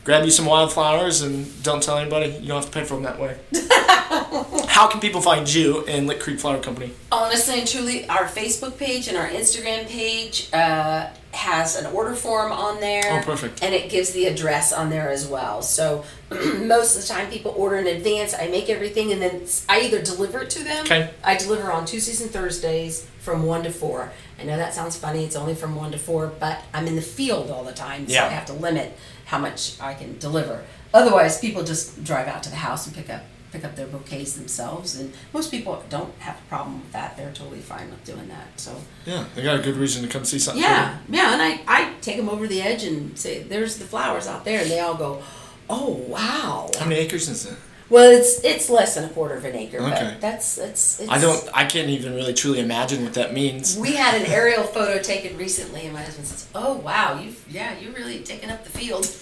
grab 0.08 0.24
you 0.24 0.32
some 0.32 0.46
wildflowers 0.46 1.22
and 1.22 1.62
don't 1.64 1.84
tell 1.84 1.98
anybody. 1.98 2.28
You 2.40 2.48
don't 2.48 2.64
have 2.64 2.66
to 2.68 2.72
pay 2.72 2.86
for 2.86 2.94
them 2.94 3.04
that 3.04 3.20
way. 3.20 3.36
How 4.70 4.88
can 4.88 5.02
people 5.02 5.20
find 5.20 5.54
you 5.54 5.84
in 5.84 6.08
Lick 6.08 6.22
Creek 6.22 6.40
Flower 6.40 6.62
Company? 6.62 6.94
Honestly 7.12 7.60
and 7.60 7.68
truly, 7.68 8.08
our 8.08 8.24
Facebook 8.24 8.78
page 8.78 9.10
and 9.10 9.18
our 9.18 9.28
Instagram 9.28 9.86
page 9.86 10.48
uh, 10.54 11.10
has 11.34 11.76
an 11.76 11.88
order 11.88 12.14
form 12.14 12.54
on 12.54 12.80
there. 12.80 13.20
Oh, 13.20 13.22
perfect. 13.22 13.62
And 13.62 13.74
it 13.76 13.90
gives 13.90 14.12
the 14.12 14.28
address 14.28 14.72
on 14.72 14.90
there 14.90 15.10
as 15.10 15.28
well. 15.28 15.62
So 15.62 16.06
most 16.32 16.96
of 16.96 17.02
the 17.02 17.08
time, 17.10 17.30
people 17.30 17.54
order 17.58 17.76
in 17.76 17.88
advance. 17.88 18.34
I 18.34 18.48
make 18.48 18.70
everything, 18.70 19.12
and 19.12 19.22
then 19.22 19.42
I 19.68 19.82
either 19.82 20.02
deliver 20.02 20.44
it 20.44 20.50
to 20.52 20.64
them. 20.64 20.86
Okay. 20.86 21.10
I 21.22 21.36
deliver 21.36 21.70
on 21.70 21.86
Tuesdays 21.86 22.22
and 22.22 22.32
Thursdays 22.32 23.06
from 23.20 23.44
one 23.44 23.64
to 23.64 23.72
four. 23.72 24.10
I 24.40 24.44
know 24.44 24.56
that 24.56 24.74
sounds 24.74 24.96
funny. 24.96 25.26
It's 25.26 25.36
only 25.36 25.56
from 25.56 25.76
one 25.76 25.92
to 25.92 25.98
four, 25.98 26.28
but 26.28 26.64
I'm 26.74 26.88
in 26.88 26.96
the 26.96 27.02
field 27.02 27.52
all 27.52 27.66
the 27.66 27.74
time, 27.74 28.08
so 28.08 28.14
Yeah. 28.14 28.26
I 28.26 28.30
have 28.30 28.46
to 28.46 28.54
limit 28.54 28.98
how 29.28 29.38
much 29.38 29.80
I 29.80 29.94
can 29.94 30.18
deliver. 30.20 30.64
Otherwise, 30.94 31.40
people 31.40 31.64
just 31.64 32.04
drive 32.04 32.28
out 32.28 32.42
to 32.44 32.50
the 32.50 32.56
house 32.68 32.88
and 32.88 32.96
pick 32.96 33.10
up 33.10 33.22
pick 33.52 33.64
up 33.64 33.76
their 33.78 33.88
bouquets 33.88 34.34
themselves, 34.34 34.96
and 35.00 35.14
most 35.34 35.52
people 35.52 35.82
don't 35.90 36.14
have 36.20 36.36
a 36.36 36.50
problem 36.50 36.82
with 36.82 36.92
that. 36.92 37.16
They're 37.16 37.32
totally 37.32 37.62
fine 37.62 37.90
with 37.90 38.04
doing 38.04 38.28
that. 38.28 38.48
So 38.58 38.76
Yeah, 39.06 39.24
they 39.36 39.42
got 39.42 39.58
a 39.60 39.64
good 39.64 39.78
reason 39.78 40.02
to 40.04 40.10
come 40.10 40.26
see 40.26 40.38
something. 40.40 40.62
yeah, 40.62 40.98
yeah, 41.10 41.32
and 41.34 41.42
I 41.42 41.62
I 41.68 41.94
take 42.02 42.18
them 42.18 42.28
over 42.30 42.46
the 42.48 42.62
edge 42.62 42.84
and 42.84 43.18
say, 43.18 43.44
"There's 43.44 43.78
the 43.78 43.86
flowers 43.86 44.28
out 44.28 44.44
there," 44.44 44.62
and 44.62 44.70
they 44.70 44.80
all 44.82 44.96
go, 44.96 45.22
"Oh 45.70 45.92
wow!" 46.08 46.70
How 46.80 46.86
many 46.86 47.00
acres 47.02 47.30
is 47.30 47.46
it? 47.46 47.58
Well, 47.90 48.12
it's 48.12 48.44
it's 48.44 48.70
less 48.70 48.96
than 48.96 49.06
a 49.06 49.10
quarter 49.10 49.36
of 49.36 49.46
an 49.46 49.56
acre, 49.56 49.78
Okay. 49.78 49.90
but 49.90 50.20
that's 50.22 50.56
that's. 50.56 51.00
It's, 51.00 51.10
I 51.10 51.20
don't. 51.20 51.48
I 51.54 51.64
can't 51.66 51.88
even 51.90 52.16
really 52.16 52.34
truly 52.34 52.60
imagine 52.60 53.04
what 53.04 53.14
that 53.14 53.34
means. 53.34 53.78
We 53.78 53.94
had 53.96 54.20
an 54.22 54.28
aerial 54.28 54.64
photo 54.64 55.02
taken 55.02 55.38
recently, 55.38 55.86
and 55.86 55.94
my 55.94 56.02
husband 56.02 56.28
says, 56.28 56.48
"Oh 56.54 56.74
wow, 56.76 57.18
you 57.20 57.34
yeah, 57.50 57.80
you 57.80 57.92
really 57.94 58.20
taken 58.20 58.50
up 58.50 58.64
the 58.66 58.70
field." 58.72 59.06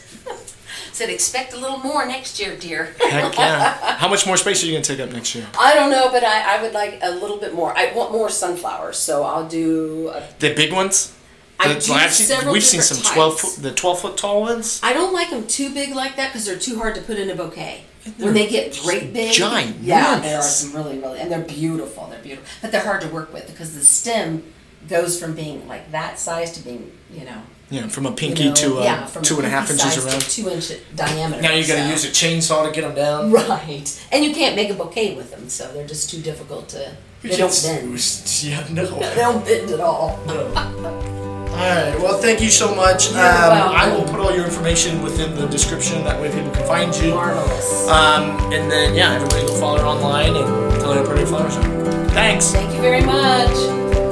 Said, 0.91 1.10
"Expect 1.10 1.54
a 1.54 1.58
little 1.58 1.78
more 1.78 2.06
next 2.08 2.39
year, 2.39 2.56
dear." 2.58 2.95
Heck 2.99 3.38
yeah! 3.38 3.73
How 3.97 4.08
much 4.10 4.25
more 4.25 4.36
space 4.38 4.63
are 4.63 4.65
you 4.65 4.71
gonna 4.73 4.84
take 4.84 4.99
up 4.99 5.12
next 5.12 5.36
year? 5.36 5.45
I 5.60 5.75
don't 5.75 5.91
know, 5.91 6.10
but 6.10 6.23
I, 6.23 6.58
I 6.58 6.62
would 6.62 6.73
like 6.73 6.99
a 7.04 7.12
little 7.12 7.38
bit 7.38 7.54
more. 7.54 7.78
I 7.78 7.93
want 7.93 8.12
more 8.13 8.30
sunflowers, 8.30 8.97
so 8.97 9.23
I'll 9.23 9.47
do. 9.47 10.10
A, 10.10 10.23
The 10.39 10.54
big 10.56 10.73
ones. 10.73 11.13
I 11.60 11.73
The- 11.73 11.80
do 11.80 11.93
I've 11.93 12.12
seen- 12.13 12.25
several 12.28 12.51
we've 12.54 12.63
seen 12.63 12.80
different 12.82 13.04
some 13.06 13.13
twelve 13.13 13.39
foot, 13.39 13.62
the 13.62 13.71
twelve 13.73 13.99
foot 14.01 14.17
tall 14.17 14.41
ones. 14.41 14.80
I 14.84 14.91
don't 14.93 15.13
like 15.13 15.30
them 15.30 15.45
too 15.47 15.73
big 15.73 15.93
like 15.93 16.15
that 16.17 16.30
because 16.34 16.45
they're 16.45 16.58
too 16.58 16.78
hard 16.78 16.95
to 16.95 17.01
put 17.01 17.17
in 17.19 17.30
a 17.30 17.36
bouquet. 17.36 17.84
They're 18.05 18.25
When 18.25 18.33
they 18.35 18.47
get 18.47 18.79
great 18.83 19.13
big, 19.13 19.31
ginormous. 19.33 19.73
yeah, 19.81 20.19
there 20.19 20.37
are 20.37 20.41
some 20.43 20.73
really, 20.75 20.99
really, 20.99 21.19
and 21.19 21.31
they're 21.31 21.39
beautiful. 21.41 22.07
They're 22.07 22.21
beautiful, 22.21 22.47
but 22.61 22.71
they're 22.71 22.83
hard 22.83 23.01
to 23.01 23.07
work 23.09 23.33
with 23.33 23.47
because 23.47 23.73
the 23.73 23.83
stem 23.83 24.43
goes 24.87 25.19
from 25.19 25.33
being 25.33 25.67
like 25.67 25.91
that 25.91 26.19
size 26.19 26.51
to 26.53 26.61
being, 26.63 26.91
you 27.11 27.25
know, 27.25 27.41
Yeah, 27.71 27.87
from 27.87 28.05
a 28.05 28.11
you 28.11 28.15
pinky 28.15 28.49
know, 28.49 28.53
to 28.55 28.77
uh, 28.79 28.83
yeah, 28.83 29.05
from 29.07 29.23
two 29.23 29.37
and 29.37 29.45
a 29.47 29.49
half 29.49 29.67
pinky 29.67 29.83
inches 29.83 30.03
size 30.03 30.13
around. 30.13 30.21
two 30.21 30.49
inch 30.49 30.71
diameter. 30.95 31.41
Now 31.41 31.53
you 31.53 31.65
got 31.65 31.75
to 31.77 31.83
so- 31.85 31.89
use 31.89 32.05
a 32.05 32.09
chainsaw 32.09 32.65
to 32.67 32.71
get 32.71 32.81
them 32.81 32.93
down. 32.95 33.31
right, 33.31 34.07
and 34.11 34.23
you 34.23 34.33
can't 34.35 34.55
make 34.55 34.69
a 34.69 34.75
bouquet 34.75 35.15
with 35.15 35.31
them, 35.31 35.49
so 35.49 35.71
they're 35.73 35.87
just 35.87 36.09
too 36.11 36.21
difficult 36.21 36.69
to. 36.69 36.95
They 37.23 37.35
don't 37.37 37.61
bend. 37.63 38.43
Yeah, 38.43 38.67
no. 38.69 38.85
They 38.85 39.15
don't 39.15 39.43
bend 39.43 39.71
at 39.71 39.79
all. 39.79 40.19
All 41.51 41.58
right. 41.58 41.95
Well, 41.99 42.17
thank 42.17 42.41
you 42.41 42.49
so 42.49 42.73
much. 42.75 43.10
Um, 43.12 43.15
I 43.17 43.88
will 43.93 44.03
put 44.03 44.19
all 44.19 44.34
your 44.36 44.45
information 44.45 45.01
within 45.01 45.36
the 45.36 45.47
description. 45.47 46.03
That 46.03 46.19
way, 46.21 46.31
people 46.31 46.51
can 46.51 46.67
find 46.67 46.95
you. 46.95 47.12
Marvelous. 47.12 47.87
Um, 47.87 48.31
and 48.54 48.69
then, 48.71 48.93
yeah, 48.96 49.13
everybody 49.13 49.46
go 49.48 49.60
follow 49.60 49.79
her 49.79 49.85
online 49.85 50.35
and 50.35 50.81
tell 50.81 50.93
her 50.93 51.00
how 51.00 51.06
pretty 51.06 51.21
her 51.21 51.27
flowers. 51.27 51.56
Thanks. 52.13 52.52
Thank 52.52 52.73
you 52.73 52.81
very 52.81 53.02
much. 53.02 54.04